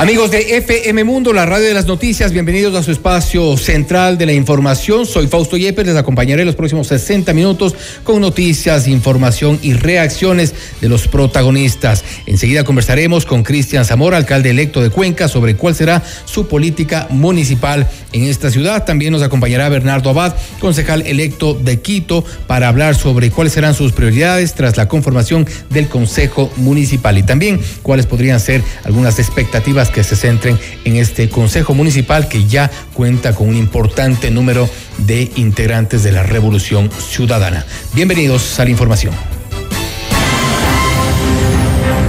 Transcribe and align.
Amigos 0.00 0.30
de 0.30 0.56
FM 0.56 1.04
Mundo, 1.04 1.34
la 1.34 1.44
radio 1.44 1.66
de 1.66 1.74
las 1.74 1.84
noticias, 1.84 2.32
bienvenidos 2.32 2.74
a 2.74 2.82
su 2.82 2.90
espacio 2.90 3.58
central 3.58 4.16
de 4.16 4.24
la 4.24 4.32
información. 4.32 5.04
Soy 5.04 5.26
Fausto 5.26 5.58
Yepes, 5.58 5.84
les 5.84 5.96
acompañaré 5.96 6.46
los 6.46 6.54
próximos 6.54 6.86
60 6.86 7.34
minutos 7.34 7.74
con 8.02 8.22
noticias, 8.22 8.88
información 8.88 9.58
y 9.60 9.74
reacciones 9.74 10.54
de 10.80 10.88
los 10.88 11.06
protagonistas. 11.06 12.02
Enseguida 12.24 12.64
conversaremos 12.64 13.26
con 13.26 13.42
Cristian 13.42 13.84
Zamora, 13.84 14.16
alcalde 14.16 14.48
electo 14.48 14.80
de 14.80 14.88
Cuenca, 14.88 15.28
sobre 15.28 15.56
cuál 15.56 15.74
será 15.74 16.02
su 16.24 16.48
política 16.48 17.06
municipal 17.10 17.86
en 18.12 18.24
esta 18.24 18.50
ciudad. 18.50 18.84
También 18.84 19.12
nos 19.12 19.22
acompañará 19.22 19.68
Bernardo 19.68 20.10
Abad, 20.10 20.34
concejal 20.58 21.02
electo 21.06 21.54
de 21.54 21.80
Quito, 21.80 22.24
para 22.46 22.68
hablar 22.68 22.94
sobre 22.94 23.30
cuáles 23.30 23.52
serán 23.52 23.74
sus 23.74 23.92
prioridades 23.92 24.54
tras 24.54 24.76
la 24.76 24.88
conformación 24.88 25.46
del 25.70 25.88
Consejo 25.88 26.50
Municipal 26.56 27.18
y 27.18 27.22
también 27.22 27.60
cuáles 27.82 28.06
podrían 28.06 28.40
ser 28.40 28.62
algunas 28.84 29.18
expectativas 29.18 29.90
que 29.90 30.04
se 30.04 30.16
centren 30.16 30.58
en 30.84 30.96
este 30.96 31.28
Consejo 31.28 31.74
Municipal 31.74 32.28
que 32.28 32.46
ya 32.46 32.70
cuenta 32.94 33.34
con 33.34 33.48
un 33.48 33.56
importante 33.56 34.30
número 34.30 34.68
de 34.98 35.30
integrantes 35.36 36.02
de 36.02 36.12
la 36.12 36.22
Revolución 36.22 36.90
Ciudadana. 36.90 37.64
Bienvenidos 37.94 38.58
a 38.58 38.64
la 38.64 38.70
información. 38.70 39.14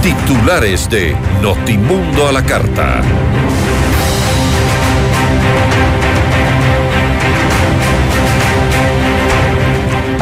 Titulares 0.02 0.90
de 0.90 1.16
Notimundo 1.40 2.26
a 2.26 2.32
la 2.32 2.44
Carta. 2.44 3.02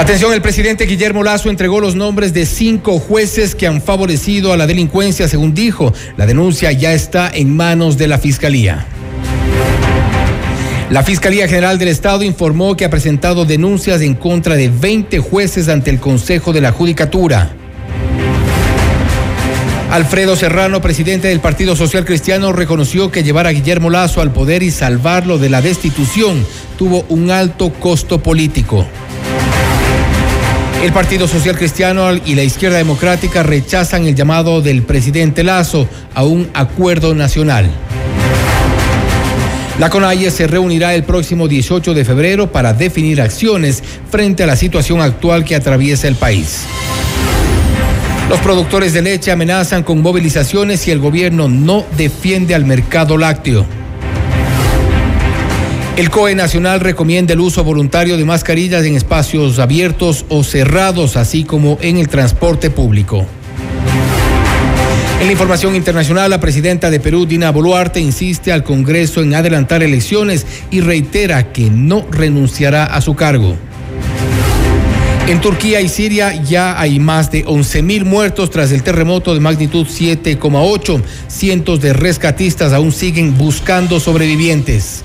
Atención, 0.01 0.33
el 0.33 0.41
presidente 0.41 0.87
Guillermo 0.87 1.23
Lazo 1.23 1.51
entregó 1.51 1.79
los 1.79 1.95
nombres 1.95 2.33
de 2.33 2.47
cinco 2.47 2.99
jueces 2.99 3.55
que 3.55 3.67
han 3.67 3.83
favorecido 3.83 4.51
a 4.51 4.57
la 4.57 4.67
delincuencia, 4.67 5.29
según 5.29 5.53
dijo. 5.53 5.93
La 6.17 6.25
denuncia 6.25 6.73
ya 6.73 6.95
está 6.95 7.31
en 7.31 7.55
manos 7.55 7.99
de 7.99 8.09
la 8.09 8.17
Fiscalía. 8.17 8.87
La 10.89 11.03
Fiscalía 11.03 11.49
General 11.49 11.79
del 11.79 11.89
Estado 11.89 12.23
informó 12.23 12.79
que 12.79 12.87
ha 12.87 12.91
presentado 12.91 13.45
denuncias 13.45 14.01
en 14.01 14.15
contra 14.15 14.57
de 14.57 14.71
20 14.71 15.19
jueces 15.19 15.69
ante 15.69 15.91
el 15.91 16.01
Consejo 16.01 16.55
de 16.55 16.63
la 16.63 16.73
Judicatura. 16.73 17.51
Alfredo 19.91 20.35
Serrano, 20.35 20.81
presidente 20.81 21.29
del 21.29 21.41
Partido 21.41 21.77
Social 21.77 22.07
Cristiano, 22.07 22.55
reconoció 22.55 23.11
que 23.11 23.23
llevar 23.23 23.47
a 23.47 23.51
Guillermo 23.51 23.91
Lazo 23.91 24.23
al 24.23 24.33
poder 24.33 24.63
y 24.63 24.71
salvarlo 24.71 25.37
de 25.37 25.51
la 25.51 25.61
destitución 25.61 26.47
tuvo 26.79 27.05
un 27.11 27.31
alto 27.31 27.71
costo 27.71 28.23
político. 28.23 28.87
El 30.83 30.93
Partido 30.93 31.29
Social 31.29 31.59
Cristiano 31.59 32.11
y 32.15 32.35
la 32.35 32.43
Izquierda 32.43 32.79
Democrática 32.79 33.43
rechazan 33.43 34.07
el 34.07 34.15
llamado 34.15 34.63
del 34.63 34.83
presidente 34.83 35.45
Lazo 35.45 35.87
a 36.15 36.25
un 36.25 36.49
acuerdo 36.55 37.15
nacional. 37.15 37.71
La 39.79 39.91
CONAIE 39.91 40.31
se 40.31 40.47
reunirá 40.47 40.95
el 40.95 41.05
próximo 41.05 41.49
18 41.49 41.93
de 41.93 42.05
febrero 42.07 42.51
para 42.51 42.73
definir 42.73 43.21
acciones 43.21 43.83
frente 44.11 44.43
a 44.43 44.47
la 44.47 44.57
situación 44.57 45.03
actual 45.03 45.45
que 45.45 45.55
atraviesa 45.55 46.09
el 46.09 46.17
país. 46.17 46.63
Los 48.31 48.41
productores 48.41 48.95
de 48.95 49.03
leche 49.03 49.33
amenazan 49.33 49.83
con 49.83 50.01
movilizaciones 50.01 50.81
si 50.81 50.91
el 50.91 50.99
gobierno 50.99 51.49
no 51.49 51.85
defiende 51.99 52.55
al 52.55 52.65
mercado 52.65 53.19
lácteo. 53.19 53.67
El 56.01 56.09
COE 56.09 56.35
Nacional 56.35 56.81
recomienda 56.81 57.35
el 57.35 57.41
uso 57.41 57.63
voluntario 57.63 58.17
de 58.17 58.25
mascarillas 58.25 58.87
en 58.87 58.97
espacios 58.97 59.59
abiertos 59.59 60.25
o 60.31 60.43
cerrados, 60.43 61.19
así 61.19 61.45
como 61.45 61.77
en 61.83 61.99
el 61.99 62.09
transporte 62.09 62.71
público. 62.71 63.27
En 65.21 65.27
la 65.27 65.33
información 65.33 65.77
internacional, 65.77 66.31
la 66.31 66.41
presidenta 66.41 66.89
de 66.89 67.01
Perú, 67.01 67.27
Dina 67.27 67.51
Boluarte, 67.51 68.01
insiste 68.01 68.51
al 68.51 68.65
Congreso 68.65 69.21
en 69.21 69.35
adelantar 69.35 69.83
elecciones 69.83 70.47
y 70.71 70.81
reitera 70.81 71.53
que 71.53 71.69
no 71.69 72.07
renunciará 72.11 72.87
a 72.87 73.03
su 73.03 73.15
cargo. 73.15 73.59
En 75.29 75.43
Turquía 75.43 75.83
y 75.83 75.91
Siria 75.91 76.33
ya 76.43 76.81
hay 76.81 76.99
más 76.99 77.31
de 77.31 77.45
11 77.47 77.83
mil 77.83 78.07
muertos 78.07 78.49
tras 78.49 78.73
el 78.73 78.83
terremoto 78.83 79.35
de 79.35 79.41
magnitud 79.41 79.87
7,8. 79.87 81.03
Cientos 81.29 81.83
de 81.83 81.93
rescatistas 81.93 82.73
aún 82.73 82.91
siguen 82.91 83.37
buscando 83.37 84.01
sobrevivientes. 84.01 85.05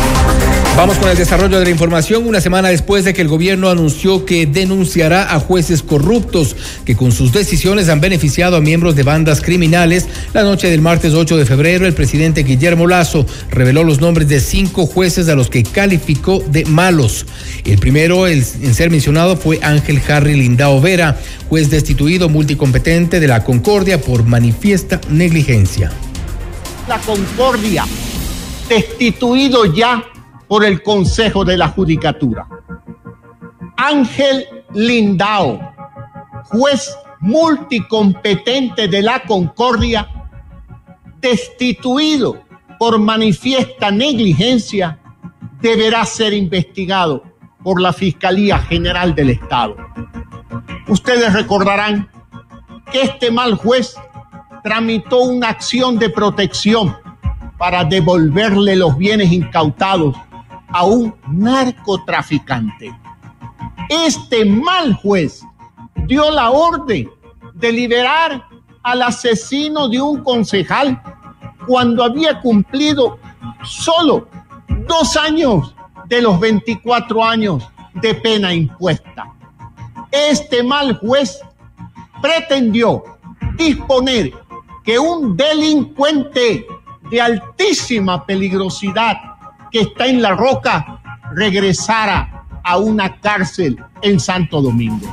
Vamos 0.77 0.97
con 0.97 1.09
el 1.09 1.17
desarrollo 1.17 1.59
de 1.59 1.65
la 1.65 1.69
información. 1.69 2.25
Una 2.25 2.39
semana 2.39 2.69
después 2.69 3.03
de 3.03 3.13
que 3.13 3.21
el 3.21 3.27
gobierno 3.27 3.69
anunció 3.69 4.25
que 4.25 4.45
denunciará 4.45 5.35
a 5.35 5.39
jueces 5.39 5.83
corruptos 5.83 6.55
que 6.85 6.95
con 6.95 7.11
sus 7.11 7.33
decisiones 7.33 7.89
han 7.89 7.99
beneficiado 7.99 8.55
a 8.55 8.61
miembros 8.61 8.95
de 8.95 9.03
bandas 9.03 9.41
criminales, 9.41 10.07
la 10.33 10.43
noche 10.43 10.71
del 10.71 10.81
martes 10.81 11.13
8 11.13 11.37
de 11.37 11.45
febrero, 11.45 11.85
el 11.85 11.93
presidente 11.93 12.43
Guillermo 12.43 12.87
Lazo 12.87 13.27
reveló 13.51 13.83
los 13.83 13.99
nombres 13.99 14.29
de 14.29 14.39
cinco 14.39 14.87
jueces 14.87 15.27
a 15.27 15.35
los 15.35 15.49
que 15.49 15.63
calificó 15.63 16.39
de 16.39 16.63
malos. 16.65 17.25
El 17.65 17.77
primero 17.77 18.25
en 18.27 18.43
ser 18.43 18.89
mencionado 18.89 19.35
fue 19.35 19.59
Ángel 19.61 20.01
Harry 20.07 20.35
Lindao 20.35 20.79
Vera, 20.79 21.19
juez 21.49 21.69
destituido 21.69 22.29
multicompetente 22.29 23.19
de 23.19 23.27
la 23.27 23.43
Concordia 23.43 24.01
por 24.01 24.23
manifiesta 24.23 25.01
negligencia. 25.09 25.91
La 26.87 26.97
Concordia, 26.97 27.85
destituido 28.67 29.65
ya 29.65 30.03
por 30.51 30.65
el 30.65 30.83
Consejo 30.83 31.45
de 31.45 31.55
la 31.55 31.69
Judicatura. 31.69 32.45
Ángel 33.77 34.45
Lindao, 34.73 35.57
juez 36.43 36.93
multicompetente 37.21 38.89
de 38.89 39.01
la 39.01 39.23
Concordia, 39.23 40.09
destituido 41.21 42.43
por 42.77 42.99
manifiesta 42.99 43.91
negligencia, 43.91 44.99
deberá 45.61 46.03
ser 46.03 46.33
investigado 46.33 47.23
por 47.63 47.79
la 47.79 47.93
Fiscalía 47.93 48.59
General 48.59 49.15
del 49.15 49.29
Estado. 49.29 49.77
Ustedes 50.89 51.31
recordarán 51.31 52.09
que 52.91 53.03
este 53.03 53.31
mal 53.31 53.55
juez 53.55 53.95
tramitó 54.65 55.21
una 55.21 55.47
acción 55.47 55.97
de 55.97 56.09
protección 56.09 56.93
para 57.57 57.85
devolverle 57.85 58.75
los 58.75 58.97
bienes 58.97 59.31
incautados 59.31 60.13
a 60.73 60.85
un 60.85 61.13
narcotraficante. 61.27 62.95
Este 63.89 64.45
mal 64.45 64.93
juez 64.95 65.43
dio 66.07 66.31
la 66.31 66.51
orden 66.51 67.09
de 67.53 67.71
liberar 67.71 68.47
al 68.83 69.01
asesino 69.01 69.87
de 69.87 70.01
un 70.01 70.23
concejal 70.23 71.01
cuando 71.67 72.03
había 72.03 72.39
cumplido 72.39 73.19
solo 73.63 74.27
dos 74.87 75.15
años 75.17 75.75
de 76.07 76.21
los 76.21 76.39
24 76.39 77.23
años 77.23 77.67
de 77.95 78.15
pena 78.15 78.53
impuesta. 78.53 79.31
Este 80.11 80.63
mal 80.63 80.97
juez 80.97 81.39
pretendió 82.21 83.03
disponer 83.55 84.33
que 84.83 84.97
un 84.97 85.37
delincuente 85.37 86.65
de 87.09 87.21
altísima 87.21 88.25
peligrosidad 88.25 89.30
que 89.71 89.81
está 89.81 90.07
en 90.07 90.21
la 90.21 90.35
roca 90.35 91.01
regresara 91.33 92.45
a 92.63 92.77
una 92.77 93.19
cárcel 93.19 93.77
en 94.01 94.19
Santo 94.19 94.61
Domingo. 94.61 95.11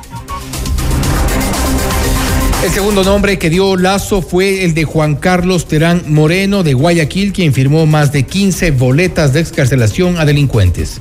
El 2.63 2.71
segundo 2.71 3.05
nombre 3.05 3.39
que 3.39 3.49
dio 3.49 3.77
Lazo 3.77 4.21
fue 4.21 4.65
el 4.65 4.73
de 4.73 4.83
Juan 4.83 5.15
Carlos 5.15 5.65
Terán 5.65 6.03
Moreno 6.13 6.61
de 6.61 6.73
Guayaquil, 6.73 7.31
quien 7.31 7.53
firmó 7.53 7.85
más 7.85 8.11
de 8.11 8.23
15 8.23 8.71
boletas 8.71 9.31
de 9.31 9.39
excarcelación 9.39 10.17
a 10.17 10.25
delincuentes. 10.25 10.99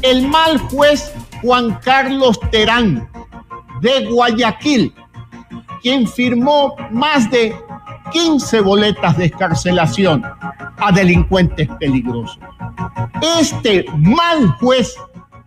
El 0.00 0.26
mal 0.26 0.56
juez 0.58 1.12
Juan 1.42 1.78
Carlos 1.84 2.40
Terán 2.50 3.06
de 3.82 4.06
Guayaquil, 4.06 4.94
quien 5.82 6.08
firmó 6.08 6.74
más 6.90 7.30
de 7.30 7.54
15 8.12 8.60
boletas 8.60 9.16
de 9.16 9.26
excarcelación 9.26 10.24
a 10.78 10.92
delincuentes 10.92 11.68
peligrosos. 11.78 12.38
Este 13.38 13.84
mal 13.96 14.48
juez 14.60 14.96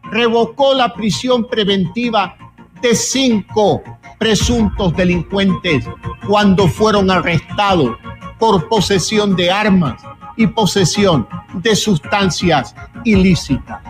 revocó 0.04 0.74
la 0.74 0.94
prisión 0.94 1.48
preventiva 1.48 2.36
de 2.82 2.96
cinco 2.96 3.82
presuntos 4.20 4.96
delincuentes 4.96 5.86
cuando 6.28 6.68
fueron 6.68 7.10
arrestados 7.10 7.98
por 8.38 8.68
posesión 8.68 9.36
de 9.36 9.52
armas 9.52 10.02
y 10.36 10.48
posesión 10.48 11.28
de 11.54 11.76
sustancias 11.76 12.76
ilícitas. 13.04 13.82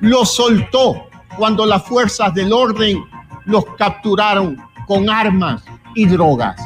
Los 0.00 0.34
soltó 0.34 1.08
cuando 1.36 1.66
las 1.66 1.82
fuerzas 1.84 2.34
del 2.34 2.52
orden 2.52 3.04
los 3.44 3.64
capturaron 3.76 4.56
con 4.86 5.08
armas 5.08 5.62
y 5.94 6.06
drogas. 6.06 6.60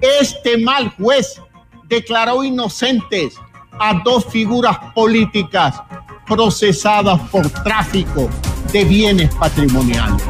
Este 0.00 0.56
mal 0.58 0.90
juez 0.96 1.40
declaró 1.88 2.44
inocentes 2.44 3.34
a 3.80 3.94
dos 4.04 4.24
figuras 4.26 4.76
políticas 4.94 5.80
procesadas 6.26 7.20
por 7.30 7.48
tráfico 7.48 8.28
de 8.72 8.84
bienes 8.84 9.34
patrimoniales. 9.34 10.22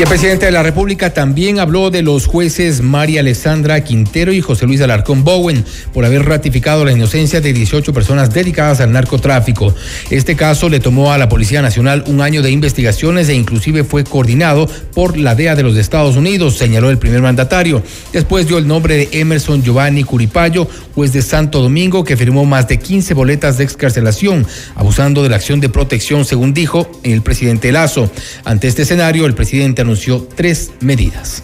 Y 0.00 0.02
el 0.02 0.08
presidente 0.08 0.46
de 0.46 0.52
la 0.52 0.62
República 0.62 1.12
también 1.12 1.58
habló 1.58 1.90
de 1.90 2.00
los 2.00 2.24
jueces 2.24 2.80
María 2.80 3.20
Alessandra 3.20 3.84
Quintero 3.84 4.32
y 4.32 4.40
José 4.40 4.64
Luis 4.64 4.80
Alarcón 4.80 5.24
Bowen 5.24 5.62
por 5.92 6.06
haber 6.06 6.24
ratificado 6.24 6.86
la 6.86 6.92
inocencia 6.92 7.42
de 7.42 7.52
18 7.52 7.92
personas 7.92 8.32
dedicadas 8.32 8.80
al 8.80 8.92
narcotráfico. 8.92 9.74
Este 10.08 10.36
caso 10.36 10.70
le 10.70 10.80
tomó 10.80 11.12
a 11.12 11.18
la 11.18 11.28
Policía 11.28 11.60
Nacional 11.60 12.04
un 12.06 12.22
año 12.22 12.40
de 12.40 12.50
investigaciones 12.50 13.28
e 13.28 13.34
inclusive 13.34 13.84
fue 13.84 14.02
coordinado 14.04 14.66
por 14.94 15.18
la 15.18 15.34
DEA 15.34 15.54
de 15.54 15.64
los 15.64 15.76
Estados 15.76 16.16
Unidos, 16.16 16.56
señaló 16.56 16.88
el 16.88 16.96
primer 16.96 17.20
mandatario. 17.20 17.82
Después 18.10 18.48
dio 18.48 18.56
el 18.56 18.66
nombre 18.66 18.96
de 18.96 19.20
Emerson 19.20 19.62
Giovanni 19.62 20.04
Curipayo, 20.04 20.66
juez 20.94 21.12
de 21.12 21.20
Santo 21.20 21.60
Domingo, 21.60 22.04
que 22.04 22.16
firmó 22.16 22.46
más 22.46 22.66
de 22.68 22.78
15 22.78 23.12
boletas 23.12 23.58
de 23.58 23.64
excarcelación, 23.64 24.46
abusando 24.76 25.22
de 25.22 25.28
la 25.28 25.36
acción 25.36 25.60
de 25.60 25.68
protección, 25.68 26.24
según 26.24 26.54
dijo 26.54 26.90
el 27.02 27.20
presidente 27.20 27.70
Lazo. 27.70 28.10
Ante 28.46 28.66
este 28.66 28.80
escenario, 28.80 29.26
el 29.26 29.34
presidente 29.34 29.89
anunció 29.90 30.24
tres 30.36 30.72
medidas. 30.80 31.42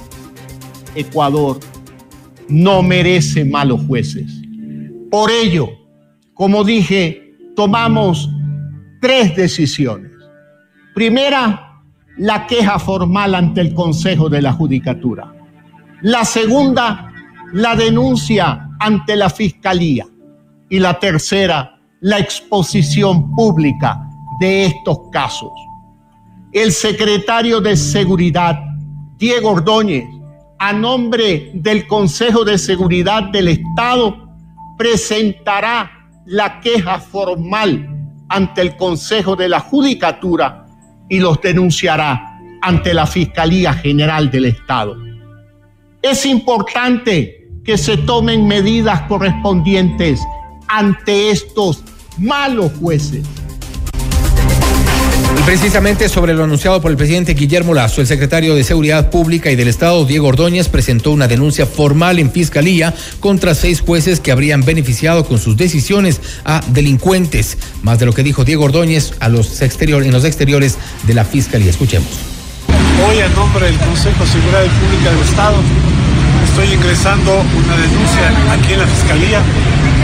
Ecuador 0.95 1.59
no 2.49 2.81
merece 2.81 3.45
malos 3.45 3.81
jueces. 3.89 4.41
Por 5.11 5.33
ello, 5.33 5.69
como 6.33 6.63
dije, 6.63 7.35
tomamos 7.57 8.31
tres 9.01 9.35
decisiones. 9.35 10.13
Primera, 10.95 11.83
la 12.19 12.47
queja 12.47 12.79
formal 12.79 13.35
ante 13.35 13.63
el 13.63 13.75
Consejo 13.75 14.29
de 14.29 14.43
la 14.43 14.53
Judicatura. 14.53 15.35
La 16.03 16.25
segunda, 16.25 17.13
la 17.53 17.75
denuncia 17.75 18.69
ante 18.79 19.17
la 19.17 19.29
Fiscalía. 19.29 20.07
Y 20.69 20.79
la 20.79 21.01
tercera, 21.01 21.81
la 22.01 22.21
exposición 22.21 23.35
pública 23.35 24.09
de 24.39 24.67
estos 24.67 24.99
casos 25.11 25.51
el 26.57 26.73
secretario 26.73 27.61
de 27.61 27.77
Seguridad, 27.77 28.59
Diego 29.19 29.51
Ordóñez, 29.51 30.07
a 30.59 30.73
nombre 30.73 31.51
del 31.53 31.87
Consejo 31.87 32.47
de 32.47 32.57
Seguridad 32.57 33.25
del 33.25 33.49
Estado, 33.49 34.31
presentará 34.79 36.09
la 36.25 36.59
queja 36.61 36.99
formal 36.99 37.87
ante 38.31 38.63
el 38.63 38.75
Consejo 38.79 39.37
de 39.37 39.51
la 39.51 39.61
Judicatura 39.61 40.65
y 41.11 41.21
los 41.21 41.43
denunciará 41.43 42.41
ante 42.63 42.95
la 42.95 43.07
Fiscalía 43.07 43.75
General 43.75 44.31
del 44.31 44.47
Estado. 44.47 44.97
Es 46.01 46.25
importante 46.25 47.51
que 47.65 47.77
se 47.77 47.99
tomen 47.99 48.47
medidas 48.47 49.03
correspondientes 49.03 50.23
ante 50.69 51.29
estos 51.31 51.85
malos 52.17 52.73
jueces 52.81 53.29
Precisamente 55.47 56.09
sobre 56.09 56.35
lo 56.35 56.43
anunciado 56.43 56.81
por 56.81 56.91
el 56.91 56.97
presidente 56.97 57.35
Guillermo 57.35 57.73
Lazo, 57.73 58.01
el 58.01 58.09
secretario 58.09 58.57
de 58.57 58.65
Seguridad 58.65 59.11
Pública 59.11 59.49
y 59.49 59.55
del 59.55 59.69
Estado, 59.69 60.05
Diego 60.05 60.27
Ordóñez, 60.27 60.69
presentó 60.69 61.13
una 61.13 61.29
denuncia 61.29 61.67
formal 61.67 62.19
en 62.19 62.33
fiscalía 62.33 62.93
contra 63.21 63.55
seis 63.55 63.81
jueces 63.81 64.19
que 64.19 64.33
habrían 64.33 64.65
beneficiado 64.65 65.25
con 65.25 65.39
sus 65.39 65.57
decisiones 65.57 66.21
a 66.45 66.63
delincuentes. 66.67 67.59
Más 67.85 68.01
de 68.01 68.07
lo 68.07 68.13
que 68.13 68.25
dijo 68.25 68.45
Diego 68.45 68.65
Ordóñez 68.65 69.13
a 69.21 69.29
los 69.29 69.63
en 69.63 70.13
los 70.13 70.25
exteriores 70.25 70.79
de 71.05 71.15
la 71.15 71.25
fiscalía. 71.25 71.71
Escuchemos. 71.71 72.11
Hoy, 73.09 73.19
en 73.19 73.33
nombre 73.37 73.67
del 73.67 73.79
Consejo 73.79 74.25
de 74.25 74.31
Seguridad 74.31 74.63
Pública 74.63 75.13
del 75.13 75.23
Estado, 75.23 75.57
estoy 76.49 76.75
ingresando 76.75 77.33
una 77.33 77.77
denuncia 77.77 78.53
aquí 78.53 78.73
en 78.73 78.81
la 78.81 78.87
fiscalía. 78.89 79.43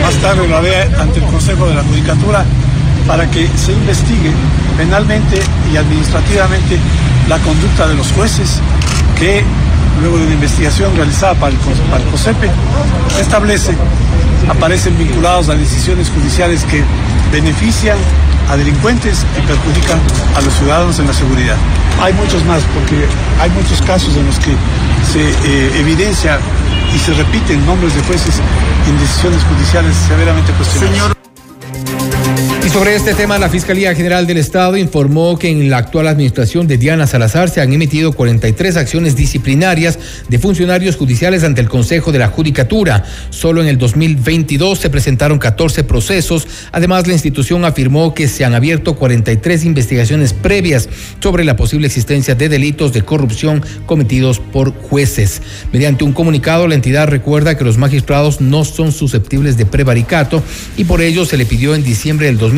Más 0.01 0.15
tarde 0.21 0.47
lo 0.47 0.55
haré 0.55 0.83
ante 0.97 1.19
el 1.19 1.25
Consejo 1.25 1.67
de 1.67 1.75
la 1.75 1.83
Judicatura 1.83 2.45
para 3.07 3.29
que 3.29 3.47
se 3.57 3.73
investigue 3.73 4.31
penalmente 4.77 5.41
y 5.71 5.77
administrativamente 5.77 6.79
la 7.27 7.37
conducta 7.39 7.87
de 7.87 7.95
los 7.95 8.11
jueces 8.11 8.59
que 9.17 9.43
luego 10.01 10.17
de 10.17 10.25
una 10.25 10.33
investigación 10.33 10.95
realizada 10.95 11.33
para 11.35 11.53
el, 11.53 11.57
para 11.89 12.03
COSEPE, 12.05 12.49
establece, 13.19 13.75
aparecen 14.49 14.97
vinculados 14.97 15.49
a 15.49 15.55
decisiones 15.55 16.09
judiciales 16.09 16.63
que 16.65 16.83
benefician 17.31 17.97
a 18.49 18.57
delincuentes 18.57 19.25
y 19.37 19.47
perjudican 19.47 19.99
a 20.35 20.41
los 20.41 20.53
ciudadanos 20.53 20.99
en 20.99 21.07
la 21.07 21.13
seguridad. 21.13 21.55
Hay 22.01 22.13
muchos 22.13 22.43
más, 22.45 22.61
porque 22.73 23.05
hay 23.39 23.49
muchos 23.51 23.81
casos 23.81 24.15
en 24.17 24.25
los 24.25 24.37
que 24.39 24.51
se 25.11 25.21
eh, 25.21 25.79
evidencia 25.79 26.39
y 26.93 26.99
se 26.99 27.13
repiten 27.13 27.65
nombres 27.65 27.95
de 27.95 28.01
jueces 28.03 28.41
en 28.87 28.99
decisiones 28.99 29.41
judiciales 29.43 29.95
severamente 30.07 30.51
cuestionadas. 30.53 31.22
Y 32.65 32.69
sobre 32.69 32.95
este 32.95 33.13
tema, 33.13 33.37
la 33.37 33.49
Fiscalía 33.49 33.93
General 33.93 34.25
del 34.25 34.37
Estado 34.37 34.77
informó 34.77 35.37
que 35.37 35.49
en 35.49 35.69
la 35.69 35.79
actual 35.79 36.07
administración 36.07 36.65
de 36.65 36.77
Diana 36.77 37.07
Salazar 37.07 37.49
se 37.49 37.59
han 37.59 37.73
emitido 37.73 38.13
43 38.13 38.77
acciones 38.77 39.17
disciplinarias 39.17 39.99
de 40.29 40.39
funcionarios 40.39 40.95
judiciales 40.95 41.43
ante 41.43 41.59
el 41.59 41.67
Consejo 41.67 42.13
de 42.13 42.19
la 42.19 42.29
Judicatura. 42.29 43.03
Solo 43.31 43.61
en 43.61 43.67
el 43.67 43.77
2022 43.77 44.79
se 44.79 44.89
presentaron 44.89 45.39
14 45.39 45.83
procesos. 45.83 46.47
Además, 46.71 47.05
la 47.05 47.11
institución 47.11 47.65
afirmó 47.65 48.13
que 48.13 48.29
se 48.29 48.45
han 48.45 48.55
abierto 48.55 48.95
43 48.95 49.65
investigaciones 49.65 50.31
previas 50.31 50.87
sobre 51.19 51.43
la 51.43 51.57
posible 51.57 51.87
existencia 51.87 52.33
de 52.33 52.47
delitos 52.47 52.93
de 52.93 53.01
corrupción 53.01 53.61
cometidos 53.85 54.39
por 54.39 54.73
jueces. 54.73 55.41
Mediante 55.73 56.05
un 56.05 56.13
comunicado, 56.13 56.69
la 56.69 56.75
entidad 56.75 57.09
recuerda 57.09 57.57
que 57.57 57.65
los 57.65 57.77
magistrados 57.77 58.39
no 58.39 58.63
son 58.63 58.93
susceptibles 58.93 59.57
de 59.57 59.65
prevaricato 59.65 60.41
y 60.77 60.85
por 60.85 61.01
ello 61.01 61.25
se 61.25 61.35
le 61.35 61.45
pidió 61.45 61.75
en 61.75 61.83
diciembre 61.83 62.27
del 62.27 62.37
2022 62.37 62.52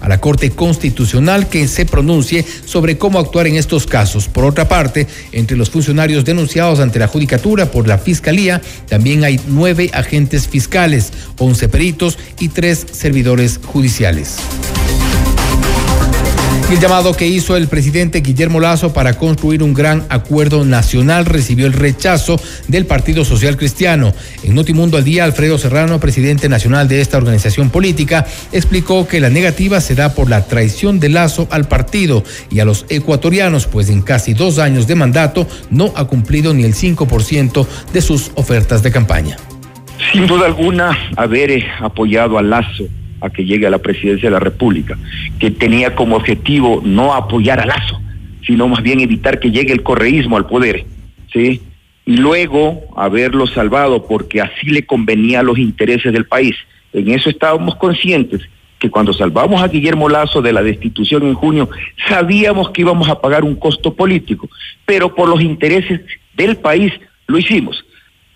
a 0.00 0.08
la 0.08 0.20
Corte 0.20 0.50
Constitucional 0.50 1.48
que 1.48 1.68
se 1.68 1.86
pronuncie 1.86 2.44
sobre 2.64 2.98
cómo 2.98 3.18
actuar 3.18 3.46
en 3.46 3.56
estos 3.56 3.86
casos. 3.86 4.28
Por 4.28 4.44
otra 4.44 4.68
parte, 4.68 5.06
entre 5.32 5.56
los 5.56 5.70
funcionarios 5.70 6.24
denunciados 6.24 6.80
ante 6.80 6.98
la 6.98 7.08
Judicatura 7.08 7.70
por 7.70 7.86
la 7.86 7.98
Fiscalía, 7.98 8.60
también 8.88 9.24
hay 9.24 9.40
nueve 9.48 9.90
agentes 9.92 10.48
fiscales, 10.48 11.12
once 11.38 11.68
peritos 11.68 12.18
y 12.38 12.48
tres 12.48 12.86
servidores 12.92 13.60
judiciales. 13.64 14.36
El 16.70 16.80
llamado 16.80 17.12
que 17.12 17.28
hizo 17.28 17.56
el 17.56 17.68
presidente 17.68 18.20
Guillermo 18.20 18.58
Lazo 18.58 18.94
para 18.94 19.14
construir 19.18 19.62
un 19.62 19.74
gran 19.74 20.06
acuerdo 20.08 20.64
nacional 20.64 21.26
recibió 21.26 21.66
el 21.66 21.74
rechazo 21.74 22.40
del 22.68 22.86
Partido 22.86 23.24
Social 23.24 23.58
Cristiano. 23.58 24.12
En 24.42 24.54
Notimundo 24.54 24.96
al 24.96 25.04
Día, 25.04 25.24
Alfredo 25.24 25.58
Serrano, 25.58 26.00
presidente 26.00 26.48
nacional 26.48 26.88
de 26.88 27.02
esta 27.02 27.18
organización 27.18 27.68
política, 27.68 28.26
explicó 28.50 29.06
que 29.06 29.20
la 29.20 29.28
negativa 29.28 29.80
se 29.80 29.94
da 29.94 30.14
por 30.14 30.30
la 30.30 30.46
traición 30.46 30.98
de 31.00 31.10
Lazo 31.10 31.46
al 31.50 31.68
partido 31.68 32.24
y 32.50 32.60
a 32.60 32.64
los 32.64 32.86
ecuatorianos, 32.88 33.66
pues 33.66 33.90
en 33.90 34.00
casi 34.00 34.32
dos 34.32 34.58
años 34.58 34.86
de 34.86 34.94
mandato 34.94 35.46
no 35.70 35.92
ha 35.94 36.06
cumplido 36.06 36.54
ni 36.54 36.64
el 36.64 36.74
5% 36.74 37.66
de 37.92 38.00
sus 38.00 38.32
ofertas 38.36 38.82
de 38.82 38.90
campaña. 38.90 39.36
Sin 40.12 40.26
duda 40.26 40.46
alguna, 40.46 40.98
haber 41.14 41.50
eh, 41.50 41.66
apoyado 41.80 42.38
a 42.38 42.42
Lazo 42.42 42.84
a 43.24 43.30
que 43.30 43.44
llegue 43.44 43.66
a 43.66 43.70
la 43.70 43.78
presidencia 43.78 44.28
de 44.28 44.34
la 44.34 44.40
República, 44.40 44.98
que 45.38 45.50
tenía 45.50 45.94
como 45.94 46.16
objetivo 46.16 46.82
no 46.84 47.14
apoyar 47.14 47.60
a 47.60 47.66
Lazo, 47.66 48.00
sino 48.46 48.68
más 48.68 48.82
bien 48.82 49.00
evitar 49.00 49.40
que 49.40 49.50
llegue 49.50 49.72
el 49.72 49.82
correísmo 49.82 50.36
al 50.36 50.46
poder, 50.46 50.84
¿sí? 51.32 51.62
y 52.06 52.16
luego 52.16 52.82
haberlo 52.96 53.46
salvado 53.46 54.06
porque 54.06 54.40
así 54.40 54.66
le 54.66 54.84
convenía 54.84 55.40
a 55.40 55.42
los 55.42 55.58
intereses 55.58 56.12
del 56.12 56.26
país. 56.26 56.54
En 56.92 57.10
eso 57.10 57.30
estábamos 57.30 57.76
conscientes 57.76 58.42
que 58.78 58.90
cuando 58.90 59.12
salvamos 59.12 59.62
a 59.62 59.68
Guillermo 59.68 60.08
Lazo 60.08 60.42
de 60.42 60.52
la 60.52 60.62
destitución 60.62 61.22
en 61.22 61.34
junio, 61.34 61.70
sabíamos 62.08 62.70
que 62.70 62.82
íbamos 62.82 63.08
a 63.08 63.20
pagar 63.20 63.44
un 63.44 63.56
costo 63.56 63.94
político, 63.94 64.48
pero 64.84 65.14
por 65.14 65.28
los 65.28 65.40
intereses 65.40 66.02
del 66.36 66.56
país 66.56 66.92
lo 67.26 67.38
hicimos. 67.38 67.82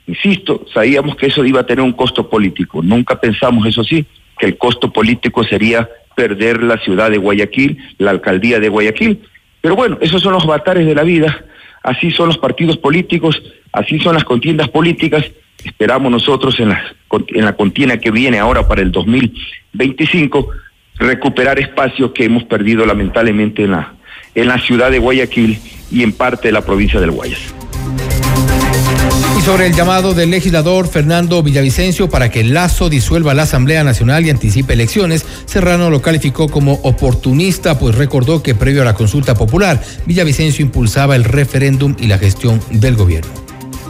Insisto, 0.07 0.64
sabíamos 0.73 1.16
que 1.16 1.26
eso 1.26 1.45
iba 1.45 1.61
a 1.61 1.66
tener 1.66 1.85
un 1.85 1.92
costo 1.92 2.30
político. 2.30 2.83
Nunca 2.83 3.21
pensamos, 3.21 3.66
eso 3.66 3.85
sí, 3.85 4.07
que 4.38 4.47
el 4.47 4.59
costo 4.59 4.92
político 4.92 5.45
sería 5.45 5.88
perder 6.14 6.62
la 6.62 6.78
ciudad 6.78 7.11
de 7.11 7.18
Guayaquil, 7.18 7.78
la 7.99 8.11
alcaldía 8.11 8.59
de 8.59 8.68
Guayaquil. 8.68 9.21
Pero 9.61 9.76
bueno, 9.76 9.99
esos 10.00 10.23
son 10.23 10.33
los 10.33 10.45
avatares 10.45 10.87
de 10.87 10.95
la 10.95 11.02
vida, 11.02 11.45
así 11.83 12.11
son 12.11 12.28
los 12.28 12.38
partidos 12.38 12.76
políticos, 12.76 13.40
así 13.73 13.99
son 13.99 14.14
las 14.14 14.25
contiendas 14.25 14.68
políticas. 14.68 15.25
Esperamos 15.64 16.11
nosotros 16.11 16.59
en 16.61 16.71
la, 16.71 16.83
en 17.28 17.45
la 17.45 17.54
contienda 17.54 17.99
que 17.99 18.11
viene 18.11 18.38
ahora 18.38 18.66
para 18.66 18.83
el 18.83 18.92
2025 18.92 20.50
recuperar 20.99 21.59
espacios 21.59 22.12
que 22.12 22.25
hemos 22.25 22.45
perdido 22.45 22.85
lamentablemente 22.85 23.64
en 23.64 23.73
la, 23.73 23.95
en 24.35 24.49
la 24.49 24.59
ciudad 24.59 24.90
de 24.90 24.99
Guayaquil 24.99 25.59
y 25.90 26.02
en 26.02 26.12
parte 26.12 26.49
de 26.49 26.52
la 26.52 26.62
provincia 26.62 27.00
del 27.00 27.11
Guayas. 27.11 27.54
Y 29.38 29.40
sobre 29.42 29.66
el 29.66 29.75
llamado 29.75 30.14
del 30.14 30.30
legislador 30.30 30.88
Fernando 30.88 31.42
Villavicencio 31.42 32.08
para 32.08 32.30
que 32.30 32.44
Lazo 32.44 32.88
disuelva 32.88 33.34
la 33.34 33.42
Asamblea 33.42 33.84
Nacional 33.84 34.26
y 34.26 34.30
anticipe 34.30 34.72
elecciones, 34.72 35.25
Serrano 35.46 35.90
lo 35.90 36.02
calificó 36.02 36.48
como 36.48 36.75
oportunista, 36.82 37.78
pues 37.78 37.94
recordó 37.94 38.42
que 38.42 38.54
previo 38.54 38.82
a 38.82 38.84
la 38.84 38.94
consulta 38.94 39.34
popular, 39.34 39.80
Villavicencio 40.06 40.64
impulsaba 40.64 41.16
el 41.16 41.25
referéndum 41.25 41.94
y 42.00 42.06
la 42.06 42.18
gestión 42.18 42.60
del 42.70 42.96
gobierno. 42.96 43.30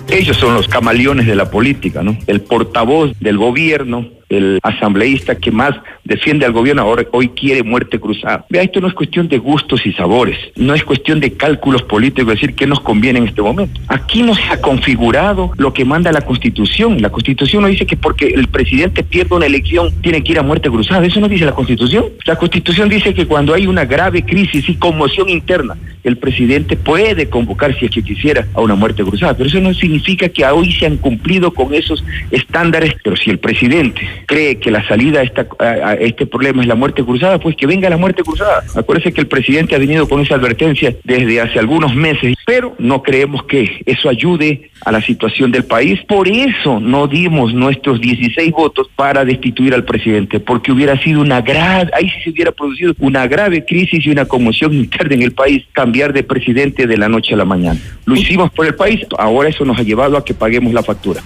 Ellos 0.08 0.37
son 0.37 0.54
los 0.54 0.68
camaleones 0.68 1.26
de 1.26 1.37
la 1.37 1.50
política, 1.50 2.02
¿no? 2.02 2.16
El 2.26 2.40
portavoz 2.40 3.12
del 3.20 3.37
gobierno 3.37 4.17
el 4.28 4.58
asambleísta 4.62 5.37
que 5.37 5.50
más 5.50 5.75
defiende 6.04 6.47
al 6.47 6.52
gobierno 6.52 6.82
ahora 6.82 7.04
hoy 7.12 7.28
quiere 7.28 7.62
muerte 7.62 7.99
cruzada. 7.99 8.44
Vea, 8.49 8.62
esto 8.62 8.80
no 8.80 8.88
es 8.88 8.94
cuestión 8.94 9.28
de 9.28 9.38
gustos 9.38 9.87
y 9.87 9.92
sabores, 9.92 10.38
no 10.56 10.75
es 10.75 10.85
cuestión 10.85 11.20
de 11.20 11.32
cálculos 11.32 11.82
políticos, 11.82 12.35
decir 12.35 12.54
qué 12.54 12.66
nos 12.66 12.80
conviene 12.80 13.20
en 13.20 13.28
este 13.28 13.42
momento. 13.42 13.80
Aquí 13.88 14.23
no 14.23 14.35
se 14.35 14.42
ha 14.50 14.61
configurado 14.61 15.52
lo 15.56 15.73
que 15.73 15.85
manda 15.85 16.12
la 16.12 16.23
Constitución. 16.23 17.00
La 17.00 17.11
Constitución 17.11 17.62
no 17.62 17.68
dice 17.68 17.87
que 17.87 17.97
porque 17.97 18.26
el 18.28 18.49
presidente 18.49 19.02
pierde 19.02 19.37
una 19.37 19.47
elección 19.47 19.92
tiene 20.02 20.23
que 20.23 20.32
ir 20.32 20.38
a 20.38 20.42
muerte 20.42 20.70
cruzada. 20.70 21.04
Eso 21.04 21.20
no 21.20 21.28
dice 21.28 21.44
la 21.44 21.52
Constitución. 21.52 22.06
La 22.25 22.37
Constitución 22.37 22.88
dice 22.88 23.14
que 23.14 23.26
cuando 23.26 23.54
hay 23.54 23.66
una 23.66 23.85
grave 23.85 24.23
crisis 24.23 24.68
y 24.68 24.76
conmoción 24.76 25.28
interna, 25.28 25.76
el 26.04 26.16
presidente 26.16 26.76
puede 26.76 27.28
convocar, 27.28 27.78
si 27.78 27.87
es 27.87 27.90
que 27.90 28.02
quisiera, 28.02 28.47
a 28.54 28.61
una 28.61 28.75
muerte 28.75 29.04
cruzada. 29.04 29.37
Pero 29.37 29.49
eso 29.49 29.61
no 29.61 29.75
significa 29.75 30.28
que 30.28 30.44
hoy 30.47 30.73
se 30.73 30.87
han 30.87 30.97
cumplido 30.97 31.52
con 31.52 31.75
esos 31.75 32.04
estándares. 32.30 32.94
Pero 33.02 33.16
si 33.16 33.30
el 33.30 33.38
presidente 33.38 34.06
cree 34.26 34.58
que 34.58 34.70
la 34.70 34.87
salida 34.87 35.20
a, 35.20 35.22
esta, 35.22 35.46
a, 35.58 35.94
este 35.94 36.26
problema 36.26 36.62
es 36.62 36.68
la 36.68 36.75
muerte 36.75 37.04
cruzada, 37.04 37.38
pues 37.38 37.56
que 37.56 37.66
venga 37.66 37.88
la 37.90 37.96
muerte 37.96 38.22
cruzada. 38.22 38.62
Acuérdese 38.75 39.12
que 39.12 39.20
el 39.20 39.26
presidente 39.26 39.75
ha 39.75 39.78
venido 39.78 40.08
con 40.08 40.20
esa 40.20 40.34
advertencia 40.34 40.94
desde 41.04 41.40
hace 41.40 41.58
algunos 41.58 41.94
meses, 41.94 42.34
pero 42.46 42.75
no 42.78 43.02
creemos 43.02 43.44
que 43.44 43.82
eso 43.87 44.08
ayude 44.08 44.70
a 44.84 44.92
la 44.92 45.00
situación 45.00 45.50
del 45.50 45.64
país. 45.64 46.00
Por 46.06 46.28
eso 46.28 46.80
no 46.80 47.06
dimos 47.06 47.52
nuestros 47.54 48.00
16 48.00 48.52
votos 48.52 48.88
para 48.94 49.25
destituir 49.25 49.75
al 49.75 49.84
presidente, 49.84 50.40
porque 50.40 50.72
hubiera 50.72 51.00
sido 51.02 51.20
una 51.20 51.40
grave, 51.40 51.90
ahí 51.92 52.08
sí 52.10 52.22
se 52.25 52.30
hubiera 52.30 52.52
producido 52.52 52.94
una 52.98 53.26
grave 53.26 53.64
crisis 53.64 54.04
y 54.06 54.10
una 54.10 54.25
conmoción 54.25 54.75
interna 54.75 55.14
en 55.14 55.22
el 55.22 55.32
país, 55.32 55.64
cambiar 55.72 56.12
de 56.12 56.22
presidente 56.22 56.87
de 56.87 56.96
la 56.96 57.08
noche 57.08 57.34
a 57.34 57.37
la 57.37 57.44
mañana. 57.44 57.80
Lo 58.04 58.16
hicimos 58.16 58.50
por 58.50 58.66
el 58.66 58.75
país, 58.75 59.00
ahora 59.18 59.48
eso 59.48 59.64
nos 59.64 59.78
ha 59.78 59.82
llevado 59.82 60.16
a 60.16 60.25
que 60.25 60.34
paguemos 60.34 60.72
la 60.72 60.82
factura. 60.82 61.22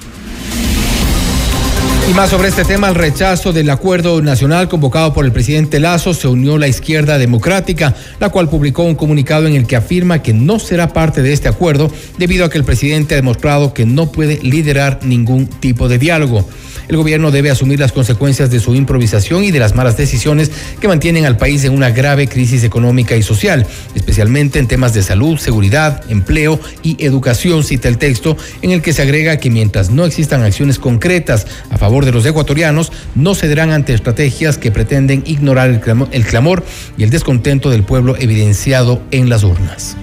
Y 2.10 2.14
más 2.14 2.30
sobre 2.30 2.48
este 2.48 2.64
tema, 2.64 2.88
el 2.88 2.96
rechazo 2.96 3.52
del 3.52 3.70
acuerdo 3.70 4.20
nacional 4.22 4.68
convocado 4.68 5.14
por 5.14 5.24
el 5.24 5.30
presidente 5.30 5.78
Lazo, 5.78 6.14
se 6.14 6.26
unió 6.26 6.58
la 6.58 6.66
izquierda 6.66 7.16
democrática, 7.16 7.94
la 8.18 8.28
cual 8.28 8.48
publicó 8.48 8.82
un 8.82 8.96
comunicado 8.96 9.46
en 9.46 9.54
el 9.54 9.68
que 9.68 9.76
afirma 9.76 10.20
que 10.20 10.34
no 10.34 10.58
será 10.58 10.92
parte 10.92 11.22
de 11.22 11.32
este 11.32 11.48
acuerdo 11.48 11.92
debido 12.18 12.44
a 12.44 12.50
que 12.50 12.58
el 12.58 12.64
presidente 12.64 13.14
ha 13.14 13.18
demostrado 13.18 13.72
que 13.72 13.86
no 13.86 14.10
puede 14.10 14.40
liderar 14.42 14.98
ningún 15.04 15.46
tipo 15.46 15.88
de 15.88 15.98
diálogo. 15.98 16.44
El 16.88 16.96
gobierno 16.96 17.30
debe 17.30 17.50
asumir 17.50 17.80
las 17.80 17.92
consecuencias 17.92 18.50
de 18.50 18.60
su 18.60 18.74
improvisación 18.74 19.44
y 19.44 19.50
de 19.50 19.58
las 19.58 19.74
malas 19.74 19.96
decisiones 19.96 20.50
que 20.80 20.88
mantienen 20.88 21.24
al 21.24 21.36
país 21.36 21.64
en 21.64 21.72
una 21.72 21.90
grave 21.90 22.28
crisis 22.28 22.64
económica 22.64 23.16
y 23.16 23.22
social, 23.22 23.66
especialmente 23.94 24.58
en 24.58 24.68
temas 24.68 24.94
de 24.94 25.02
salud, 25.02 25.38
seguridad, 25.38 26.02
empleo 26.08 26.60
y 26.82 27.02
educación, 27.04 27.64
cita 27.64 27.88
el 27.88 27.98
texto, 27.98 28.36
en 28.62 28.72
el 28.72 28.82
que 28.82 28.92
se 28.92 29.02
agrega 29.02 29.38
que 29.38 29.50
mientras 29.50 29.90
no 29.90 30.04
existan 30.04 30.42
acciones 30.42 30.78
concretas 30.78 31.46
a 31.70 31.78
favor 31.78 32.04
de 32.04 32.12
los 32.12 32.26
ecuatorianos, 32.26 32.92
no 33.14 33.34
cederán 33.34 33.70
ante 33.70 33.94
estrategias 33.94 34.58
que 34.58 34.70
pretenden 34.70 35.22
ignorar 35.26 35.70
el 35.70 36.24
clamor, 36.24 36.64
y 36.96 37.04
el 37.04 37.10
descontento 37.10 37.70
del 37.70 37.82
pueblo 37.82 38.16
evidenciado 38.16 39.02
en 39.10 39.28
las 39.28 39.44
urnas. 39.44 39.96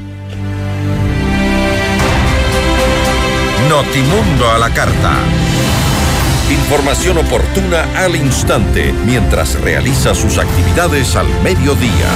Notimundo 3.69 4.49
a 4.49 4.57
la 4.57 4.73
carta. 4.73 5.17
Información 6.49 7.17
oportuna 7.19 7.83
al 7.95 8.15
instante 8.15 8.91
mientras 9.05 9.59
realiza 9.61 10.15
sus 10.15 10.37
actividades 10.39 11.15
al 11.15 11.27
mediodía. 11.43 12.09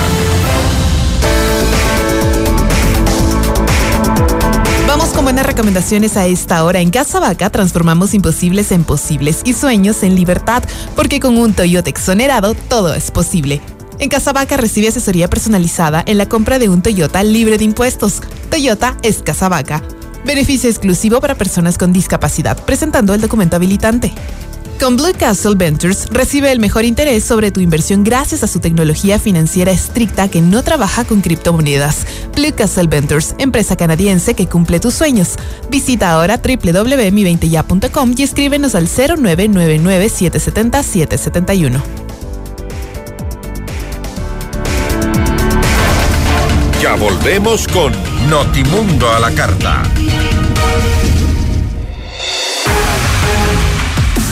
Vamos 4.87 5.09
con 5.09 5.23
buenas 5.23 5.45
recomendaciones 5.45 6.17
a 6.17 6.25
esta 6.25 6.63
hora. 6.63 6.79
En 6.79 6.89
Casa 6.89 7.19
Vaca 7.19 7.49
transformamos 7.49 8.13
imposibles 8.13 8.71
en 8.71 8.83
posibles 8.83 9.41
y 9.43 9.53
sueños 9.53 10.01
en 10.03 10.15
libertad, 10.15 10.63
porque 10.95 11.19
con 11.19 11.37
un 11.37 11.53
Toyota 11.53 11.89
exonerado 11.89 12.55
todo 12.55 12.93
es 12.93 13.11
posible. 13.11 13.61
En 13.99 14.09
Casa 14.09 14.33
Vaca 14.33 14.57
recibe 14.57 14.87
asesoría 14.87 15.29
personalizada 15.29 16.03
en 16.05 16.17
la 16.17 16.27
compra 16.27 16.57
de 16.57 16.69
un 16.69 16.81
Toyota 16.81 17.23
libre 17.23 17.57
de 17.57 17.65
impuestos. 17.65 18.21
Toyota 18.49 18.97
es 19.03 19.21
Casa 19.21 19.47
Vaca. 19.49 19.83
Beneficio 20.25 20.69
exclusivo 20.69 21.19
para 21.19 21.35
personas 21.35 21.77
con 21.77 21.91
discapacidad, 21.91 22.57
presentando 22.63 23.13
el 23.13 23.21
documento 23.21 23.55
habilitante. 23.55 24.13
Con 24.79 24.97
Blue 24.97 25.13
Castle 25.17 25.55
Ventures 25.55 26.07
recibe 26.11 26.51
el 26.51 26.59
mejor 26.59 26.83
interés 26.83 27.23
sobre 27.23 27.51
tu 27.51 27.61
inversión 27.61 28.03
gracias 28.03 28.43
a 28.43 28.47
su 28.47 28.59
tecnología 28.59 29.17
financiera 29.17 29.71
estricta 29.71 30.27
que 30.27 30.41
no 30.41 30.61
trabaja 30.63 31.05
con 31.05 31.21
criptomonedas. 31.21 32.05
Blue 32.35 32.53
Castle 32.53 32.87
Ventures, 32.87 33.35
empresa 33.37 33.77
canadiense 33.77 34.33
que 34.33 34.47
cumple 34.47 34.79
tus 34.79 34.93
sueños. 34.93 35.35
Visita 35.69 36.11
ahora 36.11 36.37
www.mi20ya.com 36.37 38.15
y 38.17 38.23
escríbenos 38.23 38.75
al 38.75 38.87
0999 38.87 40.09
770 40.09 40.83
771. 40.83 41.83
Ya 46.81 46.95
volvemos 46.95 47.65
con 47.69 47.93
Notimundo 48.29 49.11
a 49.11 49.19
la 49.19 49.31
carta. 49.31 49.83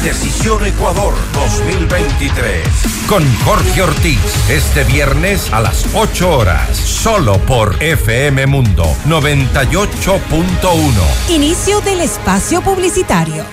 Decisión 0.04 0.66
Ecuador 0.66 1.14
2023. 1.34 2.68
Con 3.08 3.24
Jorge 3.40 3.82
Ortiz. 3.84 4.20
Este 4.50 4.84
viernes 4.86 5.52
a 5.54 5.62
las 5.62 5.86
8 5.94 6.38
horas. 6.38 6.76
Solo 6.76 7.38
por 7.46 7.82
FM 7.84 8.48
Mundo 8.48 8.86
98.1. 9.08 11.30
Inicio 11.30 11.82
del 11.82 12.02
espacio 12.02 12.62
publicitario. 12.62 13.44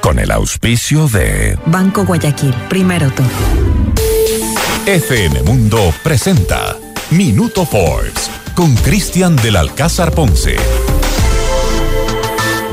Con 0.00 0.18
el 0.18 0.30
auspicio 0.30 1.08
de 1.08 1.58
Banco 1.66 2.04
Guayaquil. 2.04 2.54
Primero 2.68 3.10
todo. 3.10 3.26
FM 4.86 5.42
Mundo 5.44 5.94
presenta 6.02 6.76
Minuto 7.10 7.64
Forbes 7.64 8.43
con 8.54 8.74
Cristian 8.76 9.36
del 9.36 9.56
Alcázar 9.56 10.12
Ponce. 10.12 10.83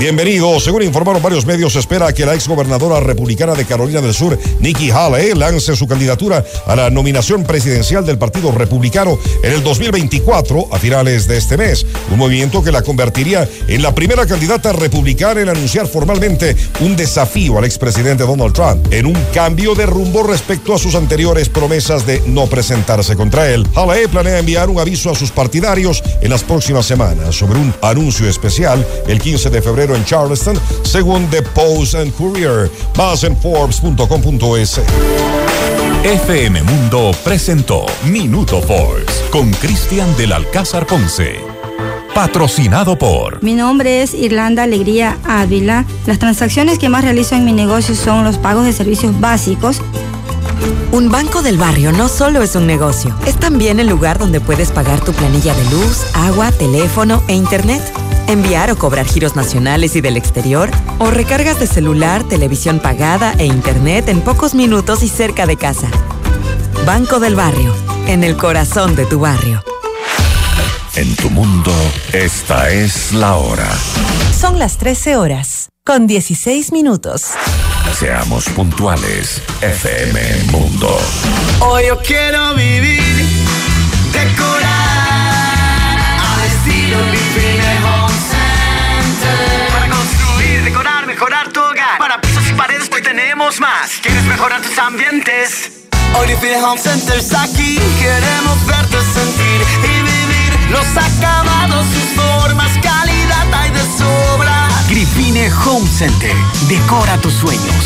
Bienvenidos. 0.01 0.63
Según 0.63 0.81
informaron 0.81 1.21
varios 1.21 1.45
medios, 1.45 1.75
espera 1.75 2.11
que 2.11 2.25
la 2.25 2.33
exgobernadora 2.33 2.99
republicana 3.01 3.53
de 3.53 3.65
Carolina 3.65 4.01
del 4.01 4.15
Sur, 4.15 4.35
Nikki 4.59 4.89
Haley, 4.89 5.35
lance 5.35 5.75
su 5.75 5.87
candidatura 5.87 6.43
a 6.65 6.75
la 6.75 6.89
nominación 6.89 7.43
presidencial 7.43 8.03
del 8.03 8.17
Partido 8.17 8.51
Republicano 8.51 9.19
en 9.43 9.53
el 9.53 9.63
2024 9.63 10.69
a 10.71 10.79
finales 10.79 11.27
de 11.27 11.37
este 11.37 11.55
mes. 11.55 11.85
Un 12.09 12.17
movimiento 12.17 12.63
que 12.63 12.71
la 12.71 12.81
convertiría 12.81 13.47
en 13.67 13.83
la 13.83 13.93
primera 13.93 14.25
candidata 14.25 14.73
republicana 14.73 15.41
en 15.41 15.49
anunciar 15.49 15.85
formalmente 15.85 16.55
un 16.79 16.95
desafío 16.95 17.59
al 17.59 17.65
expresidente 17.65 18.23
Donald 18.23 18.55
Trump 18.55 18.91
en 18.91 19.05
un 19.05 19.23
cambio 19.35 19.75
de 19.75 19.85
rumbo 19.85 20.23
respecto 20.23 20.73
a 20.73 20.79
sus 20.79 20.95
anteriores 20.95 21.47
promesas 21.47 22.07
de 22.07 22.23
no 22.25 22.47
presentarse 22.47 23.15
contra 23.15 23.51
él. 23.51 23.67
Haley 23.75 24.07
planea 24.07 24.39
enviar 24.39 24.71
un 24.71 24.79
aviso 24.79 25.11
a 25.11 25.15
sus 25.15 25.29
partidarios 25.29 26.03
en 26.21 26.31
las 26.31 26.43
próximas 26.43 26.87
semanas 26.87 27.35
sobre 27.35 27.59
un 27.59 27.71
anuncio 27.83 28.27
especial 28.27 28.83
el 29.07 29.21
15 29.21 29.51
de 29.51 29.61
febrero 29.61 29.90
en 29.95 30.05
Charleston, 30.05 30.59
según 30.83 31.27
The 31.29 31.41
Post 31.41 31.95
and 31.95 32.13
Courier. 32.13 32.69
Más 32.97 33.23
en 33.23 33.35
Forbes.com.es. 33.37 34.81
FM 36.03 36.63
Mundo 36.63 37.11
presentó 37.23 37.85
Minuto 38.05 38.59
Forbes 38.61 39.23
con 39.31 39.51
Cristian 39.51 40.15
del 40.17 40.33
Alcázar 40.33 40.87
Ponce. 40.87 41.39
patrocinado 42.15 42.97
por... 42.97 43.41
Mi 43.43 43.53
nombre 43.53 44.01
es 44.01 44.13
Irlanda 44.13 44.63
Alegría 44.63 45.17
Ávila. 45.23 45.85
Las 46.07 46.19
transacciones 46.19 46.79
que 46.79 46.89
más 46.89 47.03
realizo 47.03 47.35
en 47.35 47.45
mi 47.45 47.53
negocio 47.53 47.95
son 47.95 48.23
los 48.23 48.37
pagos 48.37 48.65
de 48.65 48.73
servicios 48.73 49.19
básicos. 49.19 49.81
Un 50.91 51.09
banco 51.09 51.41
del 51.41 51.57
barrio 51.57 51.91
no 51.91 52.09
solo 52.09 52.41
es 52.41 52.55
un 52.55 52.67
negocio, 52.67 53.15
es 53.25 53.35
también 53.35 53.79
el 53.79 53.87
lugar 53.87 54.19
donde 54.19 54.41
puedes 54.41 54.71
pagar 54.71 54.99
tu 55.01 55.13
planilla 55.13 55.53
de 55.53 55.63
luz, 55.65 56.05
agua, 56.13 56.51
teléfono 56.51 57.23
e 57.27 57.33
internet 57.33 57.81
enviar 58.31 58.71
o 58.71 58.77
cobrar 58.77 59.05
giros 59.05 59.35
nacionales 59.35 59.95
y 59.95 60.01
del 60.01 60.17
exterior, 60.17 60.69
o 60.99 61.11
recargas 61.11 61.59
de 61.59 61.67
celular, 61.67 62.23
televisión 62.23 62.79
pagada 62.79 63.33
e 63.37 63.45
internet 63.45 64.07
en 64.09 64.21
pocos 64.21 64.55
minutos 64.55 65.03
y 65.03 65.07
cerca 65.07 65.45
de 65.45 65.57
casa. 65.57 65.89
Banco 66.85 67.19
del 67.19 67.35
Barrio, 67.35 67.75
en 68.07 68.23
el 68.23 68.37
corazón 68.37 68.95
de 68.95 69.05
tu 69.05 69.19
barrio. 69.19 69.63
En 70.95 71.15
tu 71.15 71.29
mundo, 71.29 71.73
esta 72.11 72.69
es 72.69 73.13
la 73.13 73.35
hora. 73.35 73.69
Son 74.37 74.59
las 74.59 74.77
13 74.77 75.15
horas, 75.15 75.69
con 75.85 76.05
16 76.05 76.73
minutos. 76.73 77.27
Seamos 77.97 78.45
puntuales, 78.49 79.41
FM 79.61 80.19
Mundo. 80.51 80.97
Hoy 81.61 81.83
yo 81.87 81.97
quiero 81.99 82.55
vivir, 82.55 83.01
decorar, 84.11 84.80
mejorar 91.11 91.51
tu 91.51 91.59
hogar. 91.59 91.97
Para 91.97 92.21
pisos 92.21 92.47
y 92.47 92.53
paredes, 92.53 92.89
hoy 92.93 93.01
tenemos 93.01 93.59
más. 93.59 93.99
¿Quieres 94.01 94.23
mejorar 94.23 94.61
tus 94.61 94.77
ambientes? 94.77 95.71
Hoy 96.17 96.27
Home 96.63 96.79
Center 96.79 97.17
está 97.17 97.43
aquí. 97.43 97.79
Queremos 97.99 98.65
verte 98.65 98.97
sentir 99.13 99.59
y 99.83 99.95
vivir 100.11 100.71
los 100.71 100.87
acabados, 100.95 101.85
sus 101.87 102.23
formas, 102.23 102.71
calidad 102.81 103.53
hay 103.53 103.71
de 103.71 103.81
sobra. 103.97 104.69
Grifine 104.87 105.51
Home 105.65 105.87
Center. 105.87 106.35
Decora 106.69 107.17
tus 107.17 107.33
sueños. 107.33 107.83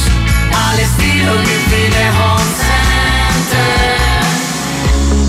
Al 0.70 0.79
estilo 0.79 1.34
Grifine 1.34 2.10
Home 2.20 2.51
Center. 2.62 4.14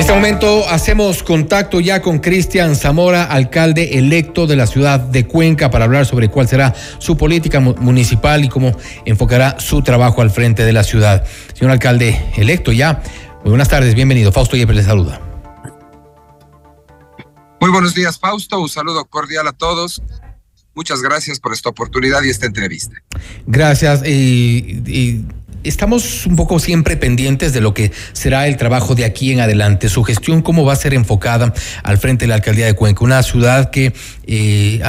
En 0.00 0.04
este 0.04 0.14
momento 0.14 0.66
hacemos 0.66 1.22
contacto 1.22 1.78
ya 1.78 2.00
con 2.00 2.20
Cristian 2.20 2.74
Zamora, 2.74 3.24
alcalde 3.24 3.98
electo 3.98 4.46
de 4.46 4.56
la 4.56 4.66
ciudad 4.66 4.98
de 4.98 5.26
Cuenca, 5.26 5.70
para 5.70 5.84
hablar 5.84 6.06
sobre 6.06 6.30
cuál 6.30 6.48
será 6.48 6.74
su 6.98 7.18
política 7.18 7.60
municipal 7.60 8.42
y 8.42 8.48
cómo 8.48 8.74
enfocará 9.04 9.60
su 9.60 9.82
trabajo 9.82 10.22
al 10.22 10.30
frente 10.30 10.64
de 10.64 10.72
la 10.72 10.84
ciudad. 10.84 11.26
Señor 11.52 11.72
alcalde 11.72 12.32
electo 12.38 12.72
ya, 12.72 13.02
muy 13.42 13.50
buenas 13.50 13.68
tardes, 13.68 13.94
bienvenido. 13.94 14.32
Fausto 14.32 14.56
Yepes 14.56 14.76
le 14.76 14.84
saluda. 14.84 15.20
Muy 17.60 17.70
buenos 17.70 17.94
días, 17.94 18.18
Fausto. 18.18 18.58
Un 18.58 18.70
saludo 18.70 19.04
cordial 19.04 19.48
a 19.48 19.52
todos. 19.52 20.02
Muchas 20.74 21.02
gracias 21.02 21.38
por 21.40 21.52
esta 21.52 21.68
oportunidad 21.68 22.22
y 22.22 22.30
esta 22.30 22.46
entrevista. 22.46 22.96
Gracias. 23.46 24.02
y 24.06 25.26
estamos 25.62 26.26
un 26.26 26.36
poco 26.36 26.58
siempre 26.58 26.96
pendientes 26.96 27.52
de 27.52 27.60
lo 27.60 27.74
que 27.74 27.92
será 28.12 28.46
el 28.46 28.56
trabajo 28.56 28.94
de 28.94 29.04
aquí 29.04 29.32
en 29.32 29.40
adelante. 29.40 29.88
Su 29.88 30.02
gestión, 30.04 30.42
cómo 30.42 30.64
va 30.64 30.72
a 30.72 30.76
ser 30.76 30.94
enfocada 30.94 31.52
al 31.82 31.98
frente 31.98 32.24
de 32.24 32.28
la 32.28 32.36
alcaldía 32.36 32.66
de 32.66 32.74
Cuenca, 32.74 33.04
una 33.04 33.22
ciudad 33.22 33.70
que 33.70 33.92
eh, 34.26 34.80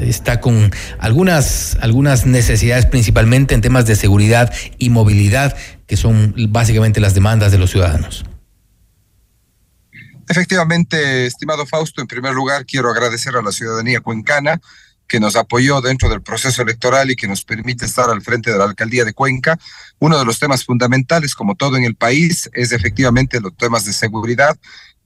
está 0.00 0.40
con 0.40 0.70
algunas, 0.98 1.76
algunas 1.80 2.26
necesidades, 2.26 2.86
principalmente 2.86 3.54
en 3.54 3.60
temas 3.60 3.86
de 3.86 3.96
seguridad 3.96 4.52
y 4.78 4.90
movilidad, 4.90 5.56
que 5.86 5.96
son 5.96 6.34
básicamente 6.48 7.00
las 7.00 7.14
demandas 7.14 7.52
de 7.52 7.58
los 7.58 7.70
ciudadanos. 7.70 8.24
Efectivamente, 10.28 11.26
estimado 11.26 11.66
Fausto, 11.66 12.00
en 12.00 12.06
primer 12.06 12.32
lugar 12.32 12.64
quiero 12.64 12.88
agradecer 12.88 13.34
a 13.34 13.42
la 13.42 13.50
ciudadanía 13.50 14.00
cuencana 14.00 14.60
que 15.10 15.18
nos 15.18 15.34
apoyó 15.34 15.80
dentro 15.80 16.08
del 16.08 16.22
proceso 16.22 16.62
electoral 16.62 17.10
y 17.10 17.16
que 17.16 17.26
nos 17.26 17.44
permite 17.44 17.84
estar 17.84 18.08
al 18.08 18.22
frente 18.22 18.52
de 18.52 18.58
la 18.58 18.64
alcaldía 18.64 19.04
de 19.04 19.12
Cuenca. 19.12 19.58
Uno 19.98 20.16
de 20.16 20.24
los 20.24 20.38
temas 20.38 20.64
fundamentales, 20.64 21.34
como 21.34 21.56
todo 21.56 21.76
en 21.76 21.82
el 21.82 21.96
país, 21.96 22.48
es 22.52 22.70
efectivamente 22.70 23.40
los 23.40 23.56
temas 23.56 23.84
de 23.84 23.92
seguridad 23.92 24.56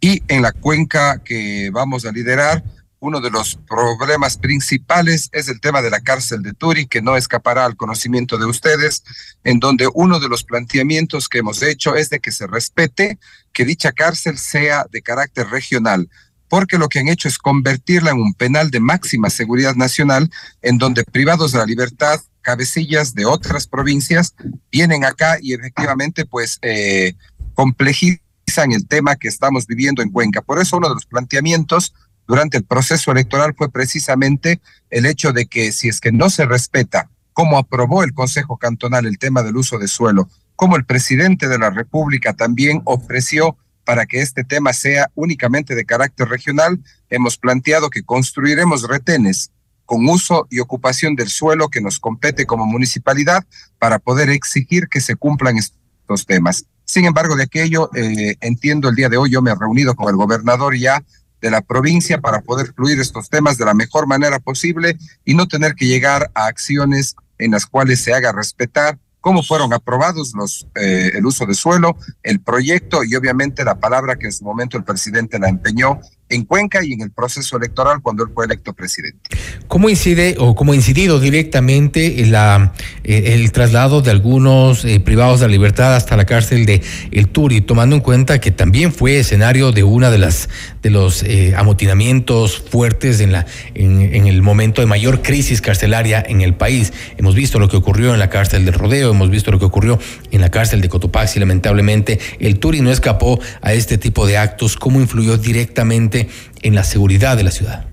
y 0.00 0.22
en 0.28 0.42
la 0.42 0.52
cuenca 0.52 1.22
que 1.24 1.70
vamos 1.72 2.04
a 2.04 2.12
liderar, 2.12 2.62
uno 3.00 3.22
de 3.22 3.30
los 3.30 3.58
problemas 3.66 4.36
principales 4.36 5.30
es 5.32 5.48
el 5.48 5.60
tema 5.60 5.80
de 5.80 5.88
la 5.88 6.00
cárcel 6.00 6.42
de 6.42 6.52
Turi, 6.52 6.86
que 6.86 7.00
no 7.00 7.16
escapará 7.16 7.64
al 7.64 7.76
conocimiento 7.76 8.36
de 8.36 8.44
ustedes, 8.44 9.04
en 9.42 9.58
donde 9.58 9.88
uno 9.94 10.20
de 10.20 10.28
los 10.28 10.44
planteamientos 10.44 11.30
que 11.30 11.38
hemos 11.38 11.62
hecho 11.62 11.96
es 11.96 12.10
de 12.10 12.20
que 12.20 12.30
se 12.30 12.46
respete 12.46 13.18
que 13.54 13.64
dicha 13.64 13.92
cárcel 13.92 14.36
sea 14.36 14.84
de 14.90 15.00
carácter 15.00 15.46
regional 15.48 16.10
porque 16.48 16.78
lo 16.78 16.88
que 16.88 17.00
han 17.00 17.08
hecho 17.08 17.28
es 17.28 17.38
convertirla 17.38 18.10
en 18.10 18.20
un 18.20 18.34
penal 18.34 18.70
de 18.70 18.80
máxima 18.80 19.30
seguridad 19.30 19.74
nacional, 19.74 20.30
en 20.62 20.78
donde 20.78 21.04
privados 21.04 21.52
de 21.52 21.58
la 21.58 21.66
libertad, 21.66 22.20
cabecillas 22.42 23.14
de 23.14 23.24
otras 23.24 23.66
provincias, 23.66 24.34
vienen 24.70 25.04
acá 25.04 25.38
y 25.40 25.54
efectivamente 25.54 26.26
pues 26.26 26.58
eh, 26.62 27.14
complejizan 27.54 28.72
el 28.72 28.86
tema 28.86 29.16
que 29.16 29.28
estamos 29.28 29.66
viviendo 29.66 30.02
en 30.02 30.10
Cuenca. 30.10 30.42
Por 30.42 30.60
eso 30.60 30.76
uno 30.76 30.88
de 30.88 30.94
los 30.94 31.06
planteamientos 31.06 31.94
durante 32.26 32.56
el 32.56 32.64
proceso 32.64 33.12
electoral 33.12 33.54
fue 33.56 33.70
precisamente 33.70 34.60
el 34.90 35.06
hecho 35.06 35.32
de 35.32 35.46
que 35.46 35.72
si 35.72 35.88
es 35.88 36.00
que 36.00 36.12
no 36.12 36.30
se 36.30 36.46
respeta 36.46 37.10
cómo 37.32 37.58
aprobó 37.58 38.04
el 38.04 38.14
Consejo 38.14 38.56
Cantonal 38.58 39.06
el 39.06 39.18
tema 39.18 39.42
del 39.42 39.56
uso 39.56 39.78
de 39.78 39.88
suelo, 39.88 40.28
como 40.56 40.76
el 40.76 40.84
presidente 40.84 41.48
de 41.48 41.58
la 41.58 41.70
República 41.70 42.32
también 42.32 42.80
ofreció 42.84 43.56
para 43.84 44.06
que 44.06 44.20
este 44.20 44.44
tema 44.44 44.72
sea 44.72 45.10
únicamente 45.14 45.74
de 45.74 45.84
carácter 45.84 46.28
regional, 46.28 46.82
hemos 47.10 47.36
planteado 47.36 47.90
que 47.90 48.02
construiremos 48.02 48.88
retenes 48.88 49.50
con 49.84 50.08
uso 50.08 50.46
y 50.50 50.60
ocupación 50.60 51.14
del 51.14 51.28
suelo 51.28 51.68
que 51.68 51.80
nos 51.80 51.98
compete 52.00 52.46
como 52.46 52.66
municipalidad 52.66 53.44
para 53.78 53.98
poder 53.98 54.30
exigir 54.30 54.88
que 54.88 55.00
se 55.00 55.16
cumplan 55.16 55.58
estos 55.58 56.26
temas. 56.26 56.64
Sin 56.84 57.04
embargo, 57.04 57.36
de 57.36 57.44
aquello, 57.44 57.90
eh, 57.94 58.36
entiendo 58.40 58.88
el 58.88 58.94
día 58.94 59.08
de 59.08 59.16
hoy, 59.16 59.30
yo 59.30 59.42
me 59.42 59.50
he 59.50 59.54
reunido 59.54 59.94
con 59.94 60.08
el 60.08 60.16
gobernador 60.16 60.76
ya 60.76 61.02
de 61.40 61.50
la 61.50 61.60
provincia 61.60 62.20
para 62.20 62.40
poder 62.40 62.72
fluir 62.72 62.98
estos 63.00 63.28
temas 63.28 63.58
de 63.58 63.66
la 63.66 63.74
mejor 63.74 64.06
manera 64.06 64.38
posible 64.38 64.96
y 65.24 65.34
no 65.34 65.46
tener 65.46 65.74
que 65.74 65.86
llegar 65.86 66.30
a 66.34 66.46
acciones 66.46 67.16
en 67.38 67.50
las 67.50 67.66
cuales 67.66 68.00
se 68.00 68.14
haga 68.14 68.32
respetar 68.32 68.98
cómo 69.24 69.42
fueron 69.42 69.72
aprobados 69.72 70.34
los, 70.34 70.66
eh, 70.74 71.12
el 71.14 71.24
uso 71.24 71.46
de 71.46 71.54
suelo, 71.54 71.96
el 72.22 72.40
proyecto 72.40 73.02
y 73.04 73.16
obviamente 73.16 73.64
la 73.64 73.76
palabra 73.76 74.16
que 74.16 74.26
en 74.26 74.32
su 74.32 74.44
momento 74.44 74.76
el 74.76 74.84
presidente 74.84 75.38
la 75.38 75.48
empeñó 75.48 75.98
en 76.30 76.44
Cuenca 76.44 76.82
y 76.82 76.92
en 76.92 77.02
el 77.02 77.10
proceso 77.10 77.56
electoral 77.56 78.00
cuando 78.02 78.24
él 78.24 78.30
fue 78.34 78.46
electo 78.46 78.72
presidente. 78.72 79.30
¿Cómo 79.68 79.88
incide 79.88 80.36
o 80.38 80.54
cómo 80.54 80.72
ha 80.72 80.74
incidido 80.74 81.20
directamente 81.20 82.20
eh, 82.20 82.70
el 83.04 83.52
traslado 83.52 84.00
de 84.00 84.10
algunos 84.10 84.84
eh, 84.84 85.00
privados 85.00 85.40
de 85.40 85.46
la 85.46 85.52
libertad 85.52 85.94
hasta 85.94 86.16
la 86.16 86.24
cárcel 86.24 86.64
de 86.64 86.82
El 87.10 87.28
Turi, 87.28 87.60
tomando 87.60 87.94
en 87.96 88.02
cuenta 88.02 88.40
que 88.40 88.50
también 88.50 88.92
fue 88.92 89.18
escenario 89.18 89.72
de 89.72 89.84
una 89.84 90.10
de 90.10 90.18
las 90.18 90.48
de 90.82 90.90
los 90.90 91.22
eh, 91.22 91.54
amotinamientos 91.56 92.58
fuertes 92.58 93.20
en 93.20 93.32
la 93.32 93.46
en, 93.74 94.26
el 94.26 94.42
momento 94.42 94.80
de 94.80 94.86
mayor 94.86 95.22
crisis 95.22 95.60
carcelaria 95.60 96.24
en 96.26 96.40
el 96.40 96.54
país? 96.54 96.92
Hemos 97.18 97.34
visto 97.34 97.58
lo 97.58 97.68
que 97.68 97.76
ocurrió 97.76 98.14
en 98.14 98.18
la 98.18 98.30
cárcel 98.30 98.64
del 98.64 98.74
Rodeo, 98.74 99.10
hemos 99.10 99.30
visto 99.30 99.50
lo 99.50 99.58
que 99.58 99.64
ocurrió 99.66 99.98
en 100.30 100.40
la 100.40 100.50
cárcel 100.50 100.80
de 100.80 100.88
Cotopaxi, 100.88 101.38
lamentablemente 101.38 102.18
El 102.38 102.58
Turi 102.58 102.80
no 102.80 102.90
escapó 102.90 103.40
a 103.60 103.72
este 103.74 103.98
tipo 103.98 104.26
de 104.26 104.38
actos. 104.38 104.76
¿Cómo 104.76 105.00
influyó 105.00 105.36
directamente 105.36 106.23
en 106.62 106.74
la 106.74 106.84
seguridad 106.84 107.36
de 107.36 107.44
la 107.44 107.50
ciudad? 107.50 107.88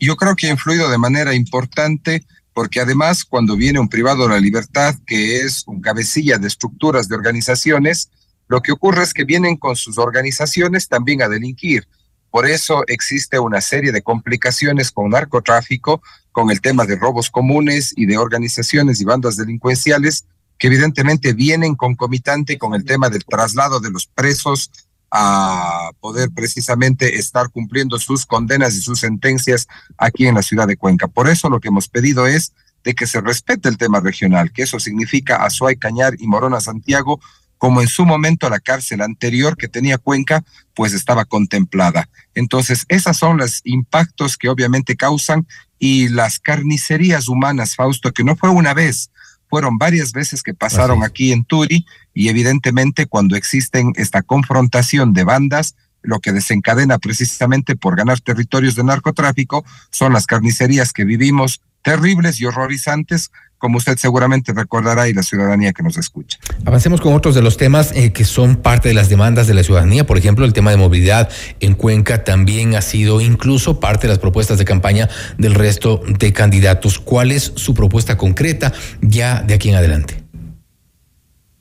Yo 0.00 0.16
creo 0.16 0.36
que 0.36 0.46
ha 0.46 0.50
influido 0.50 0.88
de 0.90 0.98
manera 0.98 1.34
importante 1.34 2.24
porque 2.52 2.80
además 2.80 3.24
cuando 3.24 3.56
viene 3.56 3.78
un 3.78 3.88
privado 3.88 4.24
de 4.24 4.34
la 4.34 4.40
libertad 4.40 4.94
que 5.06 5.42
es 5.42 5.62
un 5.66 5.80
cabecilla 5.80 6.38
de 6.38 6.48
estructuras 6.48 7.08
de 7.08 7.14
organizaciones, 7.14 8.10
lo 8.48 8.62
que 8.62 8.72
ocurre 8.72 9.04
es 9.04 9.14
que 9.14 9.24
vienen 9.24 9.56
con 9.56 9.76
sus 9.76 9.98
organizaciones 9.98 10.88
también 10.88 11.22
a 11.22 11.28
delinquir. 11.28 11.86
Por 12.30 12.46
eso 12.46 12.82
existe 12.88 13.38
una 13.38 13.60
serie 13.60 13.92
de 13.92 14.02
complicaciones 14.02 14.90
con 14.90 15.10
narcotráfico, 15.10 16.02
con 16.32 16.50
el 16.50 16.60
tema 16.60 16.84
de 16.84 16.96
robos 16.96 17.30
comunes 17.30 17.94
y 17.96 18.06
de 18.06 18.18
organizaciones 18.18 19.00
y 19.00 19.04
bandas 19.04 19.36
delincuenciales 19.36 20.24
que 20.58 20.66
evidentemente 20.66 21.32
vienen 21.34 21.76
concomitante 21.76 22.58
con 22.58 22.74
el 22.74 22.84
tema 22.84 23.08
del 23.08 23.24
traslado 23.24 23.80
de 23.80 23.90
los 23.90 24.06
presos 24.06 24.70
a 25.10 25.90
poder 26.00 26.30
precisamente 26.30 27.16
estar 27.16 27.50
cumpliendo 27.50 27.98
sus 27.98 28.26
condenas 28.26 28.74
y 28.74 28.80
sus 28.80 29.00
sentencias 29.00 29.66
aquí 29.96 30.26
en 30.26 30.34
la 30.34 30.42
ciudad 30.42 30.66
de 30.66 30.76
Cuenca. 30.76 31.08
Por 31.08 31.28
eso 31.28 31.48
lo 31.48 31.60
que 31.60 31.68
hemos 31.68 31.88
pedido 31.88 32.26
es 32.26 32.52
de 32.84 32.94
que 32.94 33.06
se 33.06 33.20
respete 33.20 33.68
el 33.68 33.78
tema 33.78 34.00
regional, 34.00 34.52
que 34.52 34.62
eso 34.62 34.78
significa 34.78 35.44
Azuay, 35.44 35.76
Cañar 35.76 36.14
y 36.18 36.26
Morona 36.26 36.60
Santiago, 36.60 37.20
como 37.58 37.80
en 37.80 37.88
su 37.88 38.06
momento 38.06 38.48
la 38.48 38.60
cárcel 38.60 39.00
anterior 39.00 39.56
que 39.56 39.68
tenía 39.68 39.98
Cuenca, 39.98 40.44
pues 40.74 40.94
estaba 40.94 41.24
contemplada. 41.24 42.08
Entonces, 42.34 42.84
esos 42.88 43.16
son 43.16 43.38
los 43.38 43.60
impactos 43.64 44.36
que 44.36 44.48
obviamente 44.48 44.96
causan 44.96 45.46
y 45.78 46.08
las 46.08 46.38
carnicerías 46.38 47.28
humanas, 47.28 47.74
Fausto, 47.74 48.12
que 48.12 48.24
no 48.24 48.36
fue 48.36 48.48
una 48.50 48.74
vez, 48.74 49.10
fueron 49.48 49.78
varias 49.78 50.12
veces 50.12 50.42
que 50.42 50.54
pasaron 50.54 51.02
aquí 51.02 51.32
en 51.32 51.44
Turi 51.44 51.86
y 52.14 52.28
evidentemente 52.28 53.06
cuando 53.06 53.36
existen 53.36 53.92
esta 53.96 54.22
confrontación 54.22 55.12
de 55.14 55.24
bandas, 55.24 55.74
lo 56.02 56.20
que 56.20 56.32
desencadena 56.32 56.98
precisamente 56.98 57.76
por 57.76 57.96
ganar 57.96 58.20
territorios 58.20 58.74
de 58.74 58.84
narcotráfico 58.84 59.64
son 59.90 60.12
las 60.12 60.26
carnicerías 60.26 60.92
que 60.92 61.04
vivimos 61.04 61.60
terribles 61.88 62.38
y 62.40 62.44
horrorizantes 62.44 63.30
como 63.56 63.78
usted 63.78 63.96
seguramente 63.96 64.52
recordará 64.52 65.08
y 65.08 65.14
la 65.14 65.22
ciudadanía 65.22 65.72
que 65.72 65.82
nos 65.82 65.96
escucha. 65.96 66.38
Avancemos 66.64 67.00
con 67.00 67.14
otros 67.14 67.34
de 67.34 67.42
los 67.42 67.56
temas 67.56 67.92
eh, 67.92 68.12
que 68.12 68.24
son 68.24 68.56
parte 68.56 68.88
de 68.88 68.94
las 68.94 69.08
demandas 69.08 69.46
de 69.46 69.54
la 69.54 69.64
ciudadanía. 69.64 70.06
Por 70.06 70.18
ejemplo, 70.18 70.44
el 70.44 70.52
tema 70.52 70.70
de 70.70 70.76
movilidad 70.76 71.28
en 71.60 71.74
Cuenca 71.74 72.22
también 72.24 72.76
ha 72.76 72.82
sido 72.82 73.20
incluso 73.20 73.80
parte 73.80 74.06
de 74.06 74.12
las 74.12 74.18
propuestas 74.18 74.58
de 74.58 74.64
campaña 74.64 75.08
del 75.38 75.54
resto 75.54 76.00
de 76.06 76.32
candidatos. 76.32 77.00
¿Cuál 77.00 77.32
es 77.32 77.52
su 77.56 77.74
propuesta 77.74 78.16
concreta 78.16 78.72
ya 79.00 79.42
de 79.42 79.54
aquí 79.54 79.70
en 79.70 79.76
adelante? 79.76 80.22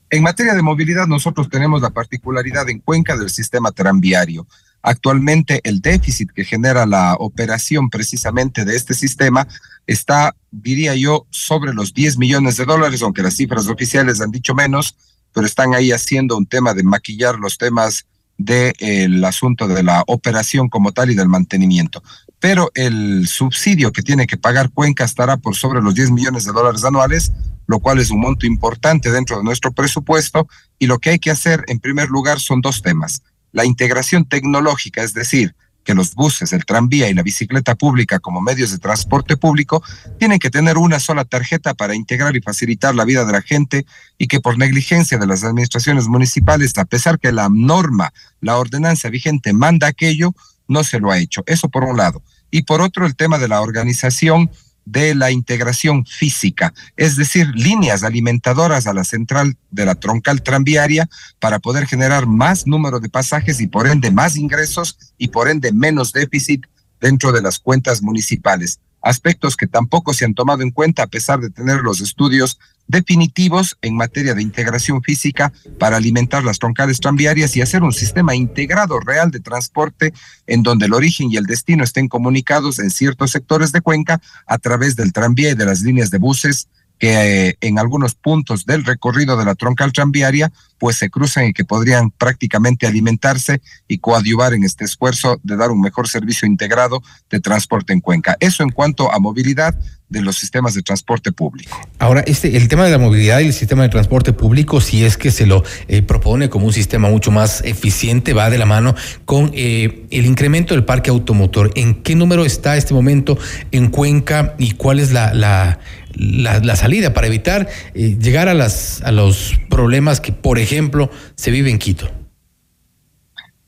En 0.10 0.24
materia 0.24 0.54
de 0.54 0.62
movilidad, 0.62 1.08
nosotros 1.08 1.50
tenemos 1.50 1.82
la 1.82 1.90
particularidad 1.90 2.70
en 2.70 2.80
Cuenca 2.80 3.18
del 3.18 3.30
sistema 3.30 3.72
tranviario. 3.72 4.46
Actualmente 4.88 5.60
el 5.66 5.82
déficit 5.82 6.32
que 6.32 6.46
genera 6.46 6.86
la 6.86 7.16
operación 7.20 7.90
precisamente 7.90 8.64
de 8.64 8.78
este 8.78 8.94
sistema 8.94 9.46
está, 9.86 10.34
diría 10.50 10.96
yo, 10.96 11.28
sobre 11.30 11.74
los 11.74 11.94
10 11.94 12.18
millones 12.18 12.56
de 12.56 12.64
dólares, 12.64 13.02
aunque 13.02 13.22
las 13.22 13.36
cifras 13.36 13.68
oficiales 13.68 14.22
han 14.22 14.32
dicho 14.32 14.56
menos, 14.56 14.96
pero 15.34 15.46
están 15.46 15.74
ahí 15.74 15.92
haciendo 15.92 16.38
un 16.38 16.46
tema 16.46 16.74
de 16.74 16.84
maquillar 16.84 17.38
los 17.38 17.58
temas 17.58 18.06
del 18.38 19.22
asunto 19.26 19.68
de 19.68 19.84
la 19.84 20.06
operación 20.08 20.70
como 20.70 20.94
tal 20.94 21.12
y 21.12 21.16
del 21.16 21.28
mantenimiento. 21.28 22.02
Pero 22.40 22.72
el 22.74 23.28
subsidio 23.28 23.92
que 23.92 24.04
tiene 24.04 24.26
que 24.26 24.38
pagar 24.38 24.70
Cuenca 24.70 25.04
estará 25.04 25.36
por 25.36 25.58
sobre 25.58 25.82
los 25.82 25.96
10 25.96 26.12
millones 26.12 26.46
de 26.46 26.54
dólares 26.54 26.86
anuales, 26.86 27.34
lo 27.66 27.80
cual 27.80 28.00
es 28.00 28.10
un 28.10 28.22
monto 28.22 28.46
importante 28.46 29.12
dentro 29.12 29.38
de 29.38 29.44
nuestro 29.44 29.74
presupuesto. 29.74 30.48
Y 30.80 30.88
lo 30.88 31.00
que 31.00 31.10
hay 31.10 31.20
que 31.20 31.32
hacer, 31.32 31.66
en 31.68 31.82
primer 31.82 32.08
lugar, 32.08 32.40
son 32.40 32.62
dos 32.62 32.82
temas 32.82 33.22
la 33.52 33.66
integración 33.66 34.26
tecnológica, 34.26 35.04
es 35.04 35.14
decir, 35.14 35.56
que 35.88 35.96
los 35.96 36.16
buses, 36.16 36.52
el 36.52 36.66
tranvía 36.66 37.10
y 37.10 37.14
la 37.14 37.24
bicicleta 37.24 37.74
pública 37.76 38.20
como 38.20 38.42
medios 38.42 38.72
de 38.72 38.78
transporte 38.78 39.38
público 39.38 39.82
tienen 40.20 40.38
que 40.38 40.50
tener 40.50 40.78
una 40.78 41.00
sola 41.00 41.24
tarjeta 41.24 41.74
para 41.76 41.96
integrar 41.96 42.36
y 42.36 42.42
facilitar 42.42 42.94
la 42.94 43.06
vida 43.06 43.24
de 43.24 43.32
la 43.32 43.42
gente 43.42 43.86
y 44.18 44.28
que 44.28 44.42
por 44.42 44.58
negligencia 44.58 45.18
de 45.18 45.26
las 45.26 45.46
administraciones 45.46 46.10
municipales, 46.10 46.78
a 46.78 46.84
pesar 46.84 47.20
que 47.20 47.32
la 47.32 47.48
norma, 47.50 48.12
la 48.42 48.58
ordenanza 48.58 49.10
vigente 49.10 49.54
manda 49.54 49.88
aquello, 49.88 50.34
no 50.68 50.84
se 50.84 51.00
lo 51.00 51.10
ha 51.10 51.20
hecho. 51.20 51.44
Eso 51.48 51.70
por 51.70 51.86
un 51.86 51.96
lado. 51.96 52.22
Y 52.52 52.64
por 52.64 52.82
otro, 52.82 53.06
el 53.06 53.16
tema 53.16 53.38
de 53.38 53.48
la 53.48 53.62
organización 53.62 54.52
de 54.90 55.16
la 55.16 55.32
integración 55.32 56.06
física, 56.06 56.74
es 56.96 57.18
decir, 57.18 57.48
líneas 57.56 58.04
alimentadoras 58.04 58.88
a 58.88 58.94
la 58.94 59.04
central 59.04 59.58
de 59.70 59.86
la 59.86 59.96
troncal 59.96 60.42
tranviaria 60.42 61.10
para 61.40 61.60
poder 61.60 61.88
generar 61.88 62.26
más 62.26 62.66
número 62.68 63.02
de 63.02 63.10
pasajes 63.10 63.60
y 63.60 63.68
por 63.68 63.88
ende 63.88 64.12
más 64.12 64.38
ingresos 64.38 64.98
y 65.18 65.28
por 65.28 65.50
ende 65.50 65.74
menos 65.74 66.14
déficit 66.14 66.66
dentro 67.02 67.34
de 67.34 67.42
las 67.42 67.60
cuentas 67.60 68.02
municipales. 68.02 68.80
Aspectos 69.02 69.58
que 69.58 69.68
tampoco 69.68 70.14
se 70.14 70.24
han 70.24 70.34
tomado 70.34 70.64
en 70.64 70.72
cuenta 70.72 71.04
a 71.04 71.08
pesar 71.08 71.42
de 71.42 71.50
tener 71.50 71.82
los 71.82 72.00
estudios 72.00 72.58
definitivos 72.88 73.78
en 73.82 73.96
materia 73.96 74.34
de 74.34 74.42
integración 74.42 75.02
física 75.02 75.52
para 75.80 75.98
alimentar 75.98 76.44
las 76.44 76.60
troncales 76.60 77.00
tranviarias 77.00 77.56
y 77.56 77.62
hacer 77.62 77.84
un 77.84 77.94
sistema 77.94 78.36
integrado 78.36 79.00
real 79.00 79.32
de 79.32 79.40
transporte 79.40 80.14
en 80.48 80.64
donde 80.64 80.86
el 80.86 80.94
origen 80.94 81.32
y 81.32 81.38
el 81.38 81.46
destino 81.46 81.84
estén 81.84 82.08
comunicados 82.08 82.80
en 82.80 82.90
ciertos 82.90 83.32
sectores 83.32 83.72
de 83.72 83.82
Cuenca 83.82 84.22
a 84.46 84.58
través 84.58 84.96
del 84.96 85.14
tranvía 85.14 85.52
y 85.52 85.56
de 85.56 85.66
las 85.66 85.82
líneas 85.82 86.10
de 86.10 86.18
buses 86.18 86.68
que 87.00 87.50
eh, 87.50 87.58
en 87.62 87.80
algunos 87.80 88.16
puntos 88.16 88.66
del 88.66 88.86
recorrido 88.86 89.38
de 89.38 89.46
la 89.46 89.56
troncal 89.56 89.94
tranviaria 89.94 90.52
pues 90.78 90.98
se 90.98 91.10
cruzan 91.10 91.46
y 91.48 91.54
que 91.54 91.66
podrían 91.66 92.12
prácticamente 92.12 92.86
alimentarse 92.88 93.62
y 93.88 93.98
coadyuvar 93.98 94.54
en 94.54 94.64
este 94.64 94.86
esfuerzo 94.86 95.40
de 95.44 95.56
dar 95.58 95.72
un 95.72 95.82
mejor 95.82 96.08
servicio 96.08 96.48
integrado 96.48 97.02
de 97.30 97.40
transporte 97.40 97.94
en 97.94 98.02
Cuenca. 98.02 98.38
Eso 98.40 98.64
en 98.64 98.70
cuanto 98.70 99.12
a 99.12 99.20
movilidad 99.20 99.76
de 100.10 100.22
los 100.22 100.38
sistemas 100.38 100.74
de 100.74 100.84
transporte 100.84 101.34
público. 101.34 101.78
Ahora, 102.00 102.22
este, 102.22 102.56
el 102.56 102.70
tema 102.70 102.86
de 102.86 102.92
la 102.92 102.98
movilidad 102.98 103.42
y 103.42 103.48
el 103.48 103.54
sistema 103.54 103.84
de 103.84 103.90
transporte 103.90 104.32
público, 104.32 104.80
si 104.80 105.04
es 105.04 105.18
que 105.18 105.32
se 105.32 105.46
lo 105.46 105.64
eh, 105.88 106.02
propone 106.02 106.50
como 106.50 106.66
un 106.66 106.74
sistema 106.74 107.10
mucho 107.10 107.30
más 107.30 107.62
eficiente, 107.66 108.34
va 108.34 108.50
de 108.50 108.58
la 108.58 108.66
mano 108.66 108.96
con 109.26 109.52
eh, 109.54 110.06
el 110.12 110.26
incremento 110.26 110.74
del 110.74 110.86
parque 110.86 111.10
automotor. 111.10 111.72
¿En 111.76 112.04
qué 112.04 112.16
número 112.16 112.46
está 112.46 112.78
este 112.78 112.94
momento 112.94 113.38
en 113.72 113.90
Cuenca 113.90 114.56
y 114.58 114.72
cuál 114.72 115.00
es 115.00 115.12
la, 115.12 115.34
la, 115.34 115.80
la, 116.18 116.76
salida 116.76 117.14
para 117.14 117.28
evitar 117.28 117.70
eh, 117.94 118.18
llegar 118.20 118.50
a, 118.50 118.54
las, 118.54 119.02
a 119.04 119.12
los 119.12 119.54
problemas 119.70 120.20
que, 120.20 120.32
por 120.32 120.60
ejemplo, 120.60 121.10
se 121.36 121.52
vive 121.52 121.70
en 121.70 121.78
Quito? 121.78 122.10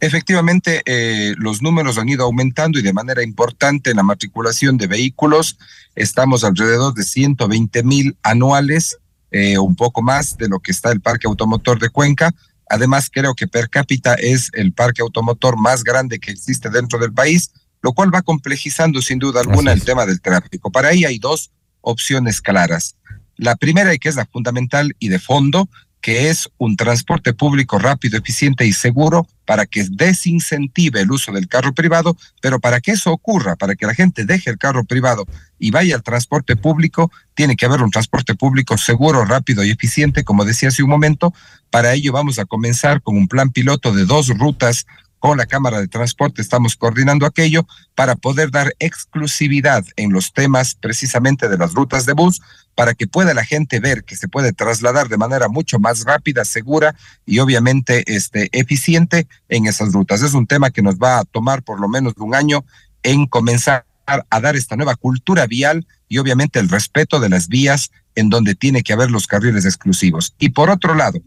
Efectivamente, 0.02 0.82
eh, 0.86 1.36
los 1.38 1.62
números 1.62 1.98
han 1.98 2.08
ido 2.08 2.24
aumentando 2.24 2.80
y 2.80 2.82
de 2.82 2.94
manera 2.94 3.22
importante 3.22 3.90
en 3.90 3.98
la 3.98 4.04
matriculación 4.04 4.78
de 4.78 4.88
vehículos. 4.88 5.58
Estamos 5.96 6.46
alrededor 6.46 6.94
de 6.94 7.04
120 7.04 7.84
mil 7.84 8.18
anuales, 8.24 8.98
eh, 9.32 9.58
un 9.58 9.76
poco 9.76 10.02
más 10.02 10.38
de 10.38 10.48
lo 10.48 10.60
que 10.60 10.72
está 10.72 10.92
el 10.92 11.02
parque 11.02 11.28
automotor 11.28 11.80
de 11.80 11.90
Cuenca. 11.90 12.34
Además, 12.70 13.10
creo 13.12 13.36
que 13.36 13.48
per 13.48 13.70
cápita 13.70 14.14
es 14.14 14.52
el 14.54 14.72
parque 14.72 15.02
automotor 15.02 15.58
más 15.58 15.84
grande 15.84 16.20
que 16.20 16.32
existe 16.32 16.70
dentro 16.70 16.98
del 16.98 17.12
país, 17.12 17.52
lo 17.82 17.92
cual 17.92 18.14
va 18.14 18.22
complejizando 18.22 19.02
sin 19.02 19.20
duda 19.20 19.42
alguna 19.42 19.74
el 19.74 19.84
tema 19.84 20.06
del 20.06 20.22
tráfico. 20.22 20.72
Para 20.72 20.90
ahí 20.90 21.04
hay 21.04 21.20
dos 21.20 21.52
opciones 21.82 22.42
claras. 22.42 22.96
La 23.36 23.56
primera, 23.56 23.94
y 23.94 24.00
que 24.00 24.10
es 24.10 24.16
la 24.16 24.26
fundamental 24.26 24.96
y 25.00 25.10
de 25.10 25.20
fondo, 25.20 25.70
que 26.02 26.30
es 26.30 26.50
un 26.58 26.78
transporte 26.78 27.34
público 27.34 27.78
rápido, 27.78 28.18
eficiente 28.18 28.66
y 28.66 28.74
seguro 28.74 29.28
para 29.46 29.66
que 29.66 29.86
desincentive 29.90 31.02
el 31.02 31.12
uso 31.12 31.32
del 31.32 31.48
carro 31.48 31.74
privado, 31.74 32.16
pero 32.42 32.60
para 32.60 32.80
que 32.80 32.92
eso 32.92 33.12
ocurra, 33.12 33.56
para 33.56 33.76
que 33.76 33.86
la 33.86 33.94
gente 33.94 34.26
deje 34.26 34.50
el 34.50 34.58
carro 34.58 34.86
privado 34.86 35.26
y 35.58 35.72
vaya 35.72 35.96
al 35.96 36.04
transporte 36.04 36.56
público, 36.56 37.12
tiene 37.34 37.56
que 37.56 37.66
haber 37.66 37.82
un 37.82 37.92
transporte 37.92 38.36
público 38.36 38.78
seguro, 38.78 39.26
rápido 39.26 39.64
y 39.64 39.72
eficiente, 39.72 40.24
como 40.24 40.46
decía 40.46 40.70
hace 40.70 40.84
un 40.84 40.90
momento. 40.90 41.34
Para 41.70 41.94
ello 41.94 42.14
vamos 42.14 42.40
a 42.40 42.46
comenzar 42.46 43.02
con 43.02 43.18
un 43.18 43.28
plan 43.28 43.50
piloto 43.50 43.92
de 43.92 44.06
dos 44.06 44.30
rutas 44.30 44.86
con 45.20 45.38
la 45.38 45.46
Cámara 45.46 45.80
de 45.80 45.88
Transporte 45.88 46.42
estamos 46.42 46.76
coordinando 46.76 47.26
aquello 47.26 47.68
para 47.94 48.16
poder 48.16 48.52
dar 48.52 48.74
exclusividad 48.80 49.86
en 49.98 50.12
los 50.12 50.34
temas 50.34 50.76
precisamente 50.76 51.50
de 51.50 51.58
las 51.58 51.74
rutas 51.74 52.06
de 52.06 52.14
bus, 52.14 52.42
para 52.76 52.94
que 52.94 53.08
pueda 53.08 53.34
la 53.34 53.44
gente 53.44 53.80
ver 53.80 54.06
que 54.06 54.16
se 54.16 54.30
puede 54.30 54.54
trasladar 54.54 55.10
de 55.10 55.18
manera 55.18 55.50
mucho 55.50 55.80
más 55.80 56.06
rápida, 56.06 56.46
segura 56.46 56.96
y 57.26 57.40
obviamente 57.40 58.04
este, 58.16 58.50
eficiente 58.58 59.28
en 59.50 59.68
esas 59.68 59.92
rutas. 59.92 60.22
Es 60.22 60.34
un 60.34 60.48
tema 60.48 60.72
que 60.72 60.82
nos 60.82 60.96
va 60.96 61.20
a 61.20 61.26
tomar 61.26 61.62
por 61.62 61.80
lo 61.80 61.90
menos 61.90 62.14
un 62.18 62.34
año 62.34 62.64
en 63.04 63.28
comenzar 63.28 63.86
a 64.06 64.42
dar 64.42 64.56
esta 64.56 64.76
nueva 64.76 64.96
cultura 64.96 65.46
vial 65.46 65.86
y 66.08 66.18
obviamente 66.18 66.60
el 66.60 66.70
respeto 66.70 67.20
de 67.20 67.30
las 67.30 67.48
vías 67.48 67.92
en 68.16 68.30
donde 68.30 68.56
tiene 68.56 68.82
que 68.82 68.94
haber 68.94 69.12
los 69.12 69.28
carriles 69.28 69.66
exclusivos. 69.66 70.34
Y 70.40 70.50
por 70.50 70.70
otro 70.70 70.96
lado, 70.96 71.20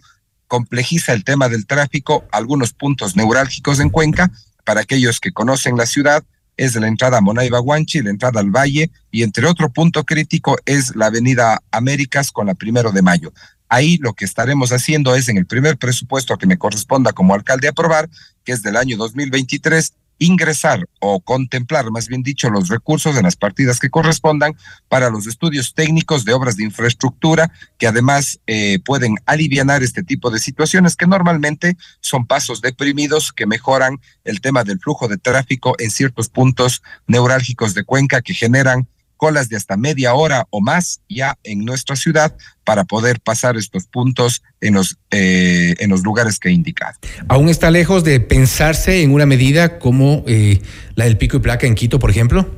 complejiza 0.53 1.15
el 1.15 1.25
tema 1.25 1.49
del 1.49 1.67
tráfico, 1.67 2.27
algunos 2.31 2.75
puntos 2.75 3.17
neurálgicos 3.17 3.81
en 3.81 3.89
Cuenca, 3.89 4.31
para 4.67 4.83
aquellos 4.83 5.19
que 5.19 5.33
conocen 5.33 5.79
la 5.79 5.87
ciudad, 5.87 6.23
es 6.59 6.75
la 6.75 6.89
entrada 6.89 7.17
a 7.17 7.21
Monaiba 7.23 7.59
Guanchi, 7.59 8.03
la 8.03 8.11
entrada 8.11 8.41
al 8.41 8.51
Valle, 8.51 8.91
y 9.11 9.23
entre 9.23 9.47
otro 9.47 9.73
punto 9.73 10.05
crítico 10.05 10.59
es 10.67 10.95
la 10.95 11.07
avenida 11.07 11.63
Américas 11.71 12.31
con 12.31 12.49
la 12.49 12.55
primero 12.55 12.93
de 12.93 13.01
mayo. 13.01 13.33
Ahí 13.71 13.97
lo 13.97 14.13
que 14.13 14.27
estaremos 14.27 14.73
haciendo 14.73 15.15
es 15.15 15.31
en 15.31 15.39
el 15.39 15.47
primer 15.47 15.79
presupuesto 15.79 16.37
que 16.37 16.47
me 16.47 16.59
corresponda 16.59 17.15
como 17.15 17.33
alcalde 17.33 17.69
aprobar, 17.69 18.11
que 18.45 18.53
es 18.53 18.63
del 18.63 18.77
año 18.77 18.99
2023, 18.99 19.95
ingresar 20.23 20.89
o 21.01 21.21
contemplar, 21.21 21.91
más 21.91 22.09
bien 22.09 22.23
dicho, 22.23 22.51
los 22.51 22.69
recursos 22.69 23.17
en 23.17 23.23
las 23.23 23.37
partidas 23.37 23.79
que 23.79 23.91
correspondan 23.91 24.55
para 24.89 25.09
los 25.09 25.27
estudios 25.27 25.75
técnicos 25.75 26.25
de 26.25 26.33
obras 26.35 26.57
de 26.57 26.65
infraestructura 26.65 27.53
que 27.79 27.87
además 27.87 28.41
eh, 28.47 28.79
pueden 28.85 29.17
aliviar 29.27 29.63
este 29.83 30.03
tipo 30.03 30.31
de 30.31 30.39
situaciones 30.39 30.97
que 30.97 31.07
normalmente 31.07 31.77
son 32.01 32.27
pasos 32.27 32.61
deprimidos 32.61 33.33
que 33.33 33.47
mejoran 33.47 34.01
el 34.25 34.41
tema 34.41 34.65
del 34.65 34.79
flujo 34.79 35.09
de 35.09 35.19
tráfico 35.19 35.75
en 35.79 35.91
ciertos 35.91 36.29
puntos 36.29 36.83
neurálgicos 37.07 37.75
de 37.75 37.85
Cuenca 37.85 38.23
que 38.23 38.35
generan 38.35 38.89
colas 39.23 39.49
de 39.49 39.57
hasta 39.57 39.77
media 39.77 40.15
hora 40.15 40.49
o 40.51 40.61
más 40.61 41.01
ya 41.09 41.39
en 41.45 41.65
nuestra 41.65 41.95
ciudad 41.95 42.35
para 42.65 42.83
poder 42.83 43.21
pasar 43.21 43.57
estos 43.57 43.87
puntos 43.87 44.43
en 44.61 44.75
los, 44.75 44.99
eh, 45.13 45.77
en 45.79 45.91
los 45.91 46.03
lugares 46.03 46.41
que 46.41 46.49
he 46.49 46.53
indicado. 46.53 46.99
¿Aún 47.29 47.49
está 47.49 47.71
lejos 47.71 48.03
de 48.03 48.19
pensarse 48.19 49.01
en 49.05 49.15
una 49.15 49.25
medida 49.25 49.79
como 49.79 50.25
eh, 50.27 50.61
la 50.97 51.05
del 51.05 51.19
pico 51.19 51.37
y 51.37 51.41
placa 51.41 51.69
en 51.69 51.77
Quito, 51.77 52.01
por 52.01 52.11
ejemplo? 52.11 52.51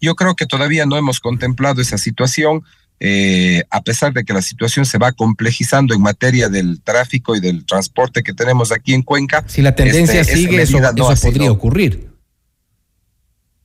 Yo 0.00 0.14
creo 0.14 0.34
que 0.34 0.46
todavía 0.46 0.86
no 0.86 0.96
hemos 0.96 1.20
contemplado 1.20 1.82
esa 1.82 1.98
situación. 1.98 2.64
Eh, 2.98 3.64
a 3.68 3.82
pesar 3.82 4.14
de 4.14 4.24
que 4.24 4.32
la 4.32 4.40
situación 4.40 4.86
se 4.86 4.96
va 4.96 5.12
complejizando 5.12 5.94
en 5.94 6.00
materia 6.00 6.48
del 6.48 6.80
tráfico 6.80 7.36
y 7.36 7.40
del 7.40 7.66
transporte 7.66 8.22
que 8.22 8.32
tenemos 8.32 8.72
aquí 8.72 8.94
en 8.94 9.02
Cuenca. 9.02 9.44
Si 9.46 9.60
la 9.60 9.74
tendencia 9.74 10.22
este, 10.22 10.36
sigue, 10.36 10.62
eso, 10.62 10.78
podría 11.20 11.52
ocurrir. 11.52 12.17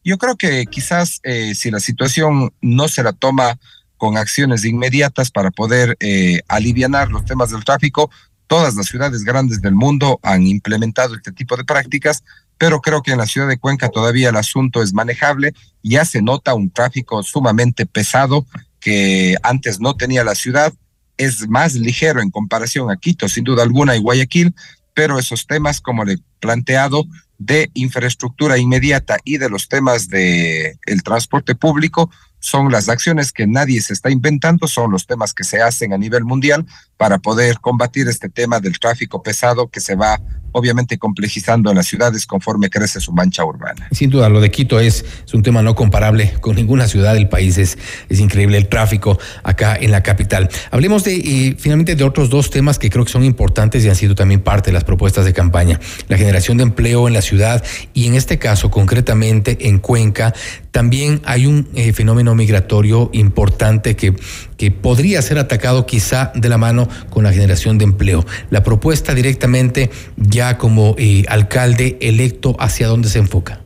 Yo 0.04 0.18
creo 0.18 0.36
que 0.36 0.66
quizás 0.66 1.20
eh, 1.24 1.56
si 1.56 1.72
la 1.72 1.80
situación 1.80 2.54
no 2.62 2.88
se 2.88 3.04
la 3.04 3.14
toma 3.14 3.58
con 3.98 4.18
acciones 4.18 4.66
inmediatas 4.66 5.32
para 5.32 5.50
poder 5.52 5.96
eh, 6.00 6.42
aliviar 6.48 7.10
los 7.10 7.24
temas 7.24 7.52
del 7.52 7.64
tráfico, 7.64 8.12
todas 8.48 8.76
las 8.76 8.88
ciudades 8.88 9.24
grandes 9.24 9.62
del 9.62 9.76
mundo 9.76 10.20
han 10.22 10.46
implementado 10.46 11.16
este 11.16 11.32
tipo 11.32 11.56
de 11.56 11.64
prácticas, 11.64 12.24
pero 12.58 12.82
creo 12.82 13.02
que 13.02 13.12
en 13.12 13.18
la 13.18 13.26
ciudad 13.26 13.48
de 13.48 13.58
Cuenca 13.58 13.90
todavía 13.90 14.30
el 14.30 14.36
asunto 14.36 14.84
es 14.84 14.94
manejable, 14.94 15.54
ya 15.82 16.04
se 16.06 16.22
nota 16.22 16.54
un 16.54 16.70
tráfico 16.70 17.24
sumamente 17.24 17.86
pesado 17.86 18.46
que 18.80 19.38
antes 19.42 19.80
no 19.80 19.96
tenía 19.96 20.24
la 20.26 20.36
ciudad, 20.36 20.74
es 21.18 21.48
más 21.48 21.74
ligero 21.76 22.22
en 22.22 22.32
comparación 22.32 22.92
a 22.92 22.98
Quito, 22.98 23.30
sin 23.30 23.46
duda 23.46 23.64
alguna, 23.64 23.96
y 23.96 24.00
Guayaquil, 24.00 24.54
pero 24.94 25.18
esos 25.18 25.48
temas, 25.48 25.80
como 25.80 26.04
le 26.04 26.14
he 26.14 26.18
planteado, 26.40 27.06
de 27.38 27.70
infraestructura 27.74 28.58
inmediata 28.58 29.18
y 29.24 29.38
de 29.38 29.50
los 29.50 29.68
temas 29.68 30.08
de 30.08 30.78
el 30.86 31.04
transporte 31.04 31.56
público 31.56 32.10
son 32.44 32.70
las 32.74 32.90
acciones 32.90 33.32
que 33.32 33.48
nadie 33.48 33.80
se 33.80 33.94
está 33.94 34.12
inventando, 34.12 34.68
son 34.68 34.92
los 34.92 35.08
temas 35.08 35.34
que 35.34 35.46
se 35.46 35.62
hacen 35.62 35.94
a 35.94 35.98
nivel 35.98 36.26
mundial 36.26 36.66
para 36.98 37.18
poder 37.18 37.60
combatir 37.62 38.10
este 38.10 38.28
tema 38.28 38.60
del 38.60 38.80
tráfico 38.80 39.24
pesado 39.24 39.70
que 39.70 39.80
se 39.80 39.96
va 39.96 40.20
obviamente 40.54 40.98
complejizando 40.98 41.70
en 41.70 41.78
las 41.78 41.88
ciudades 41.88 42.26
conforme 42.26 42.70
crece 42.70 43.00
su 43.00 43.12
mancha 43.12 43.44
urbana. 43.44 43.88
Sin 43.92 44.10
duda, 44.10 44.30
lo 44.30 44.40
de 44.40 44.52
Quito 44.52 44.80
es, 44.80 45.04
un 45.34 45.42
tema 45.42 45.64
no 45.64 45.74
comparable 45.74 46.32
con 46.42 46.56
ninguna 46.56 46.88
ciudad 46.88 47.16
del 47.16 47.28
país. 47.28 47.58
Es, 47.58 47.78
es 48.08 48.20
increíble 48.20 48.58
el 48.58 48.70
tráfico 48.70 49.18
acá 49.44 49.76
en 49.76 49.90
la 49.90 50.04
capital. 50.04 50.48
Hablemos 50.70 51.04
de 51.04 51.56
finalmente 51.58 51.96
de 51.96 52.04
otros 52.04 52.30
dos 52.30 52.52
temas 52.52 52.78
que 52.78 52.92
creo 52.92 53.04
que 53.04 53.12
son 53.12 53.24
importantes 53.24 53.84
y 53.84 53.90
han 53.90 53.96
sido 53.96 54.14
también 54.14 54.42
parte 54.42 54.70
de 54.70 54.74
las 54.74 54.84
propuestas 54.84 55.26
de 55.26 55.34
campaña. 55.34 55.80
La 56.08 56.18
generación 56.18 56.58
de 56.58 56.64
empleo 56.64 57.08
en 57.08 57.16
la 57.16 57.24
ciudad 57.24 57.64
y 57.94 58.06
en 58.06 58.14
este 58.14 58.38
caso 58.38 58.70
concretamente 58.70 59.58
en 59.68 59.80
Cuenca 59.80 60.36
también 60.70 61.22
hay 61.26 61.48
un 61.48 61.68
eh, 61.76 61.94
fenómeno 61.94 62.33
migratorio 62.36 63.10
importante 63.14 63.96
que, 63.96 64.16
que 64.58 64.72
podría 64.72 65.22
ser 65.22 65.38
atacado 65.38 65.86
quizá 65.86 66.32
de 66.36 66.50
la 66.50 66.58
mano 66.58 66.88
con 67.10 67.24
la 67.24 67.34
generación 67.34 67.78
de 67.78 67.86
empleo. 67.86 68.26
La 68.50 68.64
propuesta 68.64 69.14
directamente 69.14 69.92
ya 70.18 70.58
como 70.58 70.96
eh, 70.98 71.26
alcalde 71.28 71.98
electo, 72.02 72.56
¿hacia 72.60 72.88
dónde 72.88 73.10
se 73.10 73.20
enfoca? 73.20 73.62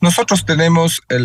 Nosotros 0.00 0.44
tenemos 0.44 1.00
eh, 1.08 1.18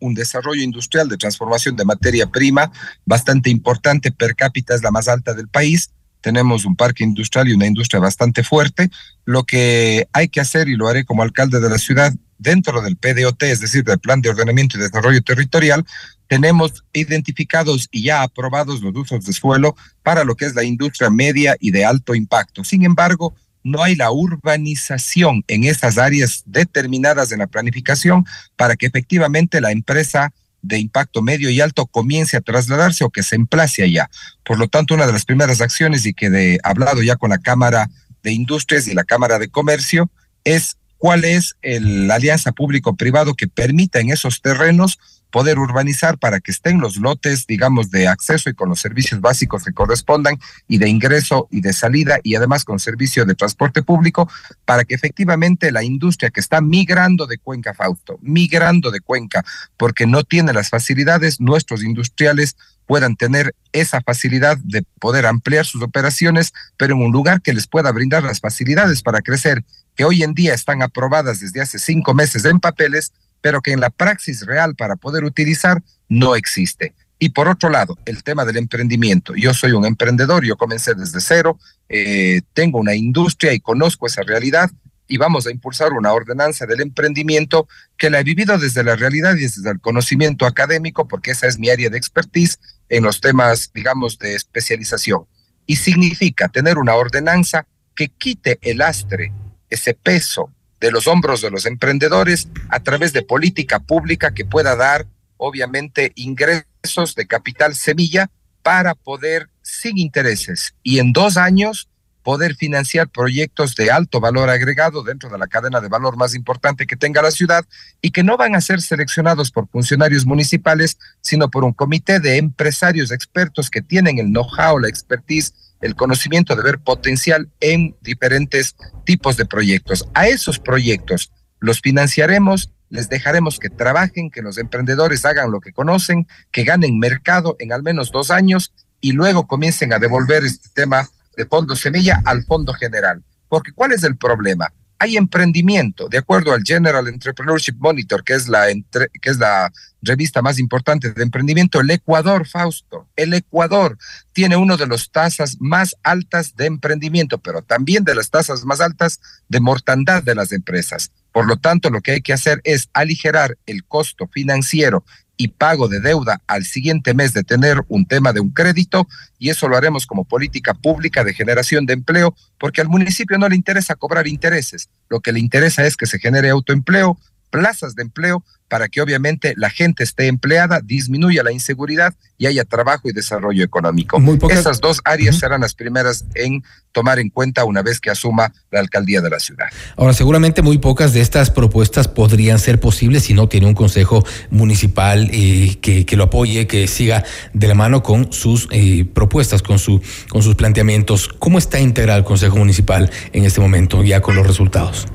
un 0.00 0.14
desarrollo 0.14 0.62
industrial 0.62 1.08
de 1.08 1.16
transformación 1.16 1.76
de 1.76 1.84
materia 1.84 2.26
prima 2.26 2.70
bastante 3.04 3.50
importante, 3.50 4.12
per 4.12 4.34
cápita 4.34 4.74
es 4.74 4.82
la 4.82 4.90
más 4.90 5.08
alta 5.08 5.34
del 5.34 5.48
país, 5.48 5.90
tenemos 6.24 6.64
un 6.64 6.74
parque 6.74 7.04
industrial 7.04 7.48
y 7.48 7.52
una 7.52 7.66
industria 7.66 8.00
bastante 8.00 8.42
fuerte. 8.42 8.88
Lo 9.26 9.44
que 9.44 10.08
hay 10.14 10.28
que 10.28 10.40
hacer, 10.40 10.68
y 10.68 10.74
lo 10.74 10.88
haré 10.88 11.04
como 11.04 11.22
alcalde 11.22 11.60
de 11.60 11.68
la 11.68 11.76
ciudad, 11.76 12.14
dentro 12.38 12.80
del 12.80 12.96
PDOT, 12.96 13.42
es 13.42 13.60
decir, 13.60 13.84
del 13.84 13.98
Plan 13.98 14.22
de 14.22 14.30
Ordenamiento 14.30 14.78
y 14.78 14.80
Desarrollo 14.80 15.20
Territorial, 15.22 15.84
tenemos 16.26 16.82
identificados 16.94 17.88
y 17.92 18.04
ya 18.04 18.22
aprobados 18.22 18.80
los 18.80 18.96
usos 18.96 19.26
de 19.26 19.34
suelo 19.34 19.76
para 20.02 20.24
lo 20.24 20.34
que 20.34 20.46
es 20.46 20.54
la 20.54 20.64
industria 20.64 21.10
media 21.10 21.56
y 21.60 21.72
de 21.72 21.84
alto 21.84 22.14
impacto. 22.14 22.64
Sin 22.64 22.86
embargo, 22.86 23.34
no 23.62 23.82
hay 23.82 23.94
la 23.94 24.10
urbanización 24.10 25.44
en 25.46 25.64
esas 25.64 25.98
áreas 25.98 26.42
determinadas 26.46 27.32
en 27.32 27.40
la 27.40 27.48
planificación 27.48 28.24
para 28.56 28.76
que 28.76 28.86
efectivamente 28.86 29.60
la 29.60 29.72
empresa 29.72 30.32
de 30.64 30.78
impacto 30.78 31.20
medio 31.20 31.50
y 31.50 31.60
alto 31.60 31.86
comience 31.86 32.36
a 32.36 32.40
trasladarse 32.40 33.04
o 33.04 33.10
que 33.10 33.22
se 33.22 33.36
emplace 33.36 33.82
allá. 33.82 34.10
Por 34.44 34.58
lo 34.58 34.66
tanto, 34.66 34.94
una 34.94 35.06
de 35.06 35.12
las 35.12 35.26
primeras 35.26 35.60
acciones 35.60 36.06
y 36.06 36.14
que 36.14 36.26
he 36.26 36.58
hablado 36.62 37.02
ya 37.02 37.16
con 37.16 37.30
la 37.30 37.38
Cámara 37.38 37.90
de 38.22 38.32
Industrias 38.32 38.88
y 38.88 38.94
la 38.94 39.04
Cámara 39.04 39.38
de 39.38 39.48
Comercio 39.48 40.10
es 40.42 40.78
cuál 41.04 41.26
es 41.26 41.54
la 41.60 42.14
alianza 42.14 42.52
público-privado 42.52 43.34
que 43.34 43.46
permita 43.46 44.00
en 44.00 44.08
esos 44.08 44.40
terrenos 44.40 44.98
poder 45.28 45.58
urbanizar 45.58 46.16
para 46.16 46.40
que 46.40 46.50
estén 46.50 46.80
los 46.80 46.96
lotes, 46.96 47.46
digamos, 47.46 47.90
de 47.90 48.08
acceso 48.08 48.48
y 48.48 48.54
con 48.54 48.70
los 48.70 48.80
servicios 48.80 49.20
básicos 49.20 49.64
que 49.64 49.74
correspondan 49.74 50.38
y 50.66 50.78
de 50.78 50.88
ingreso 50.88 51.46
y 51.50 51.60
de 51.60 51.74
salida 51.74 52.20
y 52.22 52.36
además 52.36 52.64
con 52.64 52.78
servicio 52.78 53.26
de 53.26 53.34
transporte 53.34 53.82
público 53.82 54.30
para 54.64 54.84
que 54.84 54.94
efectivamente 54.94 55.72
la 55.72 55.84
industria 55.84 56.30
que 56.30 56.40
está 56.40 56.62
migrando 56.62 57.26
de 57.26 57.36
Cuenca, 57.36 57.74
Fausto, 57.74 58.18
migrando 58.22 58.90
de 58.90 59.00
Cuenca 59.00 59.44
porque 59.76 60.06
no 60.06 60.24
tiene 60.24 60.54
las 60.54 60.70
facilidades, 60.70 61.38
nuestros 61.38 61.84
industriales 61.84 62.56
puedan 62.86 63.16
tener 63.16 63.54
esa 63.72 64.00
facilidad 64.00 64.56
de 64.58 64.84
poder 65.00 65.26
ampliar 65.26 65.66
sus 65.66 65.82
operaciones, 65.82 66.52
pero 66.78 66.94
en 66.94 67.02
un 67.02 67.12
lugar 67.12 67.42
que 67.42 67.52
les 67.52 67.66
pueda 67.66 67.92
brindar 67.92 68.22
las 68.22 68.40
facilidades 68.40 69.02
para 69.02 69.20
crecer, 69.20 69.64
que 69.94 70.04
hoy 70.04 70.22
en 70.22 70.34
día 70.34 70.54
están 70.54 70.82
aprobadas 70.82 71.40
desde 71.40 71.60
hace 71.60 71.78
cinco 71.78 72.14
meses 72.14 72.44
en 72.44 72.60
papeles, 72.60 73.12
pero 73.40 73.60
que 73.60 73.72
en 73.72 73.80
la 73.80 73.90
praxis 73.90 74.46
real 74.46 74.74
para 74.74 74.96
poder 74.96 75.24
utilizar 75.24 75.82
no 76.08 76.34
existe. 76.36 76.94
Y 77.18 77.30
por 77.30 77.48
otro 77.48 77.70
lado, 77.70 77.96
el 78.04 78.22
tema 78.22 78.44
del 78.44 78.56
emprendimiento. 78.56 79.34
Yo 79.36 79.54
soy 79.54 79.72
un 79.72 79.86
emprendedor, 79.86 80.44
yo 80.44 80.56
comencé 80.56 80.94
desde 80.94 81.20
cero, 81.20 81.58
eh, 81.88 82.42
tengo 82.52 82.78
una 82.78 82.94
industria 82.94 83.52
y 83.52 83.60
conozco 83.60 84.06
esa 84.06 84.22
realidad 84.22 84.70
y 85.06 85.18
vamos 85.18 85.46
a 85.46 85.50
impulsar 85.50 85.92
una 85.92 86.12
ordenanza 86.12 86.66
del 86.66 86.80
emprendimiento 86.80 87.68
que 87.96 88.10
la 88.10 88.20
he 88.20 88.24
vivido 88.24 88.58
desde 88.58 88.82
la 88.82 88.96
realidad 88.96 89.36
y 89.36 89.42
desde 89.42 89.70
el 89.70 89.80
conocimiento 89.80 90.46
académico, 90.46 91.06
porque 91.06 91.32
esa 91.32 91.46
es 91.46 91.58
mi 91.58 91.68
área 91.68 91.90
de 91.90 91.98
expertise 91.98 92.58
en 92.88 93.04
los 93.04 93.20
temas, 93.20 93.70
digamos, 93.74 94.18
de 94.18 94.34
especialización. 94.34 95.26
Y 95.66 95.76
significa 95.76 96.48
tener 96.48 96.78
una 96.78 96.94
ordenanza 96.94 97.66
que 97.94 98.08
quite 98.08 98.58
el 98.62 98.78
lastre, 98.78 99.32
ese 99.74 99.94
peso 99.94 100.50
de 100.80 100.90
los 100.90 101.06
hombros 101.06 101.40
de 101.40 101.50
los 101.50 101.66
emprendedores 101.66 102.48
a 102.68 102.80
través 102.80 103.12
de 103.12 103.22
política 103.22 103.78
pública 103.78 104.32
que 104.32 104.44
pueda 104.44 104.76
dar, 104.76 105.06
obviamente, 105.36 106.12
ingresos 106.14 107.14
de 107.14 107.26
capital 107.26 107.74
semilla 107.74 108.30
para 108.62 108.94
poder, 108.94 109.48
sin 109.62 109.98
intereses 109.98 110.74
y 110.82 110.98
en 110.98 111.12
dos 111.12 111.36
años, 111.36 111.88
poder 112.24 112.56
financiar 112.56 113.08
proyectos 113.08 113.76
de 113.76 113.90
alto 113.90 114.18
valor 114.18 114.48
agregado 114.48 115.02
dentro 115.04 115.28
de 115.28 115.38
la 115.38 115.46
cadena 115.46 115.80
de 115.80 115.88
valor 115.88 116.16
más 116.16 116.34
importante 116.34 116.86
que 116.86 116.96
tenga 116.96 117.22
la 117.22 117.30
ciudad 117.30 117.64
y 118.00 118.10
que 118.10 118.24
no 118.24 118.36
van 118.36 118.56
a 118.56 118.62
ser 118.62 118.80
seleccionados 118.80 119.50
por 119.50 119.68
funcionarios 119.68 120.24
municipales, 120.24 120.98
sino 121.20 121.50
por 121.50 121.64
un 121.64 121.74
comité 121.74 122.20
de 122.20 122.38
empresarios 122.38 123.12
expertos 123.12 123.68
que 123.68 123.82
tienen 123.82 124.18
el 124.18 124.28
know-how, 124.28 124.78
la 124.78 124.88
expertise 124.88 125.52
el 125.84 125.94
conocimiento 125.96 126.56
de 126.56 126.62
ver 126.62 126.78
potencial 126.78 127.50
en 127.60 127.94
diferentes 128.00 128.74
tipos 129.04 129.36
de 129.36 129.44
proyectos. 129.44 130.08
A 130.14 130.28
esos 130.28 130.58
proyectos 130.58 131.30
los 131.60 131.82
financiaremos, 131.82 132.70
les 132.88 133.10
dejaremos 133.10 133.58
que 133.58 133.68
trabajen, 133.68 134.30
que 134.30 134.40
los 134.40 134.56
emprendedores 134.56 135.26
hagan 135.26 135.50
lo 135.50 135.60
que 135.60 135.72
conocen, 135.72 136.26
que 136.50 136.64
ganen 136.64 136.98
mercado 136.98 137.56
en 137.58 137.70
al 137.70 137.82
menos 137.82 138.10
dos 138.10 138.30
años 138.30 138.72
y 139.02 139.12
luego 139.12 139.46
comiencen 139.46 139.92
a 139.92 139.98
devolver 139.98 140.42
este 140.44 140.70
tema 140.74 141.06
de 141.36 141.44
fondo 141.44 141.76
semilla 141.76 142.22
al 142.24 142.44
fondo 142.44 142.72
general. 142.72 143.22
Porque 143.50 143.72
¿cuál 143.72 143.92
es 143.92 144.04
el 144.04 144.16
problema? 144.16 144.72
Hay 144.98 145.16
emprendimiento. 145.16 146.08
De 146.08 146.18
acuerdo 146.18 146.52
al 146.52 146.62
General 146.64 147.06
Entrepreneurship 147.08 147.76
Monitor, 147.78 148.24
que 148.24 148.34
es 148.34 148.48
la, 148.48 148.66
que 148.92 149.30
es 149.30 149.38
la 149.38 149.72
revista 150.02 150.42
más 150.42 150.58
importante 150.58 151.12
de 151.12 151.22
emprendimiento, 151.22 151.80
el 151.80 151.90
Ecuador, 151.90 152.46
Fausto, 152.46 153.08
el 153.16 153.34
Ecuador 153.34 153.98
tiene 154.32 154.56
una 154.56 154.76
de 154.76 154.86
las 154.86 155.10
tasas 155.10 155.56
más 155.60 155.94
altas 156.02 156.56
de 156.56 156.66
emprendimiento, 156.66 157.38
pero 157.38 157.62
también 157.62 158.04
de 158.04 158.14
las 158.14 158.30
tasas 158.30 158.64
más 158.64 158.80
altas 158.80 159.20
de 159.48 159.60
mortandad 159.60 160.22
de 160.22 160.34
las 160.34 160.52
empresas. 160.52 161.10
Por 161.32 161.46
lo 161.46 161.56
tanto, 161.56 161.90
lo 161.90 162.00
que 162.00 162.12
hay 162.12 162.20
que 162.20 162.32
hacer 162.32 162.60
es 162.62 162.88
aligerar 162.92 163.58
el 163.66 163.84
costo 163.84 164.28
financiero 164.28 165.04
y 165.36 165.48
pago 165.48 165.88
de 165.88 166.00
deuda 166.00 166.40
al 166.46 166.64
siguiente 166.64 167.14
mes 167.14 167.32
de 167.32 167.42
tener 167.42 167.82
un 167.88 168.06
tema 168.06 168.32
de 168.32 168.40
un 168.40 168.50
crédito 168.50 169.06
y 169.38 169.50
eso 169.50 169.68
lo 169.68 169.76
haremos 169.76 170.06
como 170.06 170.24
política 170.24 170.74
pública 170.74 171.24
de 171.24 171.34
generación 171.34 171.86
de 171.86 171.94
empleo 171.94 172.34
porque 172.58 172.80
al 172.80 172.88
municipio 172.88 173.38
no 173.38 173.48
le 173.48 173.56
interesa 173.56 173.94
cobrar 173.94 174.26
intereses, 174.26 174.88
lo 175.08 175.20
que 175.20 175.32
le 175.32 175.40
interesa 175.40 175.84
es 175.84 175.96
que 175.96 176.06
se 176.06 176.18
genere 176.18 176.50
autoempleo, 176.50 177.18
plazas 177.54 177.94
de 177.94 178.02
empleo 178.02 178.42
para 178.68 178.88
que 178.88 179.00
obviamente 179.00 179.54
la 179.56 179.70
gente 179.70 180.02
esté 180.02 180.26
empleada, 180.26 180.80
disminuya 180.82 181.44
la 181.44 181.52
inseguridad 181.52 182.12
y 182.36 182.46
haya 182.46 182.64
trabajo 182.64 183.08
y 183.08 183.12
desarrollo 183.12 183.62
económico. 183.62 184.20
Esas 184.50 184.80
dos 184.80 185.00
áreas 185.04 185.38
serán 185.38 185.60
las 185.60 185.74
primeras 185.74 186.24
en 186.34 186.64
tomar 186.90 187.20
en 187.20 187.28
cuenta 187.28 187.64
una 187.64 187.82
vez 187.82 188.00
que 188.00 188.10
asuma 188.10 188.52
la 188.72 188.80
alcaldía 188.80 189.20
de 189.20 189.30
la 189.30 189.38
ciudad. 189.38 189.66
Ahora, 189.96 190.14
seguramente 190.14 190.62
muy 190.62 190.78
pocas 190.78 191.12
de 191.12 191.20
estas 191.20 191.50
propuestas 191.50 192.08
podrían 192.08 192.58
ser 192.58 192.80
posibles 192.80 193.22
si 193.22 193.34
no 193.34 193.48
tiene 193.48 193.68
un 193.68 193.74
consejo 193.74 194.24
municipal 194.50 195.30
eh, 195.32 195.78
que, 195.80 196.04
que, 196.04 196.16
lo 196.16 196.24
apoye, 196.24 196.66
que 196.66 196.88
siga 196.88 197.22
de 197.52 197.68
la 197.68 197.76
mano 197.76 198.02
con 198.02 198.32
sus 198.32 198.66
eh, 198.72 199.04
propuestas, 199.04 199.62
con, 199.62 199.78
su, 199.78 200.02
con 200.28 200.42
sus 200.42 200.56
planteamientos. 200.56 201.28
¿Cómo 201.28 201.58
está 201.58 201.78
integrado 201.78 202.18
el 202.18 202.24
consejo 202.24 202.56
municipal 202.56 203.08
en 203.32 203.44
este 203.44 203.60
momento, 203.60 204.02
ya 204.02 204.20
con 204.20 204.34
los 204.34 204.44
resultados? 204.44 205.06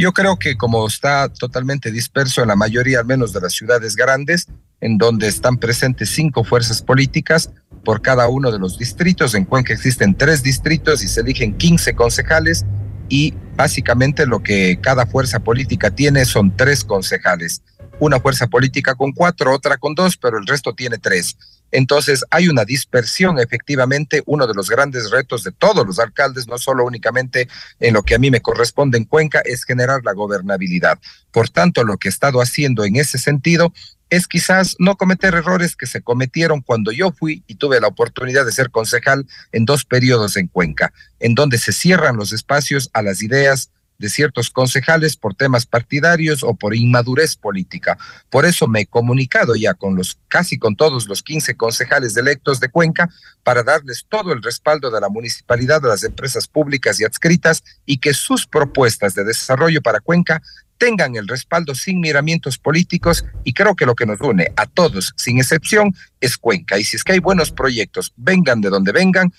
Yo 0.00 0.14
creo 0.14 0.38
que 0.38 0.56
como 0.56 0.86
está 0.86 1.28
totalmente 1.28 1.92
disperso 1.92 2.40
en 2.40 2.48
la 2.48 2.56
mayoría, 2.56 3.00
al 3.00 3.04
menos 3.04 3.34
de 3.34 3.40
las 3.42 3.52
ciudades 3.52 3.96
grandes, 3.96 4.46
en 4.80 4.96
donde 4.96 5.28
están 5.28 5.58
presentes 5.58 6.08
cinco 6.08 6.42
fuerzas 6.42 6.80
políticas 6.80 7.50
por 7.84 8.00
cada 8.00 8.26
uno 8.26 8.50
de 8.50 8.58
los 8.58 8.78
distritos. 8.78 9.34
En 9.34 9.44
Cuenca 9.44 9.74
existen 9.74 10.14
tres 10.14 10.42
distritos 10.42 11.04
y 11.04 11.08
se 11.08 11.20
eligen 11.20 11.54
15 11.54 11.94
concejales 11.94 12.64
y 13.10 13.34
básicamente 13.56 14.24
lo 14.24 14.42
que 14.42 14.78
cada 14.80 15.04
fuerza 15.04 15.40
política 15.40 15.90
tiene 15.90 16.24
son 16.24 16.56
tres 16.56 16.82
concejales. 16.82 17.60
Una 17.98 18.20
fuerza 18.20 18.46
política 18.46 18.94
con 18.94 19.12
cuatro, 19.12 19.54
otra 19.54 19.76
con 19.76 19.94
dos, 19.94 20.16
pero 20.16 20.38
el 20.38 20.46
resto 20.46 20.72
tiene 20.72 20.96
tres. 20.96 21.36
Entonces 21.72 22.24
hay 22.30 22.48
una 22.48 22.64
dispersión, 22.64 23.38
efectivamente, 23.38 24.22
uno 24.26 24.46
de 24.46 24.54
los 24.54 24.70
grandes 24.70 25.10
retos 25.10 25.44
de 25.44 25.52
todos 25.52 25.86
los 25.86 25.98
alcaldes, 25.98 26.46
no 26.46 26.58
solo 26.58 26.84
únicamente 26.84 27.48
en 27.78 27.94
lo 27.94 28.02
que 28.02 28.14
a 28.14 28.18
mí 28.18 28.30
me 28.30 28.42
corresponde 28.42 28.98
en 28.98 29.04
Cuenca, 29.04 29.40
es 29.44 29.64
generar 29.64 30.02
la 30.04 30.12
gobernabilidad. 30.12 30.98
Por 31.30 31.48
tanto, 31.48 31.84
lo 31.84 31.96
que 31.96 32.08
he 32.08 32.10
estado 32.10 32.40
haciendo 32.40 32.84
en 32.84 32.96
ese 32.96 33.18
sentido 33.18 33.72
es 34.10 34.26
quizás 34.26 34.74
no 34.78 34.96
cometer 34.96 35.34
errores 35.34 35.76
que 35.76 35.86
se 35.86 36.02
cometieron 36.02 36.60
cuando 36.60 36.90
yo 36.90 37.12
fui 37.12 37.44
y 37.46 37.54
tuve 37.54 37.80
la 37.80 37.86
oportunidad 37.86 38.44
de 38.44 38.52
ser 38.52 38.70
concejal 38.70 39.26
en 39.52 39.64
dos 39.64 39.84
periodos 39.84 40.36
en 40.36 40.48
Cuenca, 40.48 40.92
en 41.20 41.34
donde 41.34 41.58
se 41.58 41.72
cierran 41.72 42.16
los 42.16 42.32
espacios 42.32 42.90
a 42.92 43.02
las 43.02 43.22
ideas, 43.22 43.70
de 44.00 44.08
ciertos 44.08 44.50
concejales 44.50 45.14
por 45.14 45.34
temas 45.34 45.66
partidarios 45.66 46.42
o 46.42 46.54
por 46.54 46.74
inmadurez 46.74 47.36
política. 47.36 47.98
Por 48.30 48.46
eso 48.46 48.66
me 48.66 48.80
he 48.80 48.86
comunicado 48.86 49.54
ya 49.54 49.74
con 49.74 49.94
los 49.94 50.18
casi 50.26 50.58
con 50.58 50.74
todos 50.74 51.06
los 51.06 51.22
15 51.22 51.54
concejales 51.54 52.16
electos 52.16 52.60
de 52.60 52.70
Cuenca 52.70 53.10
para 53.44 53.62
darles 53.62 54.06
todo 54.08 54.32
el 54.32 54.42
respaldo 54.42 54.90
de 54.90 55.00
la 55.02 55.10
municipalidad, 55.10 55.82
de 55.82 55.88
las 55.88 56.02
empresas 56.02 56.48
públicas 56.48 56.98
y 56.98 57.04
adscritas 57.04 57.62
y 57.84 57.98
que 57.98 58.14
sus 58.14 58.46
propuestas 58.46 59.14
de 59.14 59.24
desarrollo 59.24 59.82
para 59.82 60.00
Cuenca 60.00 60.40
tengan 60.78 61.14
el 61.14 61.28
respaldo 61.28 61.74
sin 61.74 62.00
miramientos 62.00 62.56
políticos 62.56 63.26
y 63.44 63.52
creo 63.52 63.76
que 63.76 63.84
lo 63.84 63.94
que 63.94 64.06
nos 64.06 64.18
une 64.22 64.50
a 64.56 64.64
todos, 64.64 65.12
sin 65.14 65.36
excepción, 65.36 65.94
es 66.20 66.38
Cuenca. 66.38 66.78
Y 66.78 66.84
si 66.84 66.96
es 66.96 67.04
que 67.04 67.12
hay 67.12 67.18
buenos 67.18 67.52
proyectos, 67.52 68.14
vengan 68.16 68.62
de 68.62 68.70
donde 68.70 68.92
vengan, 68.92 69.30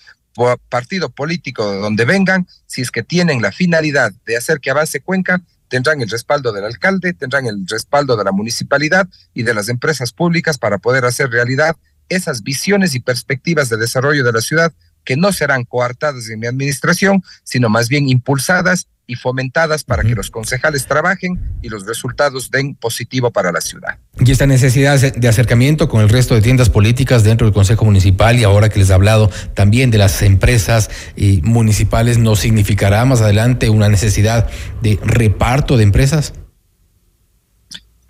partido 0.68 1.10
político 1.10 1.70
de 1.70 1.78
donde 1.78 2.04
vengan, 2.04 2.46
si 2.66 2.82
es 2.82 2.90
que 2.90 3.02
tienen 3.02 3.42
la 3.42 3.52
finalidad 3.52 4.12
de 4.24 4.36
hacer 4.36 4.60
que 4.60 4.70
avance 4.70 5.00
Cuenca, 5.00 5.42
tendrán 5.68 6.00
el 6.02 6.10
respaldo 6.10 6.52
del 6.52 6.64
alcalde, 6.64 7.14
tendrán 7.14 7.46
el 7.46 7.66
respaldo 7.66 8.16
de 8.16 8.24
la 8.24 8.32
municipalidad 8.32 9.08
y 9.32 9.42
de 9.42 9.54
las 9.54 9.68
empresas 9.68 10.12
públicas 10.12 10.58
para 10.58 10.78
poder 10.78 11.04
hacer 11.04 11.30
realidad 11.30 11.76
esas 12.08 12.42
visiones 12.42 12.94
y 12.94 13.00
perspectivas 13.00 13.68
de 13.68 13.78
desarrollo 13.78 14.24
de 14.24 14.32
la 14.32 14.40
ciudad 14.40 14.72
que 15.04 15.16
no 15.16 15.32
serán 15.32 15.64
coartadas 15.64 16.28
en 16.28 16.40
mi 16.40 16.46
administración, 16.46 17.22
sino 17.44 17.68
más 17.68 17.88
bien 17.88 18.08
impulsadas 18.08 18.88
y 19.06 19.16
fomentadas 19.16 19.84
para 19.84 20.02
que 20.02 20.14
los 20.14 20.30
concejales 20.30 20.86
trabajen 20.86 21.38
y 21.60 21.68
los 21.68 21.86
resultados 21.86 22.50
den 22.50 22.74
positivo 22.74 23.30
para 23.30 23.52
la 23.52 23.60
ciudad. 23.60 23.98
Y 24.18 24.30
esta 24.30 24.46
necesidad 24.46 24.98
de 24.98 25.28
acercamiento 25.28 25.88
con 25.88 26.02
el 26.02 26.08
resto 26.08 26.34
de 26.34 26.40
tiendas 26.40 26.70
políticas 26.70 27.24
dentro 27.24 27.46
del 27.46 27.52
Consejo 27.52 27.84
Municipal 27.84 28.38
y 28.38 28.44
ahora 28.44 28.68
que 28.68 28.78
les 28.78 28.90
he 28.90 28.94
hablado 28.94 29.30
también 29.54 29.90
de 29.90 29.98
las 29.98 30.22
empresas 30.22 30.90
eh, 31.16 31.40
municipales, 31.42 32.18
¿no 32.18 32.36
significará 32.36 33.04
más 33.04 33.20
adelante 33.20 33.70
una 33.70 33.88
necesidad 33.88 34.48
de 34.82 34.98
reparto 35.02 35.76
de 35.76 35.82
empresas? 35.82 36.32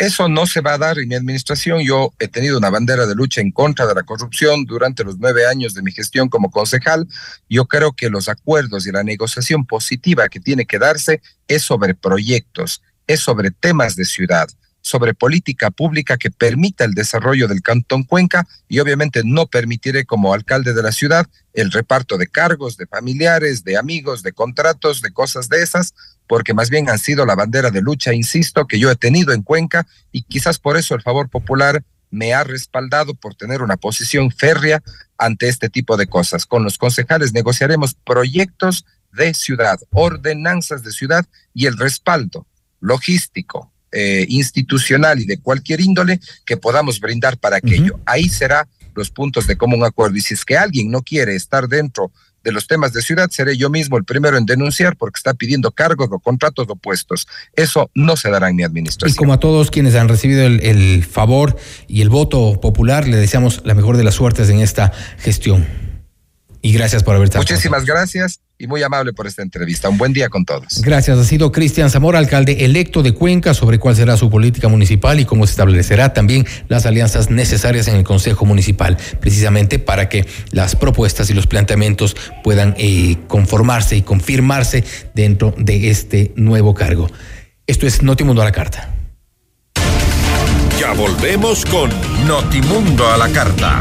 Eso 0.02 0.28
no 0.28 0.46
se 0.46 0.60
va 0.60 0.74
a 0.74 0.78
dar 0.78 0.98
en 0.98 1.06
mi 1.08 1.14
administración. 1.14 1.80
Yo 1.80 2.12
he 2.18 2.26
tenido 2.26 2.58
una 2.58 2.70
bandera 2.70 3.06
de 3.06 3.14
lucha 3.14 3.40
en 3.40 3.52
contra 3.52 3.86
de 3.86 3.94
la 3.94 4.02
corrupción 4.02 4.64
durante 4.64 5.04
los 5.04 5.16
nueve 5.20 5.46
años 5.46 5.74
de 5.74 5.82
mi 5.82 5.92
gestión 5.92 6.28
como 6.28 6.50
concejal. 6.50 7.06
Yo 7.48 7.66
creo 7.66 7.92
que 7.92 8.10
los 8.10 8.28
acuerdos 8.28 8.84
y 8.88 8.90
la 8.90 9.04
negociación 9.04 9.64
positiva 9.64 10.28
que 10.28 10.40
tiene 10.40 10.66
que 10.66 10.80
darse 10.80 11.22
es 11.46 11.62
sobre 11.62 11.94
proyectos, 11.94 12.82
es 13.06 13.20
sobre 13.20 13.52
temas 13.52 13.94
de 13.94 14.04
ciudad 14.04 14.48
sobre 14.82 15.14
política 15.14 15.70
pública 15.70 16.18
que 16.18 16.30
permita 16.30 16.84
el 16.84 16.94
desarrollo 16.94 17.48
del 17.48 17.62
Cantón 17.62 18.02
Cuenca 18.02 18.46
y 18.68 18.80
obviamente 18.80 19.22
no 19.24 19.46
permitiré 19.46 20.04
como 20.04 20.34
alcalde 20.34 20.74
de 20.74 20.82
la 20.82 20.92
ciudad 20.92 21.26
el 21.54 21.70
reparto 21.70 22.18
de 22.18 22.26
cargos, 22.26 22.76
de 22.76 22.86
familiares, 22.86 23.62
de 23.62 23.76
amigos, 23.76 24.22
de 24.22 24.32
contratos, 24.32 25.00
de 25.00 25.12
cosas 25.12 25.48
de 25.48 25.62
esas, 25.62 25.94
porque 26.26 26.54
más 26.54 26.70
bien 26.70 26.88
han 26.88 26.98
sido 26.98 27.26
la 27.26 27.34
bandera 27.34 27.70
de 27.70 27.82
lucha, 27.82 28.14
insisto, 28.14 28.66
que 28.66 28.78
yo 28.78 28.90
he 28.90 28.96
tenido 28.96 29.32
en 29.32 29.42
Cuenca 29.42 29.86
y 30.10 30.22
quizás 30.22 30.58
por 30.58 30.76
eso 30.76 30.94
el 30.94 31.02
favor 31.02 31.28
popular 31.28 31.82
me 32.10 32.34
ha 32.34 32.44
respaldado 32.44 33.14
por 33.14 33.34
tener 33.34 33.62
una 33.62 33.76
posición 33.76 34.30
férrea 34.30 34.82
ante 35.18 35.48
este 35.48 35.68
tipo 35.68 35.96
de 35.96 36.06
cosas. 36.06 36.46
Con 36.46 36.62
los 36.62 36.78
concejales 36.78 37.32
negociaremos 37.32 37.94
proyectos 37.94 38.84
de 39.12 39.34
ciudad, 39.34 39.78
ordenanzas 39.90 40.82
de 40.82 40.92
ciudad 40.92 41.26
y 41.54 41.66
el 41.66 41.76
respaldo 41.78 42.46
logístico, 42.80 43.72
eh, 43.92 44.26
institucional 44.28 45.20
y 45.20 45.26
de 45.26 45.38
cualquier 45.38 45.80
índole 45.80 46.20
que 46.44 46.56
podamos 46.56 46.98
brindar 46.98 47.38
para 47.38 47.56
aquello. 47.56 48.00
Ahí 48.06 48.28
será 48.28 48.66
los 48.94 49.10
puntos 49.10 49.46
de 49.46 49.56
común 49.56 49.84
acuerdo. 49.84 50.16
Y 50.16 50.20
si 50.20 50.34
es 50.34 50.44
que 50.44 50.56
alguien 50.56 50.90
no 50.90 51.02
quiere 51.02 51.34
estar 51.34 51.68
dentro 51.68 52.10
de 52.44 52.52
los 52.52 52.66
temas 52.66 52.92
de 52.92 53.02
ciudad, 53.02 53.28
seré 53.30 53.56
yo 53.56 53.70
mismo 53.70 53.96
el 53.96 54.04
primero 54.04 54.36
en 54.36 54.46
denunciar 54.46 54.96
porque 54.96 55.18
está 55.18 55.34
pidiendo 55.34 55.70
cargos 55.70 56.08
o 56.10 56.18
contratos 56.18 56.66
o 56.68 56.76
puestos. 56.76 57.26
Eso 57.54 57.90
no 57.94 58.16
se 58.16 58.30
dará 58.30 58.48
en 58.48 58.56
mi 58.56 58.62
administración. 58.62 59.14
Y 59.14 59.16
como 59.16 59.32
a 59.32 59.40
todos 59.40 59.70
quienes 59.70 59.94
han 59.94 60.08
recibido 60.08 60.42
el, 60.42 60.60
el 60.60 61.04
favor 61.04 61.56
y 61.88 62.02
el 62.02 62.08
voto 62.08 62.60
popular, 62.60 63.06
le 63.06 63.16
deseamos 63.16 63.62
la 63.64 63.74
mejor 63.74 63.96
de 63.96 64.04
las 64.04 64.14
suertes 64.14 64.48
en 64.48 64.60
esta 64.60 64.92
gestión. 65.18 65.81
Y 66.62 66.72
gracias 66.72 67.02
por 67.02 67.16
haber 67.16 67.24
estado. 67.24 67.42
Muchísimas 67.42 67.84
gracias 67.84 68.40
y 68.56 68.68
muy 68.68 68.84
amable 68.84 69.12
por 69.12 69.26
esta 69.26 69.42
entrevista. 69.42 69.88
Un 69.88 69.98
buen 69.98 70.12
día 70.12 70.28
con 70.28 70.44
todos. 70.44 70.80
Gracias. 70.80 71.18
Ha 71.18 71.24
sido 71.24 71.50
Cristian 71.50 71.90
Zamora, 71.90 72.20
alcalde 72.20 72.64
electo 72.64 73.02
de 73.02 73.12
Cuenca, 73.12 73.52
sobre 73.52 73.80
cuál 73.80 73.96
será 73.96 74.16
su 74.16 74.30
política 74.30 74.68
municipal 74.68 75.18
y 75.18 75.24
cómo 75.24 75.44
se 75.44 75.50
establecerá 75.50 76.12
también 76.12 76.46
las 76.68 76.86
alianzas 76.86 77.30
necesarias 77.30 77.88
en 77.88 77.96
el 77.96 78.04
Consejo 78.04 78.44
Municipal, 78.44 78.96
precisamente 79.20 79.80
para 79.80 80.08
que 80.08 80.24
las 80.52 80.76
propuestas 80.76 81.28
y 81.30 81.34
los 81.34 81.48
planteamientos 81.48 82.16
puedan 82.44 82.76
eh, 82.78 83.16
conformarse 83.26 83.96
y 83.96 84.02
confirmarse 84.02 84.84
dentro 85.14 85.52
de 85.58 85.90
este 85.90 86.32
nuevo 86.36 86.74
cargo. 86.74 87.10
Esto 87.66 87.88
es 87.88 88.04
Notimundo 88.04 88.42
a 88.42 88.44
la 88.44 88.52
Carta. 88.52 88.94
Ya 90.78 90.92
volvemos 90.92 91.64
con 91.64 91.90
Notimundo 92.26 93.08
a 93.08 93.16
la 93.16 93.28
Carta. 93.28 93.80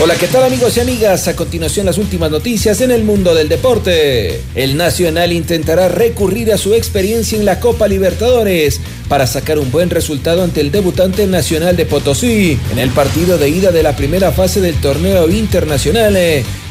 Hola, 0.00 0.16
¿qué 0.16 0.26
tal 0.26 0.42
amigos 0.42 0.76
y 0.76 0.80
amigas? 0.80 1.28
A 1.28 1.36
continuación 1.36 1.86
las 1.86 1.98
últimas 1.98 2.30
noticias 2.30 2.80
en 2.80 2.90
el 2.90 3.04
mundo 3.04 3.34
del 3.34 3.48
deporte. 3.48 4.40
El 4.54 4.76
Nacional 4.76 5.32
intentará 5.32 5.88
recurrir 5.88 6.52
a 6.52 6.58
su 6.58 6.74
experiencia 6.74 7.38
en 7.38 7.44
la 7.44 7.60
Copa 7.60 7.86
Libertadores 7.86 8.80
para 9.08 9.26
sacar 9.26 9.58
un 9.58 9.70
buen 9.70 9.90
resultado 9.90 10.42
ante 10.42 10.60
el 10.60 10.72
debutante 10.72 11.26
nacional 11.26 11.76
de 11.76 11.86
Potosí 11.86 12.58
en 12.72 12.78
el 12.78 12.90
partido 12.90 13.38
de 13.38 13.50
ida 13.50 13.70
de 13.70 13.82
la 13.82 13.94
primera 13.94 14.32
fase 14.32 14.60
del 14.60 14.80
torneo 14.80 15.28
internacional 15.28 16.16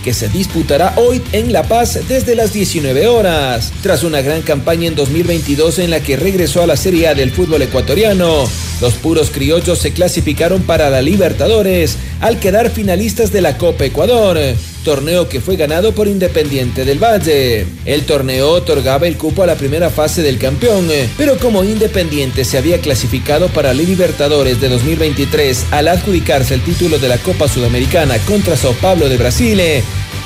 que 0.03 0.13
se 0.13 0.29
disputará 0.29 0.93
hoy 0.97 1.21
en 1.31 1.53
La 1.53 1.63
Paz 1.63 1.99
desde 2.07 2.35
las 2.35 2.53
19 2.53 3.07
horas. 3.07 3.71
Tras 3.81 4.03
una 4.03 4.21
gran 4.21 4.41
campaña 4.41 4.87
en 4.87 4.95
2022 4.95 5.79
en 5.79 5.91
la 5.91 6.01
que 6.01 6.17
regresó 6.17 6.61
a 6.61 6.67
la 6.67 6.77
Serie 6.77 7.07
A 7.07 7.15
del 7.15 7.31
fútbol 7.31 7.61
ecuatoriano, 7.61 8.47
los 8.81 8.93
puros 8.95 9.29
criollos 9.29 9.79
se 9.79 9.91
clasificaron 9.91 10.63
para 10.63 10.89
la 10.89 11.01
Libertadores 11.01 11.97
al 12.19 12.39
quedar 12.39 12.69
finalistas 12.69 13.31
de 13.31 13.41
la 13.41 13.57
Copa 13.57 13.85
Ecuador 13.85 14.37
torneo 14.83 15.29
que 15.29 15.41
fue 15.41 15.55
ganado 15.55 15.93
por 15.93 16.07
Independiente 16.07 16.85
del 16.85 16.99
Valle. 16.99 17.65
El 17.85 18.05
torneo 18.05 18.49
otorgaba 18.51 19.07
el 19.07 19.17
cupo 19.17 19.43
a 19.43 19.47
la 19.47 19.55
primera 19.55 19.89
fase 19.89 20.21
del 20.21 20.37
campeón, 20.37 20.87
pero 21.17 21.37
como 21.37 21.63
Independiente 21.63 22.45
se 22.45 22.57
había 22.57 22.79
clasificado 22.79 23.47
para 23.49 23.73
la 23.73 23.81
Libertadores 23.81 24.61
de 24.61 24.69
2023 24.69 25.65
al 25.71 25.87
adjudicarse 25.87 26.53
el 26.53 26.61
título 26.61 26.99
de 26.99 27.07
la 27.07 27.17
Copa 27.17 27.47
Sudamericana 27.47 28.17
contra 28.19 28.55
Sao 28.55 28.73
Paulo 28.73 29.09
de 29.09 29.17
Brasil, 29.17 29.61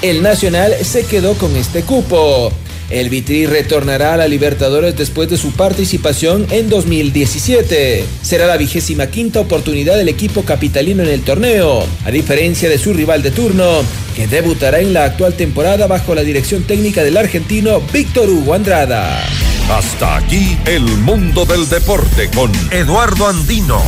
el 0.01 0.21
Nacional 0.21 0.75
se 0.83 1.05
quedó 1.05 1.33
con 1.35 1.55
este 1.55 1.83
cupo. 1.83 2.51
El 2.89 3.09
Vitri 3.09 3.47
retornará 3.47 4.13
a 4.13 4.17
la 4.17 4.27
Libertadores 4.27 4.95
después 4.95 5.29
de 5.29 5.38
su 5.38 5.51
participación 5.53 6.45
en 6.51 6.69
2017. 6.69 8.05
Será 8.21 8.45
la 8.45 8.57
vigésima 8.57 9.07
quinta 9.07 9.39
oportunidad 9.39 9.97
del 9.97 10.09
equipo 10.09 10.43
capitalino 10.43 11.01
en 11.03 11.09
el 11.09 11.21
torneo, 11.21 11.86
a 12.05 12.11
diferencia 12.11 12.69
de 12.69 12.77
su 12.77 12.93
rival 12.93 13.23
de 13.23 13.31
turno, 13.31 13.81
que 14.15 14.27
debutará 14.27 14.79
en 14.79 14.93
la 14.93 15.05
actual 15.05 15.33
temporada 15.33 15.88
bajo 15.88 16.13
la 16.13 16.21
dirección 16.21 16.63
técnica 16.63 17.03
del 17.03 17.17
argentino 17.17 17.81
Víctor 17.91 18.29
Hugo 18.29 18.53
Andrada. 18.53 19.25
Hasta 19.69 20.17
aquí 20.17 20.55
el 20.65 20.83
mundo 20.83 21.43
del 21.45 21.67
deporte 21.67 22.29
con 22.29 22.51
Eduardo 22.69 23.27
Andino. 23.27 23.81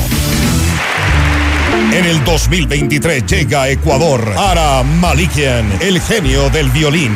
En 1.93 2.03
el 2.03 2.23
2023 2.23 3.25
llega 3.27 3.63
a 3.63 3.69
Ecuador 3.69 4.33
Ara 4.35 4.81
Malikian, 4.83 5.71
el 5.81 6.01
genio 6.01 6.49
del 6.49 6.69
violín. 6.71 7.15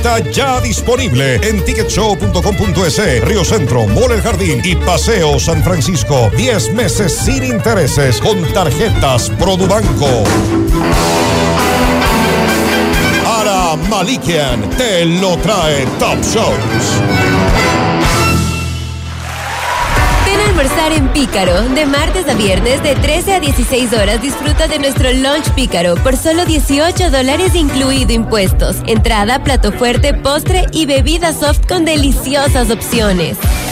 Preventa 0.00 0.30
ya 0.30 0.60
disponible 0.62 1.34
en 1.42 1.62
ticketshow.com.es, 1.62 3.24
Río 3.24 3.44
Centro, 3.44 3.86
Mall 3.86 4.12
El 4.12 4.22
Jardín 4.22 4.62
y 4.64 4.74
Paseo 4.74 5.38
San 5.38 5.62
Francisco. 5.62 6.30
10 6.36 6.72
meses 6.72 7.14
sin 7.14 7.44
intereses 7.44 8.18
con 8.18 8.42
tarjetas 8.54 9.28
Produbanco. 9.30 10.24
Ara 13.26 13.76
Malikian 13.90 14.70
te 14.70 15.04
lo 15.04 15.36
trae 15.36 15.84
Top 15.98 16.18
Shows. 16.22 17.69
En 20.92 21.08
Pícaro. 21.12 21.62
De 21.74 21.86
martes 21.86 22.28
a 22.28 22.34
viernes, 22.34 22.82
de 22.82 22.94
13 22.94 23.34
a 23.34 23.40
16 23.40 23.92
horas, 23.92 24.20
disfruta 24.20 24.66
de 24.66 24.78
nuestro 24.78 25.12
lunch 25.12 25.50
Pícaro 25.54 25.94
por 25.96 26.16
solo 26.16 26.44
18 26.44 27.10
dólares 27.10 27.54
incluido 27.54 28.12
impuestos. 28.12 28.76
Entrada, 28.86 29.42
plato 29.42 29.72
fuerte, 29.72 30.14
postre 30.14 30.66
y 30.72 30.86
bebida 30.86 31.32
soft 31.32 31.66
con 31.66 31.84
deliciosas 31.84 32.70
opciones. 32.70 33.36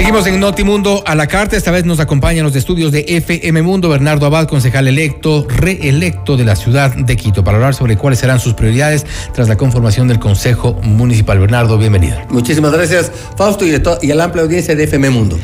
Seguimos 0.00 0.26
en 0.26 0.40
Notimundo 0.40 1.04
a 1.06 1.14
la 1.14 1.26
carta. 1.26 1.58
Esta 1.58 1.70
vez 1.70 1.84
nos 1.84 2.00
acompañan 2.00 2.42
los 2.42 2.56
estudios 2.56 2.90
de 2.90 3.04
FM 3.06 3.60
Mundo 3.60 3.90
Bernardo 3.90 4.24
Abad, 4.24 4.48
concejal 4.48 4.88
electo, 4.88 5.46
reelecto 5.46 6.38
de 6.38 6.46
la 6.46 6.56
ciudad 6.56 6.96
de 6.96 7.16
Quito, 7.18 7.44
para 7.44 7.58
hablar 7.58 7.74
sobre 7.74 7.98
cuáles 7.98 8.18
serán 8.18 8.40
sus 8.40 8.54
prioridades 8.54 9.04
tras 9.34 9.46
la 9.50 9.56
conformación 9.58 10.08
del 10.08 10.18
Consejo 10.18 10.80
Municipal. 10.82 11.38
Bernardo, 11.38 11.76
bienvenido. 11.76 12.16
Muchísimas 12.30 12.72
gracias, 12.72 13.12
Fausto, 13.36 13.66
y, 13.66 13.72
y 14.00 14.10
a 14.10 14.14
la 14.14 14.24
amplia 14.24 14.42
audiencia 14.42 14.74
de 14.74 14.84
FM 14.84 15.10
Mundo. 15.10 15.38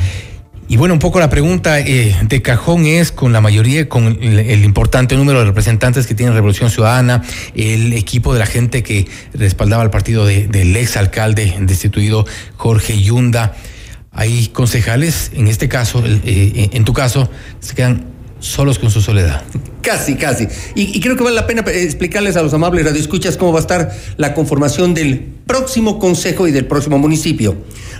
Y 0.69 0.79
bueno, 0.79 0.95
un 0.95 1.01
poco 1.01 1.21
la 1.21 1.29
pregunta 1.29 1.79
eh, 1.79 2.17
de 2.23 2.41
cajón 2.41 2.87
es 2.87 3.13
con 3.13 3.35
la 3.35 3.43
mayoría, 3.43 3.91
con 3.91 4.07
el, 4.07 4.39
el, 4.39 4.65
importante 4.65 5.17
número 5.17 5.41
de 5.41 5.45
representantes 5.45 6.07
que 6.07 6.15
tiene 6.15 6.33
Revolución 6.33 6.71
Ciudadana, 6.71 7.23
el 7.55 7.93
equipo 7.93 8.33
de 8.33 8.39
la 8.39 8.47
gente 8.47 8.83
que 8.83 9.07
respaldaba 9.35 9.83
al 9.83 9.91
partido 9.91 10.25
de, 10.25 10.49
del 10.49 10.75
ex 10.75 10.97
alcalde 10.97 11.55
destituido 11.61 12.25
Jorge 12.57 12.99
Yunda. 13.03 13.55
Hay 14.17 14.49
concejales, 14.49 15.31
en 15.35 15.47
este 15.47 15.69
caso, 15.69 16.03
eh, 16.07 16.71
en 16.73 16.85
tu 16.85 16.95
caso, 16.95 17.29
se 17.61 17.75
quedan 17.75 18.07
solos 18.41 18.79
con 18.79 18.91
su 18.91 19.03
soledad. 19.03 19.43
Casi, 19.83 20.15
casi. 20.17 20.49
Y, 20.75 20.97
y, 20.97 21.01
creo 21.01 21.17
que 21.17 21.23
vale 21.23 21.37
la 21.37 21.47
pena 21.47 21.61
explicarles 21.61 22.35
a 22.37 22.43
los 22.43 22.55
amables 22.55 22.87
radioescuchas 22.87 23.37
cómo 23.37 23.53
va 23.53 23.59
a 23.59 23.61
estar 23.61 23.95
la 24.17 24.33
conformación 24.33 24.95
del 24.95 25.21
próximo 25.47 25.99
consejo 25.99 26.49
y 26.49 26.51
del 26.51 26.65
próximo 26.65 26.99
municipio. 26.99 27.57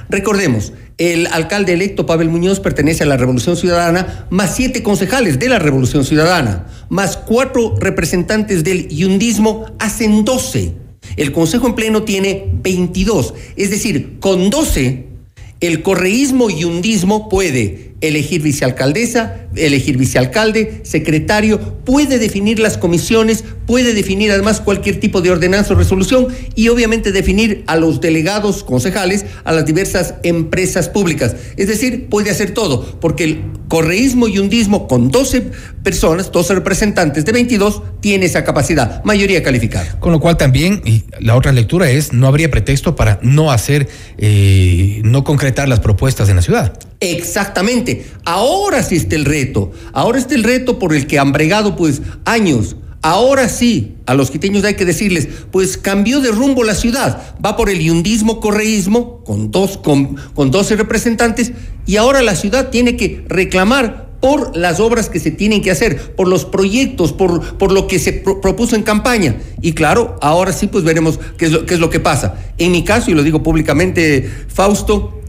Recordemos, 0.09 0.73
el 0.97 1.27
alcalde 1.27 1.75
electo 1.75 2.07
Pavel 2.07 2.31
Muñoz 2.31 2.61
pertenece 2.61 3.03
a 3.03 3.07
la 3.07 3.19
Revolución 3.19 3.55
Ciudadana, 3.55 4.27
más 4.31 4.57
siete 4.57 4.83
concejales 4.83 5.39
de 5.39 5.51
la 5.51 5.59
Revolución 5.59 6.07
Ciudadana, 6.07 6.67
más 6.89 7.19
cuatro 7.19 7.77
representantes 7.79 8.65
del 8.65 8.89
yundismo, 8.89 9.67
hacen 9.79 10.25
doce. 10.25 10.73
El 11.17 11.33
consejo 11.33 11.67
en 11.67 11.75
pleno 11.75 12.05
tiene 12.05 12.51
22, 12.63 13.35
es 13.57 13.69
decir, 13.69 14.17
con 14.19 14.49
12 14.49 15.16
el 15.61 15.83
correísmo 15.83 16.51
y 16.51 16.65
hundismo 16.65 17.29
puede 17.29 17.86
elegir 18.01 18.43
vicealcaldesa, 18.43 19.47
elegir 19.57 19.97
vicealcalde, 19.97 20.81
secretario, 20.85 21.59
puede 21.85 22.19
definir 22.19 22.59
las 22.59 22.77
comisiones, 22.77 23.45
puede 23.67 23.95
definir 23.95 24.31
además 24.31 24.61
cualquier 24.61 25.01
tipo 25.01 25.23
de 25.23 25.31
ordenanza 25.31 25.73
o 25.73 25.77
resolución 25.77 26.29
y 26.55 26.69
obviamente 26.69 27.11
definir 27.11 27.65
a 27.67 27.77
los 27.77 28.01
delegados 28.01 28.63
concejales 28.65 29.25
a 29.45 29.53
las 29.53 29.65
diversas 29.65 30.15
empresas 30.23 30.89
públicas. 30.89 31.37
Es 31.57 31.69
decir, 31.69 32.09
puede 32.09 32.31
hacer 32.31 32.53
todo, 32.53 33.01
porque 33.01 33.25
el 33.25 33.41
correísmo 33.69 34.29
y 34.29 34.39
hundismo 34.39 34.87
con 34.89 35.11
12 35.11 35.51
personas, 35.83 36.31
12 36.31 36.55
representantes 36.55 37.25
de 37.25 37.33
22, 37.33 37.83
tiene 38.01 38.27
esa 38.27 38.45
capacidad, 38.45 39.03
mayoría 39.05 39.43
calificada. 39.43 39.99
Con 40.01 40.13
lo 40.13 40.21
cual 40.21 40.37
también, 40.37 40.83
y 40.85 41.05
la 41.19 41.35
otra 41.35 41.53
lectura 41.53 41.91
es, 41.91 42.13
no 42.13 42.27
habría 42.27 42.51
pretexto 42.51 42.95
para 42.95 43.19
no 43.23 43.51
hacer, 43.51 43.89
eh, 44.19 45.01
no 45.03 45.25
concretar 45.25 45.69
las 45.69 45.81
propuestas 45.81 46.29
en 46.29 46.37
la 46.37 46.43
ciudad. 46.43 46.79
Exactamente. 47.01 48.07
Ahora 48.25 48.83
sí 48.83 48.97
está 48.97 49.17
el 49.17 49.25
reto. 49.25 49.71
Ahora 49.93 50.19
está 50.19 50.35
el 50.35 50.45
reto 50.45 50.79
por 50.79 50.95
el 50.95 51.07
que 51.07 51.19
han 51.19 51.33
bregado 51.33 51.77
pues 51.77 52.03
años. 52.25 52.77
Ahora 53.03 53.49
sí, 53.49 53.95
a 54.07 54.15
los 54.15 54.31
quiteños 54.33 54.65
hay 54.65 54.75
que 54.75 54.85
decirles, 54.85 55.29
pues 55.53 55.77
cambió 55.77 56.21
de 56.21 56.33
rumbo 56.33 56.65
la 56.65 56.75
ciudad, 56.75 57.35
va 57.45 57.57
por 57.57 57.71
el 57.71 57.79
yundismo 57.79 58.41
correísmo 58.41 59.23
con, 59.23 59.53
dos, 59.53 59.77
con, 59.77 60.17
con 60.35 60.51
12 60.51 60.75
representantes 60.75 61.53
y 61.87 61.97
ahora 61.97 62.21
la 62.23 62.35
ciudad 62.35 62.71
tiene 62.71 62.97
que 62.97 63.25
reclamar 63.29 64.07
por 64.21 64.57
las 64.57 64.81
obras 64.81 65.09
que 65.09 65.21
se 65.21 65.31
tienen 65.31 65.63
que 65.63 65.71
hacer, 65.71 66.17
por 66.17 66.27
los 66.27 66.45
proyectos, 66.47 67.13
por, 67.13 67.59
por 67.59 67.71
lo 67.71 67.87
que 67.87 68.01
se 68.01 68.13
pro- 68.13 68.41
propuso 68.41 68.75
en 68.75 68.83
campaña. 68.83 69.37
Y 69.63 69.75
claro, 69.75 70.17
ahora 70.21 70.53
sí 70.53 70.67
pues 70.67 70.83
veremos 70.83 71.21
qué 71.37 71.45
es, 71.47 71.53
lo, 71.53 71.65
qué 71.65 71.75
es 71.75 71.81
lo 71.81 71.91
que 71.91 72.01
pasa. 72.01 72.35
En 72.59 72.73
mi 72.73 72.83
caso, 72.83 73.11
y 73.11 73.15
lo 73.15 73.23
digo 73.23 73.41
públicamente, 73.45 74.29
Fausto, 74.49 75.21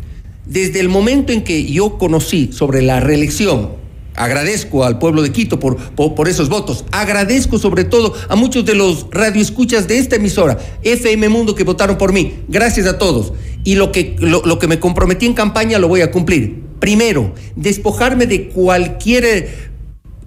desde 0.48 0.80
el 0.80 0.90
momento 0.90 1.34
en 1.34 1.44
que 1.44 1.66
yo 1.66 1.98
conocí 1.98 2.52
sobre 2.54 2.82
la 2.82 3.00
reelección, 3.00 3.72
agradezco 4.16 4.84
al 4.84 4.98
pueblo 4.98 5.22
de 5.22 5.32
Quito 5.32 5.60
por, 5.60 5.78
por, 5.78 6.28
esos 6.28 6.50
votos, 6.50 6.86
agradezco 6.92 7.60
sobre 7.60 7.84
todo 7.84 8.14
a 8.30 8.36
muchos 8.36 8.66
de 8.66 8.74
los 8.74 9.08
radioescuchas 9.12 9.88
de 9.88 10.00
esta 10.00 10.16
emisora, 10.16 10.58
FM 10.84 11.30
Mundo, 11.30 11.54
que 11.54 11.64
votaron 11.64 11.98
por 11.98 12.14
mí, 12.14 12.40
gracias 12.48 12.88
a 12.88 12.98
todos. 12.98 13.34
Y 13.64 13.76
lo 13.76 13.92
que, 13.92 14.16
lo, 14.20 14.42
lo 14.46 14.60
que 14.60 14.68
me 14.68 14.80
comprometí 14.80 15.26
en 15.26 15.34
campaña 15.34 15.78
lo 15.80 15.88
voy 15.88 16.02
a 16.02 16.12
cumplir. 16.12 16.64
Primero, 16.80 17.34
despojarme 17.56 18.26
de 18.26 18.50
cualquier 18.50 19.50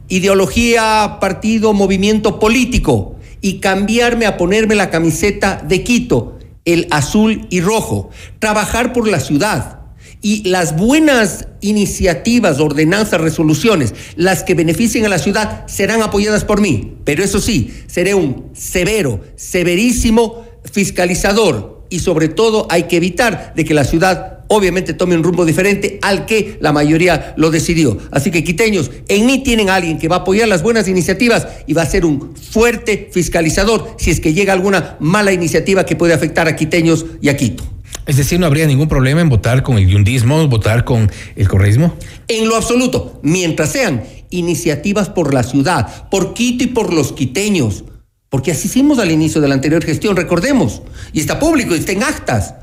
ideología, 0.08 1.18
partido, 1.20 1.72
movimiento 1.72 2.38
político 2.38 3.16
y 3.40 3.60
cambiarme 3.60 4.26
a 4.26 4.36
ponerme 4.36 4.74
la 4.74 4.90
camiseta 4.90 5.62
de 5.66 5.82
Quito, 5.82 6.38
el 6.64 6.86
azul 6.90 7.46
y 7.48 7.60
rojo, 7.60 8.10
trabajar 8.38 8.92
por 8.92 9.08
la 9.08 9.20
ciudad. 9.20 9.79
Y 10.22 10.48
las 10.48 10.76
buenas 10.76 11.46
iniciativas, 11.60 12.60
ordenanzas, 12.60 13.20
resoluciones, 13.20 13.94
las 14.16 14.42
que 14.42 14.54
beneficien 14.54 15.06
a 15.06 15.08
la 15.08 15.18
ciudad, 15.18 15.66
serán 15.66 16.02
apoyadas 16.02 16.44
por 16.44 16.60
mí. 16.60 16.94
Pero 17.04 17.24
eso 17.24 17.40
sí, 17.40 17.72
seré 17.86 18.14
un 18.14 18.50
severo, 18.52 19.20
severísimo 19.36 20.44
fiscalizador. 20.70 21.86
Y 21.88 22.00
sobre 22.00 22.28
todo 22.28 22.66
hay 22.70 22.84
que 22.84 22.98
evitar 22.98 23.54
de 23.56 23.64
que 23.64 23.74
la 23.74 23.84
ciudad 23.84 24.40
obviamente 24.52 24.94
tome 24.94 25.16
un 25.16 25.22
rumbo 25.22 25.44
diferente 25.44 26.00
al 26.02 26.26
que 26.26 26.58
la 26.60 26.72
mayoría 26.72 27.34
lo 27.36 27.52
decidió. 27.52 27.96
Así 28.10 28.32
que 28.32 28.42
quiteños, 28.42 28.90
en 29.06 29.24
mí 29.24 29.44
tienen 29.44 29.70
a 29.70 29.76
alguien 29.76 29.96
que 29.96 30.08
va 30.08 30.16
a 30.16 30.18
apoyar 30.20 30.48
las 30.48 30.62
buenas 30.62 30.88
iniciativas 30.88 31.46
y 31.68 31.72
va 31.72 31.82
a 31.82 31.86
ser 31.86 32.04
un 32.04 32.34
fuerte 32.36 33.08
fiscalizador 33.12 33.94
si 33.96 34.10
es 34.10 34.18
que 34.18 34.34
llega 34.34 34.52
alguna 34.52 34.96
mala 34.98 35.32
iniciativa 35.32 35.86
que 35.86 35.94
puede 35.94 36.14
afectar 36.14 36.48
a 36.48 36.56
quiteños 36.56 37.06
y 37.22 37.28
a 37.28 37.36
Quito. 37.36 37.62
Es 38.06 38.16
decir, 38.16 38.40
no 38.40 38.46
habría 38.46 38.66
ningún 38.66 38.88
problema 38.88 39.20
en 39.20 39.28
votar 39.28 39.62
con 39.62 39.78
el 39.78 39.86
yundismo, 39.86 40.48
votar 40.48 40.84
con 40.84 41.10
el 41.36 41.48
correísmo. 41.48 41.94
En 42.28 42.48
lo 42.48 42.56
absoluto, 42.56 43.20
mientras 43.22 43.70
sean 43.72 44.02
iniciativas 44.30 45.08
por 45.08 45.34
la 45.34 45.42
ciudad, 45.42 46.08
por 46.08 46.34
Quito 46.34 46.64
y 46.64 46.68
por 46.68 46.92
los 46.92 47.12
quiteños, 47.12 47.84
porque 48.28 48.52
así 48.52 48.68
hicimos 48.68 48.98
al 48.98 49.10
inicio 49.10 49.40
de 49.40 49.48
la 49.48 49.54
anterior 49.54 49.84
gestión, 49.84 50.16
recordemos, 50.16 50.82
y 51.12 51.20
está 51.20 51.38
público, 51.38 51.74
está 51.74 51.92
en 51.92 52.02
actas. 52.02 52.54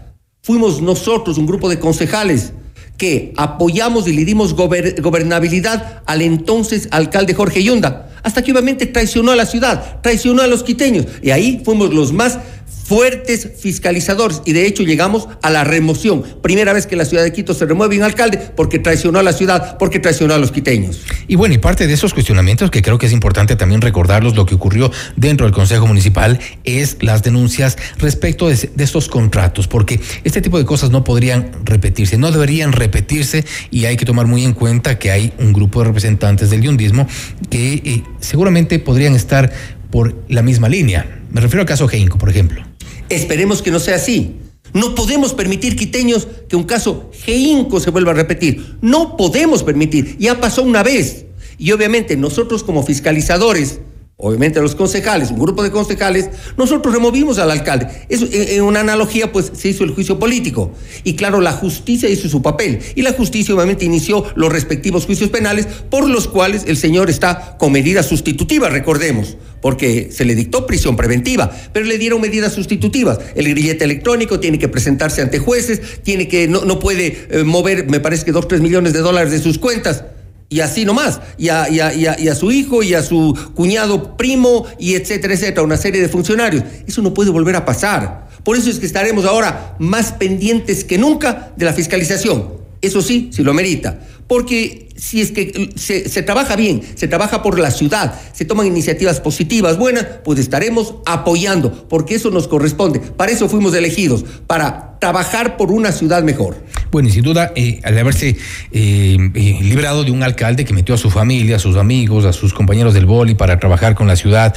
Fuimos 0.41 0.81
nosotros, 0.81 1.37
un 1.37 1.45
grupo 1.45 1.69
de 1.69 1.79
concejales, 1.79 2.53
que 2.97 3.33
apoyamos 3.37 4.07
y 4.07 4.13
le 4.13 4.25
dimos 4.25 4.55
gober- 4.55 5.01
gobernabilidad 5.01 6.01
al 6.05 6.21
entonces 6.21 6.87
alcalde 6.91 7.33
Jorge 7.35 7.63
Yunda, 7.63 8.09
hasta 8.23 8.41
que 8.41 8.51
obviamente 8.51 8.85
traicionó 8.87 9.31
a 9.31 9.35
la 9.35 9.45
ciudad, 9.45 10.01
traicionó 10.01 10.41
a 10.41 10.47
los 10.47 10.63
quiteños, 10.63 11.05
y 11.21 11.29
ahí 11.31 11.61
fuimos 11.63 11.93
los 11.93 12.11
más 12.11 12.39
fuertes 12.87 13.49
fiscalizadores 13.59 14.41
y 14.45 14.53
de 14.53 14.65
hecho 14.65 14.83
llegamos 14.83 15.27
a 15.41 15.49
la 15.49 15.65
remoción. 15.65 16.23
Primera 16.41 16.71
vez 16.71 16.87
que 16.87 16.95
la 16.95 17.03
ciudad 17.03 17.23
de 17.23 17.33
Quito 17.33 17.53
se 17.53 17.65
remueve 17.65 17.97
un 17.97 18.03
alcalde 18.03 18.37
porque 18.55 18.79
traicionó 18.79 19.19
a 19.19 19.23
la 19.23 19.33
ciudad, 19.33 19.77
porque 19.77 19.99
traicionó 19.99 20.33
a 20.33 20.37
los 20.37 20.51
quiteños. 20.51 21.01
Y 21.27 21.35
bueno, 21.35 21.53
y 21.53 21.57
parte 21.57 21.85
de 21.85 21.93
esos 21.93 22.13
cuestionamientos 22.13 22.71
que 22.71 22.81
creo 22.81 22.97
que 22.97 23.07
es 23.07 23.11
importante 23.11 23.57
también 23.57 23.81
recordarlos, 23.81 24.35
lo 24.35 24.45
que 24.45 24.55
ocurrió 24.55 24.89
dentro 25.17 25.45
del 25.45 25.53
Consejo 25.53 25.85
Municipal 25.85 26.39
es 26.63 26.97
las 27.01 27.23
denuncias 27.23 27.77
respecto 27.97 28.47
de, 28.47 28.69
estos 28.77 29.09
contratos, 29.09 29.67
porque 29.67 29.99
este 30.23 30.41
tipo 30.41 30.57
de 30.57 30.65
cosas 30.65 30.89
no 30.89 31.03
podrían 31.03 31.51
repetirse, 31.65 32.17
no 32.17 32.31
deberían 32.31 32.71
repetirse 32.71 33.43
y 33.69 33.83
hay 33.85 33.97
que 33.97 34.05
tomar 34.05 34.27
muy 34.27 34.45
en 34.45 34.53
cuenta 34.53 34.97
que 34.97 35.11
hay 35.11 35.33
un 35.39 35.51
grupo 35.51 35.79
de 35.81 35.87
representantes 35.87 36.49
del 36.49 36.61
yundismo 36.61 37.05
que 37.49 37.73
eh, 37.73 38.03
seguramente 38.21 38.79
podrían 38.79 39.13
estar 39.13 39.51
por 39.91 40.15
la 40.29 40.41
misma 40.41 40.69
línea. 40.69 41.23
Me 41.31 41.41
refiero 41.41 41.61
al 41.61 41.67
caso 41.67 41.89
Heinco, 41.91 42.17
por 42.17 42.29
ejemplo. 42.29 42.76
Esperemos 43.09 43.61
que 43.61 43.71
no 43.71 43.79
sea 43.79 43.95
así. 43.95 44.35
No 44.73 44.95
podemos 44.95 45.33
permitir, 45.33 45.75
quiteños, 45.75 46.27
que 46.49 46.55
un 46.55 46.63
caso 46.63 47.09
Geinco 47.13 47.79
se 47.79 47.89
vuelva 47.89 48.11
a 48.11 48.15
repetir. 48.15 48.77
No 48.81 49.17
podemos 49.17 49.63
permitir. 49.63 50.17
Ya 50.19 50.39
pasó 50.39 50.63
una 50.63 50.83
vez. 50.83 51.25
Y 51.57 51.71
obviamente 51.71 52.15
nosotros 52.17 52.63
como 52.63 52.83
fiscalizadores, 52.83 53.79
obviamente 54.17 54.59
los 54.59 54.73
concejales, 54.73 55.29
un 55.29 55.39
grupo 55.39 55.61
de 55.61 55.69
concejales, 55.69 56.29
nosotros 56.57 56.93
removimos 56.93 57.37
al 57.37 57.51
alcalde. 57.51 57.87
Es, 58.09 58.21
en, 58.23 58.49
en 58.49 58.61
una 58.63 58.79
analogía, 58.79 59.31
pues 59.31 59.51
se 59.53 59.69
hizo 59.69 59.83
el 59.83 59.91
juicio 59.91 60.17
político. 60.17 60.71
Y 61.03 61.15
claro, 61.15 61.39
la 61.39 61.51
justicia 61.51 62.09
hizo 62.09 62.27
su 62.27 62.41
papel. 62.41 62.79
Y 62.95 63.03
la 63.03 63.13
justicia 63.13 63.53
obviamente 63.53 63.85
inició 63.85 64.25
los 64.35 64.51
respectivos 64.51 65.05
juicios 65.05 65.29
penales 65.29 65.67
por 65.89 66.09
los 66.09 66.27
cuales 66.27 66.63
el 66.67 66.77
señor 66.77 67.09
está 67.11 67.57
con 67.59 67.71
medidas 67.71 68.07
sustitutivas, 68.07 68.71
recordemos 68.71 69.37
porque 69.61 70.09
se 70.11 70.23
le 70.23 70.35
dictó 70.35 70.67
prisión 70.67 70.95
preventiva, 70.95 71.51
pero 71.73 71.85
le 71.85 71.97
dieron 71.97 72.21
medidas 72.21 72.53
sustitutivas. 72.53 73.19
El 73.35 73.49
grillete 73.49 73.83
electrónico 73.83 74.39
tiene 74.39 74.59
que 74.59 74.67
presentarse 74.67 75.21
ante 75.21 75.39
jueces, 75.39 75.81
tiene 76.03 76.27
que, 76.27 76.47
no, 76.47 76.63
no 76.63 76.79
puede 76.79 77.27
eh, 77.31 77.43
mover, 77.43 77.89
me 77.89 77.99
parece 77.99 78.23
que 78.23 78.31
dos, 78.31 78.47
tres 78.47 78.61
millones 78.61 78.93
de 78.93 78.99
dólares 78.99 79.31
de 79.31 79.39
sus 79.39 79.57
cuentas. 79.57 80.03
Y 80.49 80.61
así 80.61 80.85
nomás, 80.85 81.19
y 81.37 81.49
a, 81.49 81.69
y, 81.69 81.81
a, 81.81 81.93
y, 81.93 82.05
a, 82.05 82.17
y 82.17 82.29
a, 82.29 82.35
su 82.35 82.51
hijo, 82.51 82.81
y 82.81 82.93
a 82.93 83.03
su 83.03 83.37
cuñado 83.53 84.15
primo, 84.15 84.65
y 84.79 84.95
etcétera, 84.95 85.33
etcétera, 85.33 85.63
una 85.63 85.75
serie 85.75 86.01
de 86.01 86.07
funcionarios. 86.07 86.63
Eso 86.87 87.01
no 87.01 87.13
puede 87.13 87.31
volver 87.31 87.57
a 87.57 87.65
pasar. 87.65 88.27
Por 88.43 88.55
eso 88.55 88.69
es 88.69 88.79
que 88.79 88.85
estaremos 88.85 89.25
ahora 89.25 89.75
más 89.77 90.13
pendientes 90.13 90.85
que 90.85 90.97
nunca 90.97 91.51
de 91.57 91.65
la 91.65 91.73
fiscalización. 91.73 92.53
Eso 92.81 93.01
sí, 93.01 93.29
si 93.33 93.43
lo 93.43 93.53
merita. 93.53 93.99
Porque 94.25 94.86
si 94.97 95.21
es 95.21 95.31
que 95.31 95.69
se, 95.75 96.09
se, 96.09 96.23
trabaja 96.23 96.55
bien, 96.55 96.81
se 96.95 97.07
trabaja 97.07 97.41
por 97.43 97.59
la 97.59 97.71
ciudad, 97.71 98.19
se 98.33 98.45
toman 98.45 98.67
iniciativas 98.67 99.19
positivas, 99.19 99.77
buenas, 99.77 100.05
pues 100.23 100.39
estaremos 100.39 100.95
apoyando, 101.05 101.87
porque 101.87 102.15
eso 102.15 102.31
nos 102.31 102.47
corresponde. 102.47 102.99
Para 102.99 103.31
eso 103.31 103.47
fuimos 103.47 103.73
elegidos, 103.73 104.25
para 104.47 104.87
trabajar 104.99 105.57
por 105.57 105.71
una 105.71 105.91
ciudad 105.91 106.23
mejor. 106.23 106.57
Bueno, 106.91 107.09
y 107.09 107.11
sin 107.11 107.23
duda, 107.23 107.51
eh, 107.55 107.79
al 107.83 107.97
haberse 107.97 108.29
eh, 108.29 108.37
eh, 108.71 109.59
librado 109.61 110.03
de 110.03 110.11
un 110.11 110.23
alcalde 110.23 110.65
que 110.65 110.73
metió 110.73 110.95
a 110.95 110.97
su 110.97 111.09
familia, 111.09 111.57
a 111.57 111.59
sus 111.59 111.75
amigos, 111.75 112.25
a 112.25 112.33
sus 112.33 112.53
compañeros 112.53 112.93
del 112.93 113.05
boli 113.05 113.35
para 113.35 113.59
trabajar 113.59 113.95
con 113.95 114.07
la 114.07 114.15
ciudad, 114.15 114.55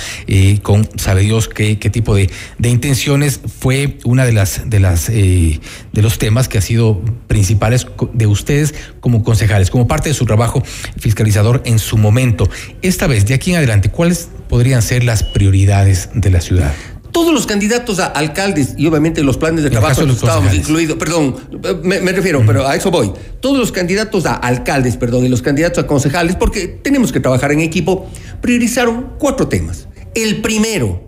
con 0.62 0.88
sabe 0.96 1.22
Dios 1.22 1.48
qué, 1.48 1.78
qué 1.78 1.90
tipo 1.90 2.14
de, 2.14 2.30
de, 2.58 2.68
intenciones, 2.68 3.40
fue 3.58 3.98
una 4.04 4.24
de 4.24 4.32
las 4.32 4.70
de 4.70 4.80
las 4.80 5.08
de 5.08 5.60
los 6.02 6.18
temas 6.18 6.48
que 6.48 6.58
ha 6.58 6.60
sido 6.60 7.00
principales 7.26 7.86
de 8.12 8.26
ustedes 8.26 8.74
como 9.00 9.22
concejales, 9.22 9.70
como 9.70 9.88
parte 9.88 10.08
de 10.10 10.14
su 10.14 10.24
trabajo 10.30 10.62
fiscalizador 10.96 11.60
en 11.64 11.80
su 11.80 11.98
momento. 11.98 12.48
Esta 12.82 13.08
vez, 13.08 13.26
de 13.26 13.34
aquí 13.34 13.50
en 13.50 13.56
adelante, 13.56 13.90
¿cuáles 13.90 14.28
podrían 14.48 14.80
ser 14.80 15.02
las 15.02 15.24
prioridades 15.24 16.10
de 16.14 16.30
la 16.30 16.40
ciudad? 16.40 16.72
todos 17.12 17.34
los 17.34 17.44
candidatos 17.44 17.98
a 17.98 18.06
alcaldes 18.06 18.74
y 18.76 18.86
obviamente 18.86 19.24
los 19.24 19.36
planes 19.36 19.64
de 19.64 19.70
trabajo 19.70 20.06
de 20.06 20.12
estábamos 20.12 20.54
incluidos, 20.54 20.96
perdón, 20.96 21.34
me, 21.82 22.00
me 22.00 22.12
refiero, 22.12 22.38
uh 22.38 22.42
-huh. 22.42 22.46
pero 22.46 22.68
a 22.68 22.76
eso 22.76 22.92
voy. 22.92 23.10
Todos 23.40 23.58
los 23.58 23.72
candidatos 23.72 24.26
a 24.26 24.34
alcaldes, 24.34 24.96
perdón, 24.96 25.24
y 25.24 25.28
los 25.28 25.42
candidatos 25.42 25.82
a 25.82 25.88
concejales, 25.88 26.36
porque 26.36 26.68
tenemos 26.68 27.10
que 27.10 27.18
trabajar 27.18 27.50
en 27.50 27.60
equipo, 27.60 28.08
priorizaron 28.40 29.14
cuatro 29.18 29.48
temas. 29.48 29.88
El 30.14 30.40
primero, 30.40 31.02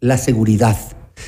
la 0.00 0.16
seguridad. 0.16 0.78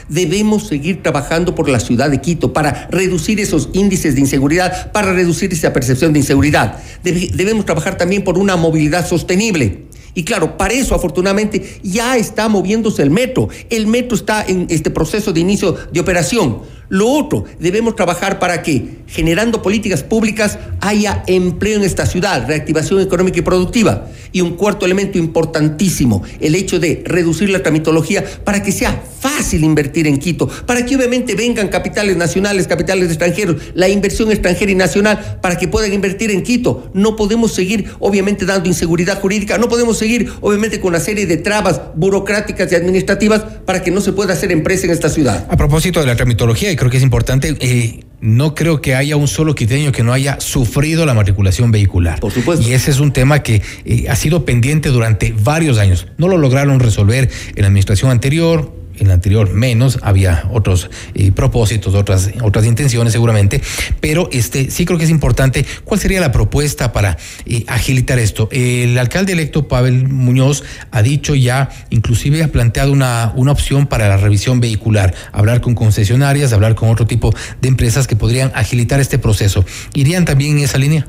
Debemos 0.08 0.66
seguir 0.66 1.02
trabajando 1.02 1.54
por 1.54 1.68
la 1.68 1.80
ciudad 1.80 2.10
de 2.10 2.20
Quito 2.20 2.52
para 2.52 2.88
reducir 2.90 3.40
esos 3.40 3.70
índices 3.72 4.14
de 4.14 4.20
inseguridad, 4.20 4.92
para 4.92 5.12
reducir 5.12 5.52
esa 5.52 5.72
percepción 5.72 6.12
de 6.12 6.20
inseguridad. 6.20 6.78
Debe, 7.02 7.30
debemos 7.34 7.64
trabajar 7.64 7.96
también 7.96 8.24
por 8.24 8.38
una 8.38 8.56
movilidad 8.56 9.06
sostenible. 9.06 9.86
Y 10.14 10.22
claro, 10.22 10.56
para 10.56 10.74
eso 10.74 10.94
afortunadamente 10.94 11.80
ya 11.82 12.16
está 12.16 12.48
moviéndose 12.48 13.02
el 13.02 13.10
metro. 13.10 13.48
El 13.68 13.86
metro 13.86 14.16
está 14.16 14.44
en 14.46 14.66
este 14.70 14.90
proceso 14.90 15.32
de 15.32 15.40
inicio 15.40 15.76
de 15.92 16.00
operación. 16.00 16.60
Lo 16.88 17.08
otro, 17.08 17.44
debemos 17.58 17.96
trabajar 17.96 18.38
para 18.38 18.62
que, 18.62 18.98
generando 19.06 19.62
políticas 19.62 20.02
públicas, 20.02 20.58
haya 20.80 21.22
empleo 21.26 21.78
en 21.78 21.84
esta 21.84 22.06
ciudad, 22.06 22.46
reactivación 22.46 23.00
económica 23.00 23.38
y 23.38 23.42
productiva. 23.42 24.08
Y 24.32 24.40
un 24.40 24.56
cuarto 24.56 24.84
elemento 24.84 25.16
importantísimo, 25.16 26.22
el 26.40 26.54
hecho 26.54 26.80
de 26.80 27.02
reducir 27.06 27.50
la 27.50 27.62
tramitología 27.62 28.24
para 28.44 28.62
que 28.62 28.72
sea 28.72 29.02
fácil 29.20 29.64
invertir 29.64 30.06
en 30.06 30.18
Quito, 30.18 30.48
para 30.48 30.84
que 30.84 30.96
obviamente 30.96 31.34
vengan 31.34 31.68
capitales 31.68 32.16
nacionales, 32.16 32.66
capitales 32.66 33.08
extranjeros, 33.08 33.56
la 33.74 33.88
inversión 33.88 34.30
extranjera 34.30 34.72
y 34.72 34.74
nacional, 34.74 35.38
para 35.40 35.56
que 35.56 35.68
puedan 35.68 35.92
invertir 35.92 36.30
en 36.30 36.42
Quito. 36.42 36.90
No 36.92 37.16
podemos 37.16 37.54
seguir, 37.54 37.90
obviamente, 38.00 38.44
dando 38.44 38.68
inseguridad 38.68 39.20
jurídica, 39.20 39.56
no 39.56 39.68
podemos 39.68 39.96
seguir, 39.96 40.30
obviamente, 40.40 40.80
con 40.80 40.88
una 40.88 41.00
serie 41.00 41.26
de 41.26 41.38
trabas 41.38 41.80
burocráticas 41.94 42.70
y 42.70 42.74
administrativas 42.74 43.40
para 43.64 43.82
que 43.82 43.90
no 43.90 44.00
se 44.00 44.12
pueda 44.12 44.34
hacer 44.34 44.52
empresa 44.52 44.86
en 44.86 44.92
esta 44.92 45.08
ciudad. 45.08 45.46
A 45.48 45.56
propósito 45.56 46.00
de 46.00 46.06
la 46.06 46.16
tramitología, 46.16 46.73
y 46.74 46.76
creo 46.76 46.90
que 46.90 46.98
es 46.98 47.02
importante, 47.02 47.56
eh, 47.60 48.04
no 48.20 48.54
creo 48.54 48.80
que 48.80 48.94
haya 48.94 49.16
un 49.16 49.28
solo 49.28 49.54
quiteño 49.54 49.92
que 49.92 50.02
no 50.02 50.12
haya 50.12 50.40
sufrido 50.40 51.06
la 51.06 51.14
matriculación 51.14 51.70
vehicular. 51.70 52.20
Por 52.20 52.32
supuesto. 52.32 52.68
Y 52.68 52.72
ese 52.72 52.90
es 52.90 52.98
un 52.98 53.12
tema 53.12 53.42
que 53.42 53.62
eh, 53.84 54.06
ha 54.08 54.16
sido 54.16 54.44
pendiente 54.44 54.88
durante 54.88 55.34
varios 55.38 55.78
años. 55.78 56.06
No 56.18 56.28
lo 56.28 56.36
lograron 56.36 56.80
resolver 56.80 57.30
en 57.54 57.62
la 57.62 57.68
administración 57.68 58.10
anterior, 58.10 58.72
en 58.98 59.08
la 59.08 59.14
anterior 59.14 59.52
menos, 59.52 59.98
había 60.02 60.48
otros 60.50 60.90
eh, 61.14 61.32
propósitos, 61.32 61.94
otras, 61.94 62.30
otras 62.42 62.64
intenciones 62.64 63.12
seguramente, 63.12 63.62
pero 64.00 64.28
este 64.32 64.70
sí 64.70 64.84
creo 64.84 64.98
que 64.98 65.04
es 65.04 65.10
importante. 65.10 65.64
¿Cuál 65.84 66.00
sería 66.00 66.20
la 66.20 66.32
propuesta 66.32 66.92
para 66.92 67.16
eh, 67.46 67.64
agilitar 67.68 68.18
esto? 68.18 68.48
El 68.52 68.98
alcalde 68.98 69.32
electo 69.32 69.68
Pavel 69.68 70.08
Muñoz 70.08 70.62
ha 70.90 71.02
dicho 71.02 71.34
ya, 71.34 71.70
inclusive 71.90 72.42
ha 72.42 72.48
planteado 72.48 72.92
una, 72.92 73.32
una 73.36 73.52
opción 73.52 73.86
para 73.86 74.08
la 74.08 74.16
revisión 74.16 74.60
vehicular, 74.60 75.14
hablar 75.32 75.60
con 75.60 75.74
concesionarias, 75.74 76.52
hablar 76.52 76.74
con 76.74 76.90
otro 76.90 77.06
tipo 77.06 77.34
de 77.60 77.68
empresas 77.68 78.06
que 78.06 78.16
podrían 78.16 78.52
agilitar 78.54 79.00
este 79.00 79.18
proceso. 79.18 79.64
¿Irían 79.94 80.24
también 80.24 80.58
en 80.58 80.64
esa 80.64 80.78
línea? 80.78 81.06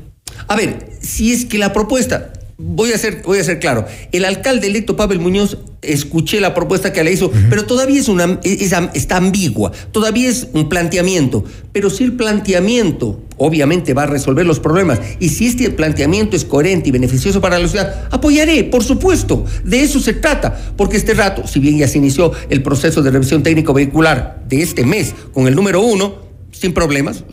A 0.48 0.56
ver, 0.56 0.90
si 1.02 1.32
es 1.32 1.46
que 1.46 1.58
la 1.58 1.74
propuesta 1.74 2.34
Voy 2.58 2.93
a, 2.93 2.97
ser, 2.97 3.22
voy 3.26 3.39
a 3.39 3.43
ser 3.43 3.60
claro. 3.60 3.86
El 4.14 4.24
alcalde 4.24 4.68
electo 4.68 4.95
Pavel 4.95 5.20
Muñoz, 5.20 5.58
escuché 5.82 6.39
la 6.39 6.53
propuesta 6.53 6.93
que 6.93 7.03
le 7.03 7.12
hizo, 7.12 7.30
pero 7.49 7.66
todavía 7.66 7.99
es 7.99 8.08
una, 8.08 8.39
es, 8.43 8.74
está 8.93 9.18
ambigua, 9.18 9.74
todavía 9.91 10.30
es 10.30 10.47
un 10.53 10.70
planteamiento. 10.70 11.43
Pero 11.74 11.89
si 11.89 12.06
el 12.06 12.14
planteamiento 12.14 13.20
obviamente 13.36 13.93
va 13.93 14.03
a 14.03 14.08
resolver 14.08 14.45
los 14.45 14.62
problemas 14.62 15.01
y 15.20 15.30
si 15.30 15.47
este 15.47 15.70
planteamiento 15.70 16.38
es 16.38 16.45
coherente 16.45 16.88
y 16.88 16.91
beneficioso 16.93 17.41
para 17.41 17.60
la 17.60 17.68
ciudad, 17.68 18.08
apoyaré, 18.10 18.64
por 18.64 18.86
supuesto. 18.86 19.43
De 19.66 19.82
eso 19.82 19.99
se 19.99 20.14
trata, 20.14 20.58
porque 20.78 20.95
este 20.95 21.14
rato, 21.14 21.45
si 21.45 21.60
bien 21.60 21.78
ya 21.78 21.89
se 21.89 21.97
inició 21.97 22.32
el 22.49 22.64
proceso 22.64 23.01
de 23.01 23.12
revisión 23.12 23.43
técnico 23.43 23.74
vehicular 23.74 24.43
de 24.47 24.62
este 24.62 24.86
mes 24.86 25.14
con 25.34 25.47
el 25.47 25.56
número 25.56 25.82
uno, 25.82 26.24
sin 26.58 26.74
problemas. 26.74 27.24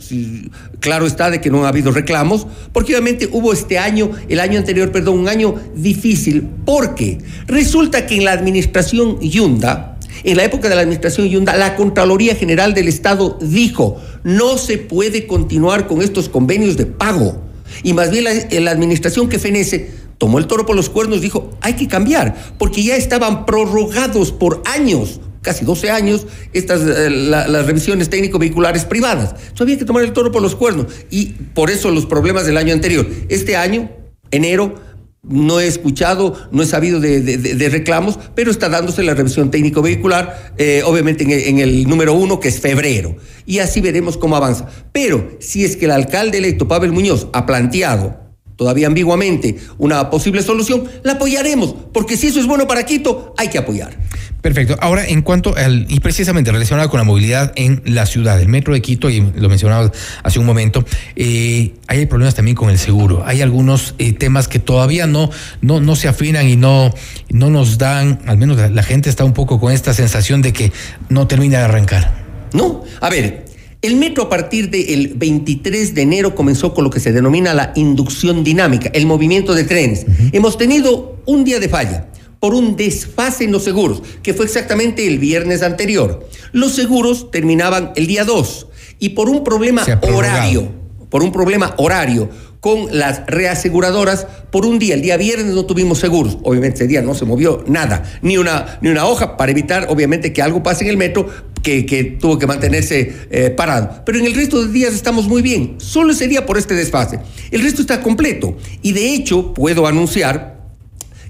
Claro 0.79 1.05
está 1.05 1.29
de 1.29 1.41
que 1.41 1.49
no 1.49 1.65
ha 1.65 1.69
habido 1.69 1.91
reclamos, 1.91 2.45
porque 2.71 2.93
obviamente 2.93 3.29
hubo 3.31 3.53
este 3.53 3.77
año, 3.77 4.11
el 4.27 4.39
año 4.39 4.59
anterior, 4.59 4.91
perdón, 4.91 5.19
un 5.19 5.29
año 5.29 5.55
difícil, 5.75 6.47
porque 6.65 7.19
resulta 7.47 8.05
que 8.05 8.15
en 8.17 8.25
la 8.25 8.33
administración 8.33 9.19
Yunda, 9.21 9.97
en 10.23 10.37
la 10.37 10.43
época 10.43 10.69
de 10.69 10.75
la 10.75 10.81
administración 10.81 11.27
Yunda, 11.27 11.55
la 11.55 11.75
Contraloría 11.75 12.35
General 12.35 12.73
del 12.73 12.87
Estado 12.87 13.37
dijo, 13.41 14.01
no 14.23 14.57
se 14.57 14.77
puede 14.77 15.25
continuar 15.25 15.87
con 15.87 16.01
estos 16.01 16.29
convenios 16.29 16.77
de 16.77 16.85
pago. 16.85 17.41
Y 17.81 17.93
más 17.93 18.11
bien 18.11 18.25
la, 18.25 18.31
la 18.59 18.71
administración 18.71 19.29
que 19.29 19.39
fenece 19.39 19.91
tomó 20.17 20.37
el 20.37 20.47
toro 20.47 20.65
por 20.65 20.75
los 20.75 20.89
cuernos, 20.89 21.21
dijo, 21.21 21.57
hay 21.61 21.73
que 21.73 21.87
cambiar, 21.87 22.35
porque 22.57 22.83
ya 22.83 22.95
estaban 22.95 23.45
prorrogados 23.45 24.31
por 24.31 24.61
años 24.65 25.19
casi 25.43 25.63
12 25.63 25.91
años 25.91 26.25
estas, 26.53 26.81
eh, 26.81 27.11
las 27.11 27.65
revisiones 27.67 28.09
técnico-vehiculares 28.09 28.85
privadas. 28.85 29.35
Eso 29.53 29.63
había 29.63 29.77
que 29.77 29.85
tomar 29.85 30.03
el 30.03 30.13
toro 30.13 30.31
por 30.31 30.41
los 30.41 30.55
cuernos. 30.55 30.87
Y 31.11 31.33
por 31.53 31.69
eso 31.69 31.91
los 31.91 32.07
problemas 32.07 32.47
del 32.47 32.57
año 32.57 32.73
anterior. 32.73 33.05
Este 33.29 33.55
año, 33.55 33.91
enero, 34.31 34.81
no 35.21 35.59
he 35.59 35.67
escuchado, 35.67 36.35
no 36.51 36.63
he 36.63 36.65
sabido 36.65 36.99
de, 36.99 37.69
reclamos, 37.71 38.19
pero 38.35 38.51
está 38.51 38.67
dándose 38.67 39.03
la 39.03 39.13
revisión 39.13 39.51
técnico-vehicular, 39.51 40.53
eh, 40.57 40.81
obviamente 40.85 41.23
en 41.23 41.31
el, 41.31 41.43
en 41.43 41.59
el, 41.59 41.87
número 41.87 42.13
uno, 42.13 42.39
que 42.39 42.49
es 42.49 42.59
febrero. 42.59 43.15
Y 43.45 43.59
así 43.59 43.79
veremos 43.79 44.17
cómo 44.17 44.35
avanza. 44.35 44.67
Pero 44.91 45.37
si 45.39 45.63
es 45.63 45.77
que 45.77 45.85
el 45.85 45.91
alcalde 45.91 46.39
electo, 46.39 46.67
Pavel 46.67 46.91
Muñoz, 46.91 47.27
ha 47.31 47.45
planteado 47.45 48.22
todavía 48.55 48.87
ambiguamente 48.87 49.57
una 49.77 50.09
posible 50.09 50.41
solución, 50.43 50.83
la 51.03 51.13
apoyaremos, 51.13 51.75
porque 51.93 52.17
si 52.17 52.27
eso 52.27 52.39
es 52.39 52.45
bueno 52.45 52.67
para 52.67 52.85
Quito, 52.85 53.33
hay 53.37 53.49
que 53.49 53.57
apoyar. 53.57 53.97
Perfecto. 54.43 54.75
Ahora, 54.81 55.07
en 55.07 55.21
cuanto 55.21 55.55
al, 55.55 55.85
y 55.87 56.01
precisamente 56.01 56.51
relacionado 56.51 56.89
con 56.89 56.97
la 56.97 57.05
movilidad 57.05 57.53
en 57.55 57.81
la 57.85 58.05
ciudad, 58.05 58.41
el 58.41 58.49
metro 58.49 58.73
de 58.73 58.81
Quito, 58.81 59.09
y 59.09 59.21
lo 59.21 59.47
mencionaba 59.47 59.89
hace 60.21 60.37
un 60.37 60.45
momento, 60.45 60.83
eh, 61.15 61.75
hay 61.87 62.05
problemas 62.07 62.35
también 62.35 62.55
con 62.55 62.69
el 62.69 62.77
seguro. 62.77 63.23
Hay 63.25 63.41
algunos 63.41 63.95
eh, 63.99 64.11
temas 64.11 64.49
que 64.49 64.59
todavía 64.59 65.07
no, 65.07 65.29
no, 65.61 65.79
no 65.79 65.95
se 65.95 66.09
afinan 66.09 66.49
y 66.49 66.57
no, 66.57 66.93
no 67.29 67.49
nos 67.49 67.77
dan, 67.77 68.19
al 68.25 68.37
menos 68.37 68.57
la, 68.57 68.67
la 68.67 68.83
gente 68.83 69.09
está 69.09 69.23
un 69.23 69.31
poco 69.31 69.61
con 69.61 69.71
esta 69.71 69.93
sensación 69.93 70.41
de 70.41 70.51
que 70.51 70.73
no 71.07 71.25
termina 71.25 71.59
de 71.59 71.63
arrancar. 71.63 72.23
No, 72.51 72.83
a 72.99 73.09
ver, 73.09 73.45
el 73.83 73.97
metro 73.97 74.23
a 74.23 74.29
partir 74.29 74.69
del 74.69 75.09
23 75.13 75.93
de 75.93 76.01
enero 76.01 76.33
comenzó 76.33 76.73
con 76.73 76.85
lo 76.85 76.89
que 76.89 77.01
se 77.01 77.11
denomina 77.11 77.53
la 77.53 77.73
inducción 77.75 78.41
dinámica, 78.41 78.89
el 78.93 79.05
movimiento 79.05 79.53
de 79.53 79.65
trenes. 79.65 80.05
Hemos 80.31 80.57
tenido 80.57 81.17
un 81.25 81.43
día 81.43 81.59
de 81.59 81.67
falla 81.67 82.07
por 82.39 82.55
un 82.55 82.77
desfase 82.77 83.43
en 83.43 83.51
los 83.51 83.65
seguros, 83.65 84.01
que 84.23 84.33
fue 84.33 84.45
exactamente 84.45 85.05
el 85.05 85.19
viernes 85.19 85.61
anterior. 85.63 86.25
Los 86.53 86.73
seguros 86.73 87.29
terminaban 87.29 87.91
el 87.97 88.07
día 88.07 88.23
2 88.23 88.67
y 88.99 89.09
por 89.09 89.27
un 89.27 89.43
problema 89.43 89.85
horario, 90.01 90.71
por 91.09 91.21
un 91.21 91.33
problema 91.33 91.73
horario 91.77 92.29
con 92.61 92.97
las 92.97 93.25
reaseguradoras, 93.27 94.25
por 94.49 94.65
un 94.65 94.79
día, 94.79 94.95
el 94.95 95.01
día 95.01 95.17
viernes 95.17 95.53
no 95.53 95.65
tuvimos 95.65 95.99
seguros. 95.99 96.37
Obviamente 96.43 96.77
ese 96.77 96.87
día 96.87 97.01
no 97.01 97.13
se 97.13 97.25
movió 97.25 97.61
nada, 97.67 98.03
ni 98.21 98.37
una, 98.37 98.79
ni 98.79 98.89
una 98.89 99.05
hoja 99.05 99.35
para 99.35 99.51
evitar, 99.51 99.87
obviamente, 99.89 100.31
que 100.31 100.41
algo 100.41 100.63
pase 100.63 100.85
en 100.85 100.91
el 100.91 100.95
metro 100.95 101.27
que, 101.63 102.17
tuvo 102.19 102.37
que 102.37 102.45
mantenerse 102.45 103.13
eh, 103.31 103.49
parado. 103.49 104.03
Pero 104.05 104.19
en 104.19 104.25
el 104.25 104.35
resto 104.35 104.63
de 104.63 104.71
días 104.71 104.93
estamos 104.93 105.27
muy 105.27 105.41
bien. 105.41 105.75
Solo 105.77 106.11
ese 106.11 106.27
día 106.27 106.45
por 106.45 106.57
este 106.57 106.75
desfase. 106.75 107.19
El 107.49 107.63
resto 107.63 107.81
está 107.81 108.01
completo. 108.01 108.57
Y 108.81 108.91
de 108.91 109.13
hecho, 109.13 109.53
puedo 109.53 109.87
anunciar 109.87 110.53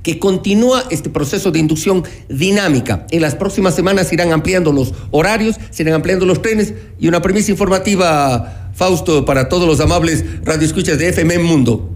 que 0.01 0.19
continúa 0.19 0.83
este 0.91 1.09
proceso 1.09 1.51
de 1.51 1.59
inducción 1.59 2.03
dinámica. 2.27 3.07
En 3.11 3.21
las 3.21 3.35
próximas 3.35 3.73
semanas 3.73 4.09
se 4.09 4.15
irán 4.15 4.33
ampliando 4.33 4.73
los 4.73 4.93
horarios, 5.11 5.55
se 5.69 5.83
irán 5.83 5.95
ampliando 5.95 6.25
los 6.25 6.41
trenes 6.41 6.73
y 6.99 7.07
una 7.07 7.21
premisa 7.21 7.51
informativa, 7.51 8.71
Fausto, 8.73 9.23
para 9.23 9.47
todos 9.47 9.65
los 9.65 9.79
amables 9.79 10.25
radioescuchas 10.43 10.97
de 10.97 11.09
FM 11.09 11.39
Mundo. 11.39 11.89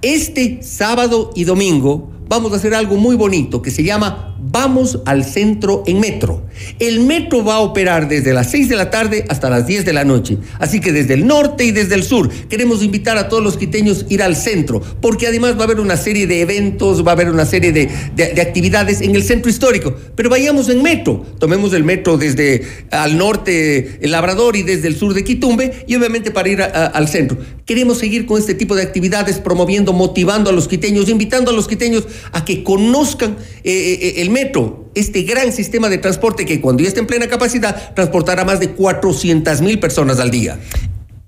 Este 0.00 0.60
sábado 0.62 1.30
y 1.34 1.44
domingo 1.44 2.15
vamos 2.28 2.52
a 2.52 2.56
hacer 2.56 2.74
algo 2.74 2.96
muy 2.96 3.16
bonito 3.16 3.62
que 3.62 3.70
se 3.70 3.82
llama 3.82 4.34
Vamos 4.38 5.00
al 5.06 5.24
centro 5.24 5.82
en 5.86 5.98
metro. 5.98 6.46
El 6.78 7.00
metro 7.00 7.44
va 7.44 7.56
a 7.56 7.60
operar 7.60 8.08
desde 8.08 8.32
las 8.32 8.50
6 8.50 8.68
de 8.68 8.76
la 8.76 8.90
tarde 8.90 9.24
hasta 9.28 9.50
las 9.50 9.66
10 9.66 9.84
de 9.84 9.92
la 9.92 10.04
noche. 10.04 10.38
Así 10.58 10.80
que 10.80 10.92
desde 10.92 11.14
el 11.14 11.26
norte 11.26 11.64
y 11.64 11.72
desde 11.72 11.94
el 11.94 12.04
sur 12.04 12.30
queremos 12.48 12.82
invitar 12.82 13.18
a 13.18 13.28
todos 13.28 13.42
los 13.42 13.56
quiteños 13.56 14.06
a 14.08 14.12
ir 14.12 14.22
al 14.22 14.36
centro, 14.36 14.80
porque 15.00 15.26
además 15.26 15.56
va 15.56 15.62
a 15.62 15.64
haber 15.64 15.80
una 15.80 15.96
serie 15.96 16.26
de 16.26 16.42
eventos, 16.42 17.04
va 17.04 17.10
a 17.10 17.14
haber 17.14 17.30
una 17.30 17.44
serie 17.44 17.72
de, 17.72 17.90
de, 18.14 18.40
actividades 18.40 19.00
en 19.00 19.16
el 19.16 19.22
centro 19.22 19.50
histórico. 19.50 19.94
Pero 20.14 20.30
vayamos 20.30 20.68
en 20.68 20.82
metro. 20.82 21.24
Tomemos 21.38 21.72
el 21.72 21.84
metro 21.84 22.16
desde 22.18 22.62
al 22.90 23.16
norte, 23.18 23.98
el 24.00 24.10
Labrador, 24.10 24.56
y 24.56 24.62
desde 24.62 24.88
el 24.88 24.96
sur 24.96 25.14
de 25.14 25.24
Quitumbe, 25.24 25.84
y 25.86 25.96
obviamente 25.96 26.30
para 26.30 26.48
ir 26.48 26.62
al 26.62 27.08
centro. 27.08 27.38
Queremos 27.64 27.98
seguir 27.98 28.26
con 28.26 28.38
este 28.38 28.54
tipo 28.54 28.76
de 28.76 28.82
actividades, 28.82 29.38
promoviendo, 29.38 29.92
motivando 29.92 30.50
a 30.50 30.52
los 30.52 30.68
quiteños, 30.68 31.08
invitando 31.08 31.50
a 31.50 31.54
los 31.54 31.66
quiteños 31.66 32.06
a 32.32 32.44
que 32.44 32.62
conozcan 32.62 33.36
eh, 33.64 33.72
eh, 33.72 33.98
eh, 34.00 34.14
el 34.18 34.30
metro, 34.30 34.90
este 34.94 35.22
gran 35.22 35.52
sistema 35.52 35.88
de 35.88 35.98
transporte 35.98 36.44
que 36.44 36.60
cuando 36.60 36.82
ya 36.82 36.88
esté 36.88 37.00
en 37.00 37.06
plena 37.06 37.28
capacidad 37.28 37.94
transportará 37.94 38.44
más 38.44 38.60
de 38.60 38.70
400 38.70 39.60
mil 39.60 39.78
personas 39.78 40.20
al 40.20 40.30
día 40.30 40.58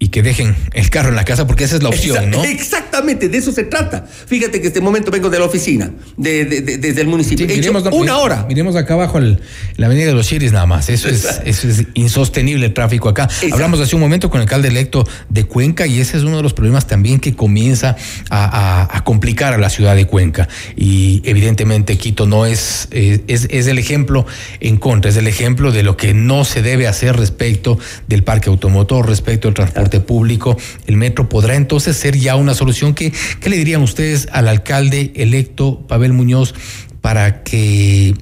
y 0.01 0.09
que 0.09 0.22
dejen 0.22 0.55
el 0.74 0.90
carro 0.90 1.09
en 1.09 1.16
la 1.16 1.24
casa 1.24 1.46
porque 1.46 1.64
esa 1.64 1.74
es 1.74 1.82
la 1.82 1.88
opción, 1.88 2.30
¿no? 2.30 2.44
Exactamente, 2.44 3.28
de 3.28 3.38
eso 3.38 3.51
se 3.51 3.64
trata. 3.64 4.07
Fíjate 4.07 4.61
que 4.61 4.68
este 4.68 4.80
momento 4.80 5.11
vengo 5.11 5.28
de 5.28 5.40
la 5.40 5.44
oficina, 5.44 5.90
de, 6.16 6.44
desde 6.44 7.01
el 7.01 7.09
municipio. 7.09 7.46
He 7.49 7.55
hecho 7.55 7.72
una 7.72 8.18
hora. 8.18 8.46
Miremos 8.49 8.76
acá 8.76 8.94
abajo 8.94 9.18
la 9.18 9.86
avenida 9.86 10.07
de 10.07 10.12
los 10.12 10.28
Chiris 10.28 10.53
nada 10.53 10.66
más. 10.66 10.88
Eso 10.88 11.09
es, 11.09 11.40
eso 11.44 11.68
es 11.68 11.84
insostenible 11.94 12.66
el 12.66 12.74
tráfico 12.74 13.09
acá. 13.09 13.28
Hablamos 13.51 13.80
hace 13.80 13.96
un 13.96 14.01
momento 14.01 14.30
con 14.30 14.40
el 14.40 14.42
alcalde 14.42 14.68
electo 14.68 15.05
de 15.30 15.44
Cuenca 15.44 15.86
y 15.88 15.99
ese 15.99 16.16
es 16.16 16.22
uno 16.22 16.36
de 16.36 16.42
los 16.44 16.55
problemas 16.55 16.86
también 16.86 17.18
que 17.18 17.34
comienza 17.34 17.96
a, 18.30 19.03
complicar 19.05 19.53
a 19.53 19.59
la 19.59 19.68
ciudad 19.68 19.96
de 19.96 20.07
Cuenca. 20.07 20.49
Y 20.76 21.22
evidentemente 21.24 21.99
Quito 21.99 22.24
no 22.26 22.46
es, 22.46 22.86
eh, 22.92 23.24
es, 23.26 23.49
es 23.51 23.66
el 23.66 23.78
ejemplo 23.78 24.26
en 24.61 24.76
contra, 24.76 25.11
es 25.11 25.16
el 25.16 25.26
ejemplo 25.26 25.72
de 25.72 25.82
lo 25.82 25.96
que 25.96 26.14
no 26.14 26.44
se 26.44 26.62
debe 26.62 26.86
hacer 26.86 27.16
respecto 27.16 27.78
del 28.07 28.22
parque 28.22 28.49
automotor, 28.49 29.09
respecto 29.09 29.49
al 29.49 29.55
transporte 29.55 29.88
público, 30.01 30.57
el 30.86 30.97
metro 30.97 31.28
podrá 31.28 31.55
entonces 31.57 31.97
ser 31.97 32.16
ya 32.16 32.36
una 32.36 32.55
solución. 32.55 32.95
¿Qué, 32.95 33.12
qué 33.41 33.51
le 33.51 33.57
dirían 33.57 33.82
ustedes 33.82 34.28
al 34.32 34.49
alcalde 34.49 35.12
electo 35.16 35.80
Pavel 35.89 36.12
Muñoz 36.12 36.55
para 37.01 37.43
que 37.43 38.14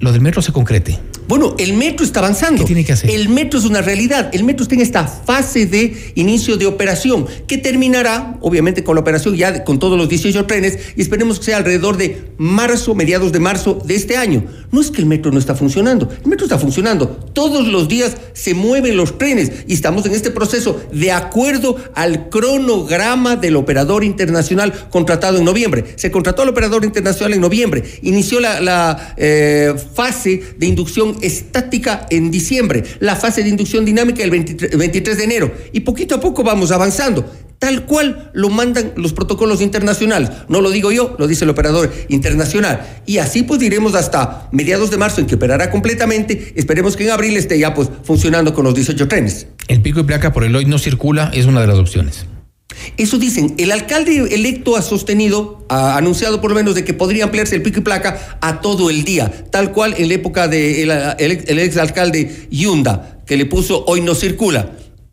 lo 0.00 0.12
del 0.12 0.20
metro 0.20 0.42
se 0.42 0.52
concrete? 0.52 0.98
Bueno, 1.28 1.54
el 1.58 1.74
metro 1.74 2.06
está 2.06 2.20
avanzando. 2.20 2.62
¿Qué 2.62 2.68
tiene 2.68 2.84
que 2.86 2.92
hacer? 2.92 3.10
El 3.10 3.28
metro 3.28 3.58
es 3.58 3.66
una 3.66 3.82
realidad. 3.82 4.30
El 4.32 4.44
metro 4.44 4.62
está 4.62 4.74
en 4.74 4.80
esta 4.80 5.06
fase 5.06 5.66
de 5.66 6.12
inicio 6.14 6.56
de 6.56 6.64
operación, 6.64 7.26
que 7.46 7.58
terminará, 7.58 8.38
obviamente, 8.40 8.82
con 8.82 8.94
la 8.94 9.02
operación 9.02 9.36
ya 9.36 9.62
con 9.62 9.78
todos 9.78 9.98
los 9.98 10.08
18 10.08 10.46
trenes, 10.46 10.78
y 10.96 11.02
esperemos 11.02 11.38
que 11.38 11.44
sea 11.44 11.58
alrededor 11.58 11.98
de 11.98 12.22
marzo, 12.38 12.94
mediados 12.94 13.30
de 13.30 13.40
marzo 13.40 13.78
de 13.84 13.94
este 13.94 14.16
año. 14.16 14.44
No 14.72 14.80
es 14.80 14.90
que 14.90 15.02
el 15.02 15.06
metro 15.06 15.30
no 15.30 15.38
está 15.38 15.54
funcionando, 15.54 16.08
el 16.10 16.30
metro 16.30 16.46
está 16.46 16.58
funcionando. 16.58 17.08
Todos 17.34 17.68
los 17.68 17.88
días 17.88 18.16
se 18.32 18.54
mueven 18.54 18.96
los 18.96 19.18
trenes 19.18 19.52
y 19.66 19.74
estamos 19.74 20.06
en 20.06 20.12
este 20.12 20.30
proceso 20.30 20.80
de 20.92 21.12
acuerdo 21.12 21.76
al 21.94 22.30
cronograma 22.30 23.36
del 23.36 23.56
operador 23.56 24.02
internacional 24.02 24.88
contratado 24.88 25.36
en 25.36 25.44
noviembre. 25.44 25.84
Se 25.96 26.10
contrató 26.10 26.40
al 26.40 26.48
operador 26.48 26.86
internacional 26.86 27.34
en 27.34 27.40
noviembre, 27.42 27.82
inició 28.00 28.40
la, 28.40 28.60
la 28.60 29.14
eh, 29.18 29.74
fase 29.94 30.42
de 30.56 30.66
inducción 30.66 31.17
estática 31.22 32.06
en 32.10 32.30
diciembre, 32.30 32.84
la 33.00 33.16
fase 33.16 33.42
de 33.42 33.48
inducción 33.48 33.84
dinámica 33.84 34.22
el 34.22 34.30
23, 34.30 34.76
23 34.76 35.16
de 35.16 35.24
enero 35.24 35.52
y 35.72 35.80
poquito 35.80 36.16
a 36.16 36.20
poco 36.20 36.42
vamos 36.42 36.70
avanzando 36.70 37.24
tal 37.58 37.86
cual 37.86 38.30
lo 38.34 38.50
mandan 38.50 38.92
los 38.96 39.12
protocolos 39.12 39.60
internacionales. 39.60 40.30
No 40.48 40.60
lo 40.60 40.70
digo 40.70 40.92
yo, 40.92 41.16
lo 41.18 41.26
dice 41.26 41.44
el 41.44 41.50
operador 41.50 41.92
internacional. 42.08 43.02
Y 43.06 43.18
así 43.18 43.42
pues 43.42 43.60
iremos 43.62 43.94
hasta 43.94 44.48
mediados 44.52 44.90
de 44.90 44.98
marzo 44.98 45.20
en 45.20 45.26
que 45.26 45.34
operará 45.34 45.70
completamente. 45.70 46.52
Esperemos 46.56 46.96
que 46.96 47.04
en 47.04 47.10
abril 47.10 47.36
esté 47.36 47.58
ya 47.58 47.74
pues 47.74 47.90
funcionando 48.04 48.54
con 48.54 48.64
los 48.64 48.74
18 48.74 49.08
trenes. 49.08 49.48
El 49.66 49.82
pico 49.82 50.00
y 50.00 50.04
placa 50.04 50.32
por 50.32 50.44
el 50.44 50.54
hoy 50.54 50.64
no 50.64 50.78
circula 50.78 51.30
es 51.34 51.46
una 51.46 51.60
de 51.60 51.66
las 51.66 51.78
opciones. 51.78 52.26
Eso 52.96 53.18
dicen, 53.18 53.54
el 53.58 53.72
alcalde 53.72 54.34
electo 54.34 54.76
ha 54.76 54.82
sostenido, 54.82 55.64
ha 55.68 55.96
anunciado 55.96 56.40
por 56.40 56.50
lo 56.50 56.56
menos 56.56 56.74
de 56.74 56.84
que 56.84 56.94
podría 56.94 57.24
ampliarse 57.24 57.56
el 57.56 57.62
pico 57.62 57.80
y 57.80 57.82
placa 57.82 58.38
a 58.40 58.60
todo 58.60 58.90
el 58.90 59.04
día, 59.04 59.30
tal 59.50 59.72
cual 59.72 59.94
en 59.98 60.08
la 60.08 60.14
época 60.14 60.48
del 60.48 60.88
de 60.88 61.14
el, 61.18 61.44
el 61.46 61.58
ex 61.58 61.76
alcalde 61.76 62.46
Yunda, 62.50 63.20
que 63.26 63.36
le 63.36 63.46
puso 63.46 63.84
hoy 63.86 64.00
no 64.00 64.14
circula. 64.14 64.72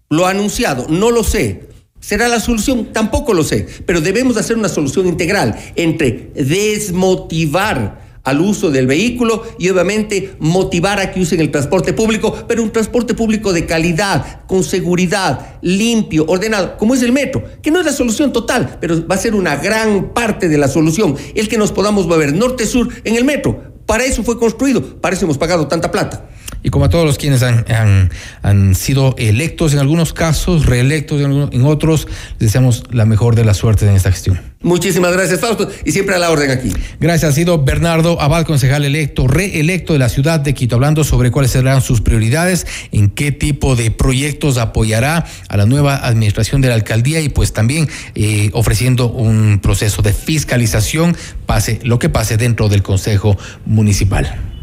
Lo 0.10 0.28
ha 0.28 0.32
anunciado, 0.32 0.88
no 0.90 1.12
lo 1.12 1.24
sé. 1.24 1.68
¿Será 2.00 2.28
la 2.28 2.40
solución? 2.40 2.94
Tampoco 2.94 3.34
lo 3.34 3.44
sé, 3.44 3.66
pero 3.88 4.00
debemos 4.00 4.38
hacer 4.38 4.58
una 4.58 4.70
solución 4.70 5.08
integral 5.08 5.56
entre 5.76 6.32
desmotivar 6.36 8.05
al 8.26 8.42
uso 8.42 8.72
del 8.72 8.88
vehículo 8.88 9.44
y 9.58 9.70
obviamente 9.70 10.36
motivar 10.40 11.00
a 11.00 11.12
que 11.12 11.22
usen 11.22 11.40
el 11.40 11.52
transporte 11.52 11.94
público, 11.94 12.36
pero 12.48 12.62
un 12.62 12.72
transporte 12.72 13.14
público 13.14 13.54
de 13.54 13.66
calidad, 13.66 14.46
con 14.48 14.64
seguridad, 14.64 15.60
limpio, 15.62 16.26
ordenado, 16.28 16.76
como 16.78 16.96
es 16.96 17.02
el 17.02 17.12
metro, 17.12 17.44
que 17.62 17.72
no 17.72 17.80
es 17.80 17.86
la 17.86 17.94
solución 17.94 18.34
total, 18.34 18.78
pero 18.82 19.08
va 19.08 19.16
a 19.16 19.20
ser 19.20 19.36
una 19.36 19.56
gran 19.56 20.14
parte 20.14 20.50
de 20.50 20.58
la 20.58 20.68
solución, 20.68 21.16
el 21.36 21.48
que 21.48 21.58
nos 21.58 21.72
podamos 21.72 22.08
mover 22.08 22.34
norte-sur 22.34 22.90
en 23.04 23.16
el 23.16 23.24
metro. 23.24 23.76
Para 23.86 24.04
eso 24.04 24.24
fue 24.24 24.40
construido, 24.40 25.00
para 25.00 25.16
eso 25.16 25.26
hemos 25.26 25.38
pagado 25.38 25.68
tanta 25.68 25.92
plata. 25.92 26.28
Y 26.66 26.72
como 26.72 26.86
a 26.86 26.90
todos 26.90 27.06
los 27.06 27.20
quienes 27.20 27.44
han, 27.44 27.64
han, 27.70 28.10
han 28.42 28.74
sido 28.74 29.14
electos 29.20 29.74
en 29.74 29.80
algunos 29.80 30.14
casos, 30.14 30.66
reelectos 30.66 31.20
en, 31.20 31.28
algunos, 31.28 31.52
en 31.54 31.64
otros, 31.64 32.08
les 32.40 32.48
deseamos 32.48 32.86
la 32.90 33.06
mejor 33.06 33.36
de 33.36 33.46
las 33.46 33.58
suertes 33.58 33.88
en 33.88 33.96
esta 33.96 34.12
gestión. 34.12 34.42
Muchísimas 34.64 35.14
gracias, 35.14 35.42
Fausto, 35.42 35.70
y 35.86 35.92
siempre 35.92 36.16
a 36.16 36.18
la 36.18 36.32
orden 36.32 36.50
aquí. 36.50 36.72
Gracias. 37.00 37.32
Ha 37.32 37.36
sido 37.36 37.64
Bernardo 37.64 38.20
Abad, 38.20 38.48
concejal 38.48 38.84
electo, 38.84 39.28
reelecto 39.28 39.94
de 39.94 40.00
la 40.00 40.10
ciudad 40.10 40.40
de 40.40 40.56
Quito, 40.56 40.74
hablando 40.74 41.04
sobre 41.04 41.30
cuáles 41.30 41.52
serán 41.52 41.84
sus 41.84 42.02
prioridades, 42.02 42.66
en 42.92 43.12
qué 43.12 43.32
tipo 43.32 43.76
de 43.76 43.92
proyectos 43.92 44.58
apoyará 44.58 45.28
a 45.50 45.58
la 45.58 45.68
nueva 45.68 45.98
administración 45.98 46.62
de 46.62 46.70
la 46.70 46.74
alcaldía 46.74 47.22
y 47.22 47.30
pues 47.30 47.54
también 47.54 47.88
eh, 48.16 48.50
ofreciendo 48.54 49.08
un 49.08 49.60
proceso 49.62 50.02
de 50.02 50.14
fiscalización, 50.14 51.16
pase 51.46 51.80
lo 51.84 52.00
que 52.00 52.10
pase 52.10 52.38
dentro 52.38 52.70
del 52.70 52.82
Consejo 52.82 53.38
Municipal. 53.68 54.55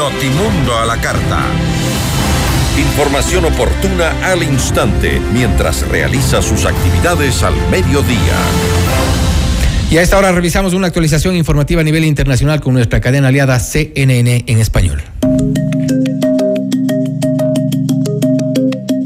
Notimundo 0.00 0.78
a 0.78 0.86
la 0.86 0.98
carta. 0.98 1.44
Información 2.78 3.44
oportuna 3.44 4.12
al 4.24 4.42
instante 4.42 5.20
mientras 5.30 5.86
realiza 5.86 6.40
sus 6.40 6.64
actividades 6.64 7.42
al 7.42 7.54
mediodía. 7.68 8.38
Y 9.90 9.98
a 9.98 10.02
esta 10.02 10.16
hora 10.16 10.32
revisamos 10.32 10.72
una 10.72 10.86
actualización 10.86 11.36
informativa 11.36 11.82
a 11.82 11.84
nivel 11.84 12.06
internacional 12.06 12.62
con 12.62 12.72
nuestra 12.72 13.02
cadena 13.02 13.28
aliada 13.28 13.60
CNN 13.60 14.44
en 14.46 14.58
español. 14.58 15.02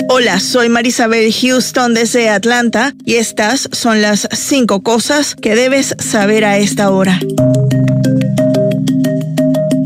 Hola, 0.08 0.38
soy 0.38 0.68
Marisabel 0.68 1.32
Houston 1.32 1.94
desde 1.94 2.30
Atlanta 2.30 2.94
y 3.04 3.16
estas 3.16 3.68
son 3.72 4.00
las 4.00 4.28
cinco 4.30 4.84
cosas 4.84 5.34
que 5.34 5.56
debes 5.56 5.96
saber 5.98 6.44
a 6.44 6.58
esta 6.58 6.92
hora. 6.92 7.18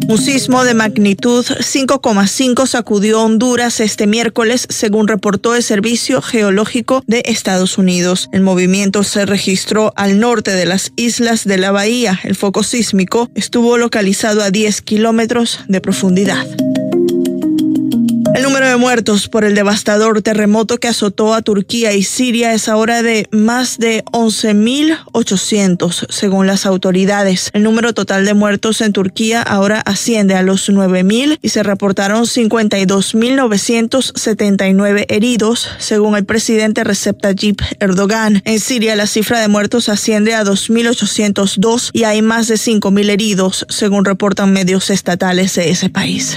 Un 0.08 0.16
sismo 0.16 0.64
de 0.64 0.72
magnitud 0.72 1.44
5,5 1.44 2.66
sacudió 2.66 3.22
Honduras 3.22 3.78
este 3.78 4.06
miércoles, 4.06 4.66
según 4.70 5.06
reportó 5.06 5.54
el 5.54 5.62
Servicio 5.62 6.22
Geológico 6.22 7.04
de 7.06 7.22
Estados 7.26 7.76
Unidos. 7.76 8.30
El 8.32 8.40
movimiento 8.40 9.02
se 9.02 9.26
registró 9.26 9.92
al 9.96 10.18
norte 10.18 10.52
de 10.52 10.64
las 10.64 10.92
islas 10.96 11.44
de 11.44 11.58
la 11.58 11.72
bahía. 11.72 12.18
El 12.24 12.36
foco 12.36 12.62
sísmico 12.62 13.28
estuvo 13.34 13.76
localizado 13.76 14.42
a 14.42 14.50
10 14.50 14.80
kilómetros 14.80 15.60
de 15.68 15.82
profundidad. 15.82 16.46
El 18.34 18.42
número 18.42 18.68
de 18.68 18.76
muertos 18.76 19.28
por 19.28 19.44
el 19.44 19.54
devastador 19.54 20.20
terremoto 20.22 20.78
que 20.78 20.88
azotó 20.88 21.34
a 21.34 21.42
Turquía 21.42 21.92
y 21.94 22.02
Siria 22.02 22.54
es 22.54 22.68
ahora 22.68 23.02
de 23.02 23.28
más 23.30 23.76
de 23.78 24.02
11.800, 24.12 26.06
según 26.10 26.46
las 26.46 26.66
autoridades. 26.66 27.50
El 27.52 27.62
número 27.62 27.94
total 27.94 28.24
de 28.24 28.34
muertos 28.34 28.80
en 28.80 28.92
Turquía 28.92 29.42
ahora 29.42 29.80
asciende 29.80 30.34
a 30.34 30.42
los 30.42 30.68
9.000 30.70 31.38
y 31.42 31.48
se 31.48 31.62
reportaron 31.62 32.24
52.979 32.24 35.06
heridos, 35.08 35.68
según 35.78 36.16
el 36.16 36.24
presidente 36.24 36.82
Recep 36.84 37.20
Tayyip 37.20 37.60
Erdogan. 37.80 38.42
En 38.44 38.60
Siria 38.60 38.94
la 38.96 39.06
cifra 39.06 39.40
de 39.40 39.48
muertos 39.48 39.88
asciende 39.88 40.34
a 40.34 40.44
2.802 40.44 41.90
y 41.92 42.04
hay 42.04 42.22
más 42.22 42.48
de 42.48 42.54
5.000 42.56 43.10
heridos, 43.10 43.66
según 43.68 44.04
reportan 44.04 44.52
medios 44.52 44.90
estatales 44.90 45.54
de 45.54 45.70
ese 45.70 45.88
país. 45.90 46.36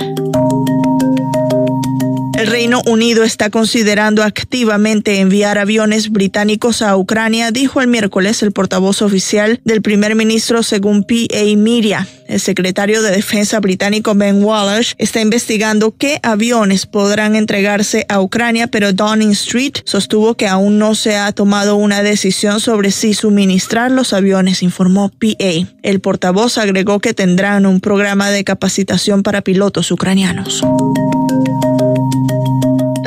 El 2.42 2.48
Reino 2.48 2.82
Unido 2.88 3.24
está 3.24 3.52
considerando 3.52 4.24
activamente 4.24 5.20
enviar 5.20 5.60
aviones 5.60 6.10
británicos 6.10 6.82
a 6.82 6.98
Ucrania, 6.98 7.52
dijo 7.52 7.82
el 7.82 7.88
miércoles 7.88 8.42
el 8.42 8.52
portavoz 8.52 9.04
oficial 9.04 9.62
del 9.64 9.84
primer 9.84 10.16
ministro 10.16 10.64
según 10.64 11.04
PA 11.04 11.44
Media. 11.56 12.08
El 12.28 12.40
secretario 12.40 13.04
de 13.04 13.12
Defensa 13.12 13.60
británico 13.60 14.16
Ben 14.16 14.44
Wallace 14.44 14.96
está 14.98 15.22
investigando 15.22 15.96
qué 15.96 16.20
aviones 16.24 16.88
podrán 16.88 17.36
entregarse 17.36 18.08
a 18.10 18.20
Ucrania, 18.20 18.66
pero 18.66 18.92
Downing 18.92 19.34
Street 19.34 19.74
sostuvo 19.86 20.34
que 20.34 20.48
aún 20.48 20.80
no 20.80 20.96
se 20.96 21.18
ha 21.18 21.32
tomado 21.34 21.76
una 21.76 22.02
decisión 22.02 22.60
sobre 22.60 22.90
si 22.90 23.14
suministrar 23.14 23.92
los 23.92 24.14
aviones, 24.14 24.64
informó 24.64 25.10
PA. 25.10 25.70
El 25.84 26.00
portavoz 26.00 26.58
agregó 26.58 27.02
que 27.02 27.14
tendrán 27.14 27.68
un 27.68 27.82
programa 27.82 28.32
de 28.32 28.44
capacitación 28.44 29.22
para 29.22 29.44
pilotos 29.44 29.92
ucranianos. 29.92 30.64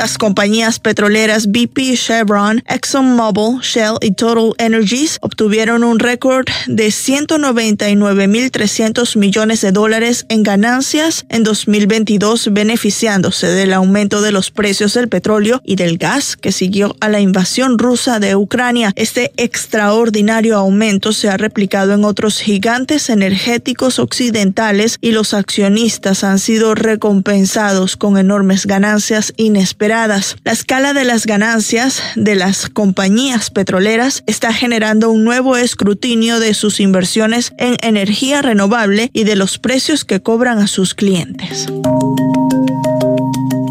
Las 0.04 0.18
compañías 0.18 0.80
petroleras 0.80 1.46
BP, 1.46 1.94
Chevron, 1.94 2.62
ExxonMobil, 2.68 3.60
Shell 3.62 3.94
y 4.02 4.10
Total 4.10 4.52
Energies 4.58 5.16
obtuvieron 5.22 5.82
un 5.82 5.98
récord 5.98 6.44
de 6.66 6.88
199.300 6.88 9.16
millones 9.16 9.62
de 9.62 9.72
dólares 9.72 10.26
en 10.28 10.42
ganancias 10.42 11.24
en 11.30 11.42
2022, 11.42 12.52
beneficiándose 12.52 13.46
del 13.46 13.72
aumento 13.72 14.20
de 14.20 14.30
los 14.30 14.50
precios 14.50 14.92
del 14.92 15.08
petróleo 15.08 15.62
y 15.64 15.76
del 15.76 15.96
gas 15.96 16.36
que 16.36 16.52
siguió 16.52 16.94
a 17.00 17.08
la 17.08 17.20
invasión 17.20 17.78
rusa 17.78 18.20
de 18.20 18.36
Ucrania. 18.36 18.92
Este 18.96 19.32
extraordinario 19.38 20.58
aumento 20.58 21.14
se 21.14 21.30
ha 21.30 21.38
replicado 21.38 21.94
en 21.94 22.04
otros 22.04 22.40
gigantes 22.40 23.08
energéticos 23.08 23.98
occidentales 23.98 24.98
y 25.00 25.12
los 25.12 25.32
accionistas 25.32 26.24
han 26.24 26.38
sido 26.38 26.74
recompensados 26.74 27.96
con 27.96 28.18
enormes 28.18 28.66
ganancias 28.66 29.32
inesperadas 29.38 29.93
la 29.94 30.50
escala 30.52 30.92
de 30.92 31.04
las 31.04 31.24
ganancias 31.24 32.02
de 32.16 32.34
las 32.34 32.68
compañías 32.68 33.50
petroleras 33.50 34.24
está 34.26 34.52
generando 34.52 35.08
un 35.08 35.22
nuevo 35.22 35.56
escrutinio 35.56 36.40
de 36.40 36.52
sus 36.54 36.80
inversiones 36.80 37.52
en 37.58 37.76
energía 37.80 38.42
renovable 38.42 39.10
y 39.12 39.22
de 39.22 39.36
los 39.36 39.60
precios 39.60 40.04
que 40.04 40.20
cobran 40.20 40.58
a 40.58 40.66
sus 40.66 40.94
clientes. 40.94 41.68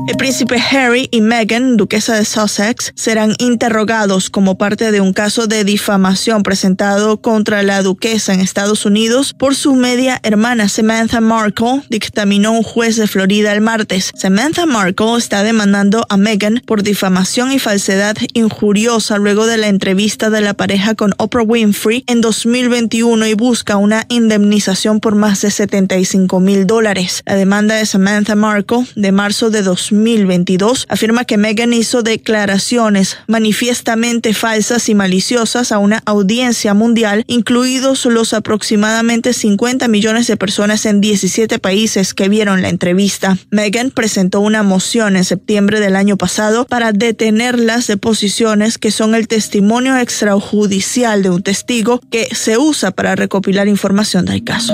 El 0.05 0.17
príncipe 0.17 0.57
Harry 0.57 1.07
y 1.11 1.21
Meghan, 1.21 1.77
duquesa 1.77 2.15
de 2.15 2.25
Sussex, 2.25 2.91
serán 2.93 3.35
interrogados 3.37 4.29
como 4.29 4.57
parte 4.57 4.91
de 4.91 4.99
un 4.99 5.13
caso 5.13 5.47
de 5.47 5.63
difamación 5.63 6.43
presentado 6.43 7.21
contra 7.21 7.63
la 7.63 7.81
duquesa 7.81 8.33
en 8.33 8.41
Estados 8.41 8.85
Unidos 8.85 9.33
por 9.33 9.55
su 9.55 9.75
media 9.75 10.19
hermana 10.23 10.67
Samantha 10.67 11.21
Markle, 11.21 11.83
dictaminó 11.89 12.51
un 12.51 12.63
juez 12.63 12.97
de 12.97 13.07
Florida 13.07 13.53
el 13.53 13.61
martes. 13.61 14.11
Samantha 14.13 14.65
Markle 14.65 15.17
está 15.17 15.41
demandando 15.41 16.05
a 16.09 16.17
Meghan 16.17 16.61
por 16.65 16.83
difamación 16.83 17.53
y 17.53 17.59
falsedad 17.59 18.17
injuriosa 18.33 19.17
luego 19.17 19.45
de 19.45 19.55
la 19.55 19.69
entrevista 19.69 20.29
de 20.29 20.41
la 20.41 20.53
pareja 20.53 20.95
con 20.95 21.13
Oprah 21.17 21.43
Winfrey 21.43 22.03
en 22.07 22.19
2021 22.19 23.25
y 23.25 23.35
busca 23.35 23.77
una 23.77 24.05
indemnización 24.09 24.99
por 24.99 25.15
más 25.15 25.39
de 25.41 25.49
75 25.49 26.41
mil 26.41 26.67
dólares. 26.67 27.23
La 27.25 27.35
demanda 27.35 27.75
de 27.75 27.85
Samantha 27.85 28.35
Markle 28.35 28.85
de 28.97 29.11
marzo 29.13 29.49
de 29.49 29.63
2022 29.93 30.85
afirma 30.89 31.25
que 31.25 31.37
Meghan 31.37 31.73
hizo 31.73 32.03
declaraciones 32.03 33.17
manifiestamente 33.27 34.33
falsas 34.33 34.89
y 34.89 34.95
maliciosas 34.95 35.71
a 35.71 35.77
una 35.77 36.01
audiencia 36.05 36.73
mundial, 36.73 37.23
incluidos 37.27 38.05
los 38.05 38.33
aproximadamente 38.33 39.33
50 39.33 39.87
millones 39.87 40.27
de 40.27 40.37
personas 40.37 40.85
en 40.85 41.01
17 41.01 41.59
países 41.59 42.13
que 42.13 42.29
vieron 42.29 42.61
la 42.61 42.69
entrevista. 42.69 43.37
Meghan 43.51 43.91
presentó 43.91 44.39
una 44.39 44.63
moción 44.63 45.15
en 45.15 45.23
septiembre 45.23 45.79
del 45.79 45.95
año 45.95 46.17
pasado 46.17 46.65
para 46.65 46.91
detener 46.91 47.59
las 47.59 47.87
deposiciones 47.87 48.77
que 48.77 48.91
son 48.91 49.15
el 49.15 49.27
testimonio 49.27 49.97
extrajudicial 49.97 51.23
de 51.23 51.29
un 51.29 51.43
testigo 51.43 52.01
que 52.09 52.33
se 52.33 52.57
usa 52.57 52.91
para 52.91 53.15
recopilar 53.15 53.67
información 53.67 54.25
del 54.25 54.43
caso. 54.43 54.73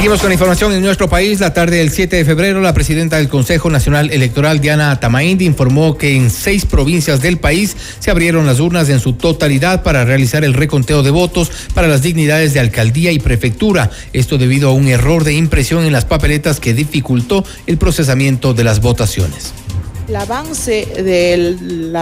Seguimos 0.00 0.22
con 0.22 0.32
información 0.32 0.72
en 0.72 0.80
nuestro 0.80 1.10
país. 1.10 1.40
La 1.40 1.52
tarde 1.52 1.76
del 1.76 1.90
7 1.90 2.16
de 2.16 2.24
febrero, 2.24 2.62
la 2.62 2.72
presidenta 2.72 3.18
del 3.18 3.28
Consejo 3.28 3.68
Nacional 3.68 4.10
Electoral, 4.10 4.58
Diana 4.58 4.98
Tamaindi, 4.98 5.44
informó 5.44 5.98
que 5.98 6.16
en 6.16 6.30
seis 6.30 6.64
provincias 6.64 7.20
del 7.20 7.36
país 7.36 7.76
se 7.98 8.10
abrieron 8.10 8.46
las 8.46 8.60
urnas 8.60 8.88
en 8.88 8.98
su 8.98 9.12
totalidad 9.12 9.82
para 9.82 10.06
realizar 10.06 10.42
el 10.42 10.54
reconteo 10.54 11.02
de 11.02 11.10
votos 11.10 11.52
para 11.74 11.86
las 11.86 12.00
dignidades 12.00 12.54
de 12.54 12.60
alcaldía 12.60 13.12
y 13.12 13.18
prefectura. 13.18 13.90
Esto 14.14 14.38
debido 14.38 14.70
a 14.70 14.72
un 14.72 14.88
error 14.88 15.22
de 15.22 15.34
impresión 15.34 15.84
en 15.84 15.92
las 15.92 16.06
papeletas 16.06 16.60
que 16.60 16.72
dificultó 16.72 17.44
el 17.66 17.76
procesamiento 17.76 18.54
de 18.54 18.64
las 18.64 18.80
votaciones. 18.80 19.52
El 20.08 20.16
avance 20.16 20.86
del, 20.96 21.92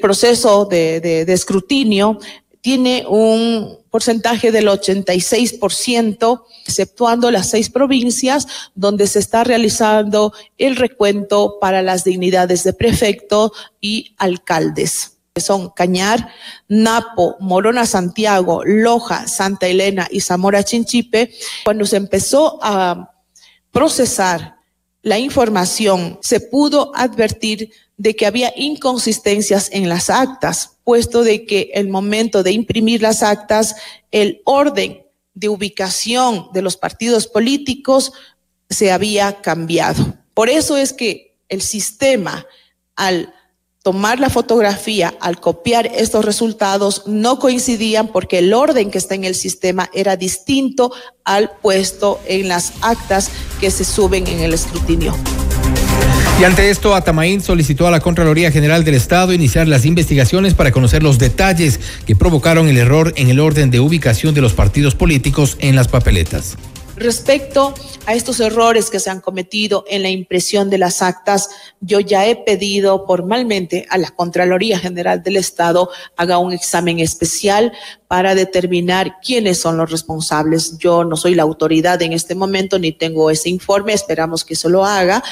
proceso 0.00 0.64
de 0.64 1.24
escrutinio 1.28 2.18
tiene 2.66 3.04
un 3.08 3.78
porcentaje 3.90 4.50
del 4.50 4.66
86%, 4.66 6.42
exceptuando 6.64 7.30
las 7.30 7.48
seis 7.48 7.70
provincias 7.70 8.48
donde 8.74 9.06
se 9.06 9.20
está 9.20 9.44
realizando 9.44 10.32
el 10.58 10.74
recuento 10.74 11.58
para 11.60 11.80
las 11.80 12.02
dignidades 12.02 12.64
de 12.64 12.72
prefecto 12.72 13.52
y 13.80 14.16
alcaldes 14.18 15.12
son 15.36 15.70
Cañar, 15.70 16.32
Napo, 16.66 17.36
Morona 17.38 17.86
Santiago, 17.86 18.64
Loja, 18.64 19.28
Santa 19.28 19.68
Elena 19.68 20.08
y 20.10 20.20
Zamora 20.20 20.64
Chinchipe, 20.64 21.30
cuando 21.62 21.86
se 21.86 21.98
empezó 21.98 22.58
a 22.62 23.12
procesar 23.70 24.56
la 25.02 25.20
información, 25.20 26.18
se 26.20 26.40
pudo 26.40 26.90
advertir 26.96 27.70
de 27.96 28.14
que 28.14 28.26
había 28.26 28.52
inconsistencias 28.56 29.68
en 29.72 29.88
las 29.88 30.10
actas 30.10 30.76
puesto 30.86 31.24
de 31.24 31.44
que 31.46 31.72
el 31.74 31.88
momento 31.88 32.44
de 32.44 32.52
imprimir 32.52 33.02
las 33.02 33.24
actas, 33.24 33.74
el 34.12 34.40
orden 34.44 35.02
de 35.34 35.48
ubicación 35.48 36.48
de 36.52 36.62
los 36.62 36.76
partidos 36.76 37.26
políticos 37.26 38.12
se 38.70 38.92
había 38.92 39.42
cambiado. 39.42 40.14
Por 40.32 40.48
eso 40.48 40.76
es 40.76 40.92
que 40.92 41.36
el 41.48 41.60
sistema, 41.60 42.46
al 42.94 43.34
tomar 43.82 44.20
la 44.20 44.30
fotografía, 44.30 45.12
al 45.18 45.40
copiar 45.40 45.88
estos 45.88 46.24
resultados, 46.24 47.02
no 47.06 47.40
coincidían 47.40 48.06
porque 48.06 48.38
el 48.38 48.54
orden 48.54 48.92
que 48.92 48.98
está 48.98 49.16
en 49.16 49.24
el 49.24 49.34
sistema 49.34 49.90
era 49.92 50.16
distinto 50.16 50.92
al 51.24 51.50
puesto 51.50 52.20
en 52.28 52.46
las 52.46 52.72
actas 52.80 53.28
que 53.58 53.72
se 53.72 53.84
suben 53.84 54.28
en 54.28 54.38
el 54.38 54.54
escrutinio. 54.54 55.16
Y 56.38 56.44
ante 56.44 56.68
esto, 56.68 56.94
Atamaín 56.94 57.40
solicitó 57.40 57.86
a 57.86 57.90
la 57.90 58.00
Contraloría 58.00 58.52
General 58.52 58.84
del 58.84 58.94
Estado 58.94 59.32
iniciar 59.32 59.68
las 59.68 59.86
investigaciones 59.86 60.52
para 60.52 60.70
conocer 60.70 61.02
los 61.02 61.18
detalles 61.18 61.80
que 62.06 62.14
provocaron 62.14 62.68
el 62.68 62.76
error 62.76 63.14
en 63.16 63.30
el 63.30 63.40
orden 63.40 63.70
de 63.70 63.80
ubicación 63.80 64.34
de 64.34 64.42
los 64.42 64.52
partidos 64.52 64.94
políticos 64.94 65.56
en 65.60 65.76
las 65.76 65.88
papeletas. 65.88 66.58
Respecto 66.96 67.74
a 68.06 68.14
estos 68.14 68.40
errores 68.40 68.88
que 68.88 69.00
se 69.00 69.10
han 69.10 69.20
cometido 69.20 69.84
en 69.86 70.02
la 70.02 70.08
impresión 70.08 70.70
de 70.70 70.78
las 70.78 71.02
actas, 71.02 71.50
yo 71.80 72.00
ya 72.00 72.26
he 72.26 72.36
pedido 72.36 73.04
formalmente 73.06 73.86
a 73.90 73.98
la 73.98 74.10
Contraloría 74.10 74.78
General 74.78 75.22
del 75.22 75.36
Estado 75.36 75.90
haga 76.16 76.38
un 76.38 76.54
examen 76.54 76.98
especial 76.98 77.72
para 78.08 78.34
determinar 78.34 79.18
quiénes 79.20 79.60
son 79.60 79.76
los 79.76 79.90
responsables. 79.90 80.78
Yo 80.78 81.04
no 81.04 81.16
soy 81.16 81.34
la 81.34 81.42
autoridad 81.42 82.00
en 82.00 82.14
este 82.14 82.34
momento 82.34 82.78
ni 82.78 82.92
tengo 82.92 83.30
ese 83.30 83.50
informe, 83.50 83.92
esperamos 83.92 84.42
que 84.42 84.56
se 84.56 84.70
lo 84.70 84.86
haga 84.86 85.22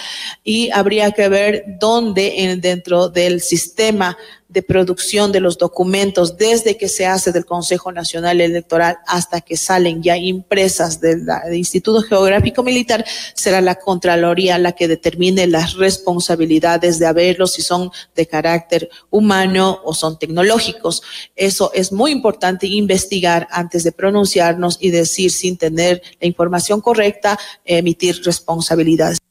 y 0.42 0.70
habría 0.70 1.12
que 1.12 1.30
ver 1.30 1.64
dónde 1.80 2.44
en, 2.44 2.60
dentro 2.60 3.08
del 3.08 3.40
sistema 3.40 4.18
de 4.48 4.62
producción 4.62 5.32
de 5.32 5.40
los 5.40 5.58
documentos 5.58 6.36
desde 6.36 6.76
que 6.76 6.88
se 6.88 7.06
hace 7.06 7.32
del 7.32 7.44
Consejo 7.44 7.92
Nacional 7.92 8.40
Electoral 8.40 8.98
hasta 9.06 9.40
que 9.40 9.56
salen 9.56 10.02
ya 10.02 10.16
impresas 10.16 11.00
del, 11.00 11.26
Instituto 11.52 12.02
Geográfico 12.02 12.62
Militar, 12.62 13.04
será 13.34 13.60
la 13.60 13.76
Contraloría 13.76 14.58
la 14.58 14.72
que 14.72 14.88
determine 14.88 15.46
las 15.46 15.74
responsabilidades 15.74 16.98
de 16.98 17.06
haberlos, 17.06 17.54
si 17.54 17.62
son 17.62 17.90
de 18.14 18.26
carácter 18.26 18.88
humano 19.10 19.80
o 19.84 19.94
son 19.94 20.18
tecnológicos. 20.18 21.02
Eso 21.34 21.70
es 21.74 21.92
muy 21.92 22.10
importante 22.10 22.66
investigar 22.66 23.48
antes 23.50 23.84
de 23.84 23.92
pronunciarnos 23.92 24.78
y 24.80 24.90
decir 24.90 25.30
sin 25.30 25.56
tener 25.56 26.02
la 26.20 26.26
información 26.26 26.80
correcta, 26.80 27.38
emitir 27.64 28.20
responsabilidades. 28.24 29.23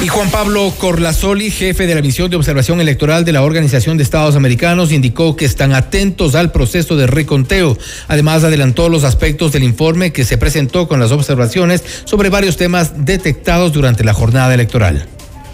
Y 0.00 0.06
Juan 0.06 0.30
Pablo 0.30 0.72
Corlazoli, 0.78 1.50
jefe 1.50 1.88
de 1.88 1.94
la 1.96 2.02
misión 2.02 2.30
de 2.30 2.36
observación 2.36 2.80
electoral 2.80 3.24
de 3.24 3.32
la 3.32 3.42
Organización 3.42 3.96
de 3.96 4.04
Estados 4.04 4.36
Americanos, 4.36 4.92
indicó 4.92 5.34
que 5.34 5.44
están 5.44 5.72
atentos 5.72 6.36
al 6.36 6.52
proceso 6.52 6.96
de 6.96 7.08
reconteo. 7.08 7.76
Además, 8.06 8.44
adelantó 8.44 8.88
los 8.88 9.02
aspectos 9.02 9.50
del 9.50 9.64
informe 9.64 10.12
que 10.12 10.24
se 10.24 10.38
presentó 10.38 10.86
con 10.86 11.00
las 11.00 11.10
observaciones 11.10 11.82
sobre 12.04 12.28
varios 12.28 12.56
temas 12.56 13.04
detectados 13.04 13.72
durante 13.72 14.04
la 14.04 14.14
jornada 14.14 14.54
electoral. 14.54 15.04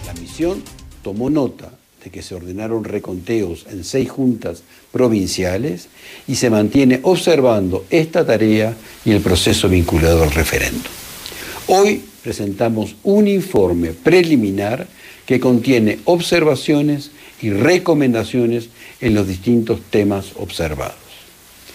La 0.05 0.13
misión 0.13 0.61
tomó 1.01 1.31
nota 1.31 1.71
de 2.03 2.11
que 2.11 2.21
se 2.21 2.35
ordenaron 2.35 2.83
reconteos 2.83 3.65
en 3.71 3.83
seis 3.83 4.11
juntas 4.11 4.61
provinciales 4.91 5.87
y 6.27 6.35
se 6.35 6.51
mantiene 6.51 6.99
observando 7.01 7.83
esta 7.89 8.23
tarea 8.23 8.75
y 9.05 9.11
el 9.11 9.21
proceso 9.21 9.67
vinculado 9.69 10.21
al 10.21 10.29
referendo. 10.29 10.87
Hoy 11.65 12.03
presentamos 12.25 12.95
un 13.03 13.27
informe 13.27 13.91
preliminar 13.91 14.87
que 15.27 15.39
contiene 15.39 15.99
observaciones 16.05 17.11
y 17.39 17.51
recomendaciones 17.51 18.69
en 18.99 19.13
los 19.13 19.27
distintos 19.27 19.79
temas 19.91 20.31
observados. 20.39 20.95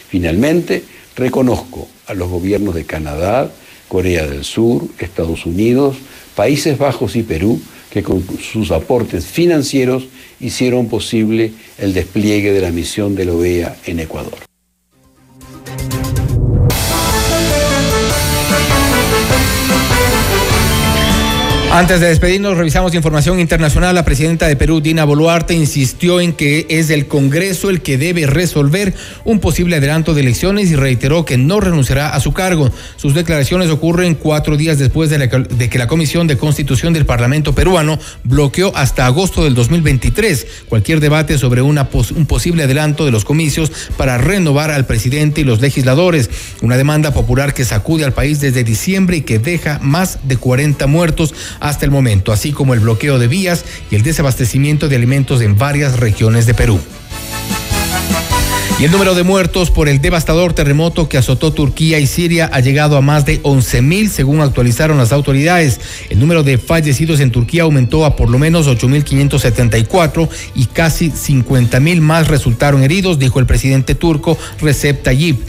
Finalmente, 0.09 0.83
reconozco 1.15 1.87
a 2.09 2.15
los 2.15 2.29
gobiernos 2.29 2.75
de 2.75 2.85
Canadá, 2.85 3.49
Corea 3.87 4.27
del 4.27 4.43
Sur, 4.43 4.89
Estados 4.99 5.47
Unidos, 5.47 5.99
Países 6.35 6.77
Bajos 6.79 7.15
y 7.15 7.23
Perú 7.23 7.61
que 7.89 8.03
con 8.03 8.25
sus 8.41 8.73
aportes 8.73 9.27
financieros 9.27 10.09
hicieron 10.41 10.89
posible 10.89 11.53
el 11.79 11.95
despliegue 11.95 12.53
de 12.53 12.61
la 12.61 12.73
misión 12.73 13.15
de 13.15 13.25
la 13.25 13.35
OEA 13.35 13.77
en 13.87 14.01
Ecuador. 14.01 14.50
Antes 21.73 22.01
de 22.01 22.09
despedirnos, 22.09 22.57
revisamos 22.57 22.97
información 22.97 23.39
internacional. 23.39 23.95
La 23.95 24.05
presidenta 24.05 24.49
de 24.49 24.57
Perú, 24.57 24.81
Dina 24.81 25.05
Boluarte, 25.05 25.55
insistió 25.55 26.21
en 26.21 26.33
que 26.33 26.67
es 26.69 26.91
el 26.91 27.07
Congreso 27.07 27.71
el 27.71 27.81
que 27.81 27.97
debe 27.97 28.27
resolver 28.27 28.93
un 29.25 29.39
posible 29.39 29.77
adelanto 29.77 30.13
de 30.13 30.23
elecciones 30.23 30.73
y 30.73 30.75
reiteró 30.75 31.25
que 31.25 31.39
no 31.39 31.61
renunciará 31.61 32.09
a 32.09 32.19
su 32.19 32.33
cargo. 32.33 32.73
Sus 32.97 33.15
declaraciones 33.15 33.71
ocurren 33.71 34.17
cuatro 34.17 34.57
días 34.57 34.81
después 34.81 35.11
de, 35.11 35.29
que 35.71 35.79
la 35.79 35.87
Comisión 35.87 36.27
de 36.27 36.37
Constitución 36.37 36.93
del 36.93 37.07
Parlamento 37.07 37.55
peruano 37.55 38.01
bloqueó 38.25 38.77
hasta 38.77 39.07
agosto 39.07 39.45
del 39.45 39.55
2023 39.55 40.65
cualquier 40.69 40.99
debate 40.99 41.39
sobre 41.39 41.63
un 41.63 41.77
posible 42.27 42.65
adelanto 42.65 43.05
de 43.05 43.13
los 43.13 43.25
comicios 43.25 43.71
para 43.97 44.19
renovar 44.19 44.73
al 44.73 44.87
presidente 44.87 45.43
y 45.43 45.45
los 45.45 45.61
legisladores. 45.61 46.31
Una 46.63 46.77
demanda 46.77 47.13
popular 47.13 47.55
que 47.55 47.65
sacude 47.65 48.05
al 48.05 48.13
país 48.13 48.41
desde 48.41 48.65
diciembre 48.65 49.19
y 49.19 49.23
que 49.23 49.39
deja 49.39 49.79
más 49.81 50.19
de 50.25 50.37
40 50.37 50.89
muertos 50.89 51.33
hasta 51.61 51.85
el 51.85 51.91
momento, 51.91 52.33
así 52.33 52.53
como 52.53 52.75
el 52.75 52.81
bloqueo 52.81 53.19
de 53.19 53.29
vías 53.29 53.65
y 53.91 53.95
el 53.95 54.03
desabastecimiento 54.03 54.89
de 54.89 54.97
alimentos 54.97 55.41
en 55.43 55.57
varias 55.57 56.01
regiones 56.01 56.47
de 56.47 56.55
Perú. 56.55 56.81
Y 58.81 58.85
el 58.85 58.93
número 58.93 59.15
de 59.15 59.25
muertos 59.25 59.71
por 59.71 59.91
el 59.91 60.01
devastador 60.01 60.55
terremoto 60.55 61.07
que 61.07 61.19
azotó 61.19 61.53
Turquía 61.53 61.99
y 61.99 62.07
Siria 62.07 62.49
ha 62.51 62.61
llegado 62.61 62.97
a 62.97 63.03
más 63.03 63.27
de 63.27 63.43
11.000 63.43 64.09
según 64.09 64.41
actualizaron 64.41 64.97
las 64.97 65.13
autoridades. 65.13 65.79
El 66.09 66.19
número 66.19 66.43
de 66.43 66.57
fallecidos 66.57 67.21
en 67.21 67.31
Turquía 67.31 67.65
aumentó 67.65 68.07
a 68.07 68.17
por 68.17 68.31
lo 68.31 68.39
menos 68.39 68.67
8.574 68.69 70.31
y 70.55 70.65
casi 70.65 71.11
50.000 71.11 72.01
más 72.01 72.29
resultaron 72.29 72.83
heridos, 72.83 73.19
dijo 73.19 73.39
el 73.39 73.45
presidente 73.45 73.95
turco 73.95 74.39
Recep 74.63 75.03
Tayyip 75.03 75.43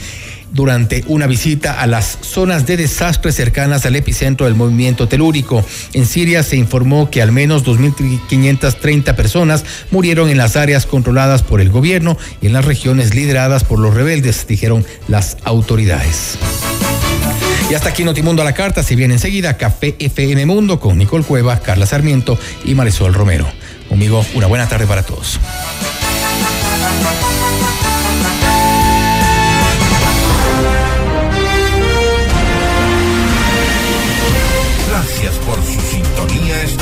durante 0.51 1.03
una 1.07 1.27
visita 1.27 1.81
a 1.81 1.87
las 1.87 2.17
zonas 2.21 2.65
de 2.65 2.77
desastre 2.77 3.31
cercanas 3.31 3.85
al 3.85 3.95
epicentro 3.95 4.45
del 4.45 4.55
movimiento 4.55 5.07
telúrico. 5.07 5.65
En 5.93 6.05
Siria 6.05 6.43
se 6.43 6.57
informó 6.57 7.09
que 7.09 7.21
al 7.21 7.31
menos 7.31 7.65
2.530 7.65 9.15
personas 9.15 9.63
murieron 9.91 10.29
en 10.29 10.37
las 10.37 10.55
áreas 10.55 10.85
controladas 10.85 11.43
por 11.43 11.61
el 11.61 11.69
gobierno 11.69 12.17
y 12.41 12.47
en 12.47 12.53
las 12.53 12.65
regiones 12.65 13.15
lideradas 13.15 13.63
por 13.63 13.79
los 13.79 13.93
rebeldes, 13.93 14.45
dijeron 14.47 14.85
las 15.07 15.37
autoridades. 15.43 16.37
Y 17.69 17.73
hasta 17.73 17.89
aquí 17.89 18.03
Notimundo 18.03 18.41
a 18.41 18.45
la 18.45 18.53
carta, 18.53 18.83
si 18.83 18.95
bien 18.95 19.11
enseguida 19.11 19.55
Café 19.55 19.95
FM 19.97 20.45
Mundo 20.45 20.79
con 20.81 20.97
Nicole 20.97 21.23
Cueva, 21.23 21.59
Carla 21.61 21.85
Sarmiento 21.85 22.37
y 22.65 22.75
Marisol 22.75 23.13
Romero. 23.13 23.47
Conmigo, 23.87 24.25
una 24.33 24.47
buena 24.47 24.67
tarde 24.67 24.87
para 24.87 25.03
todos. 25.03 25.39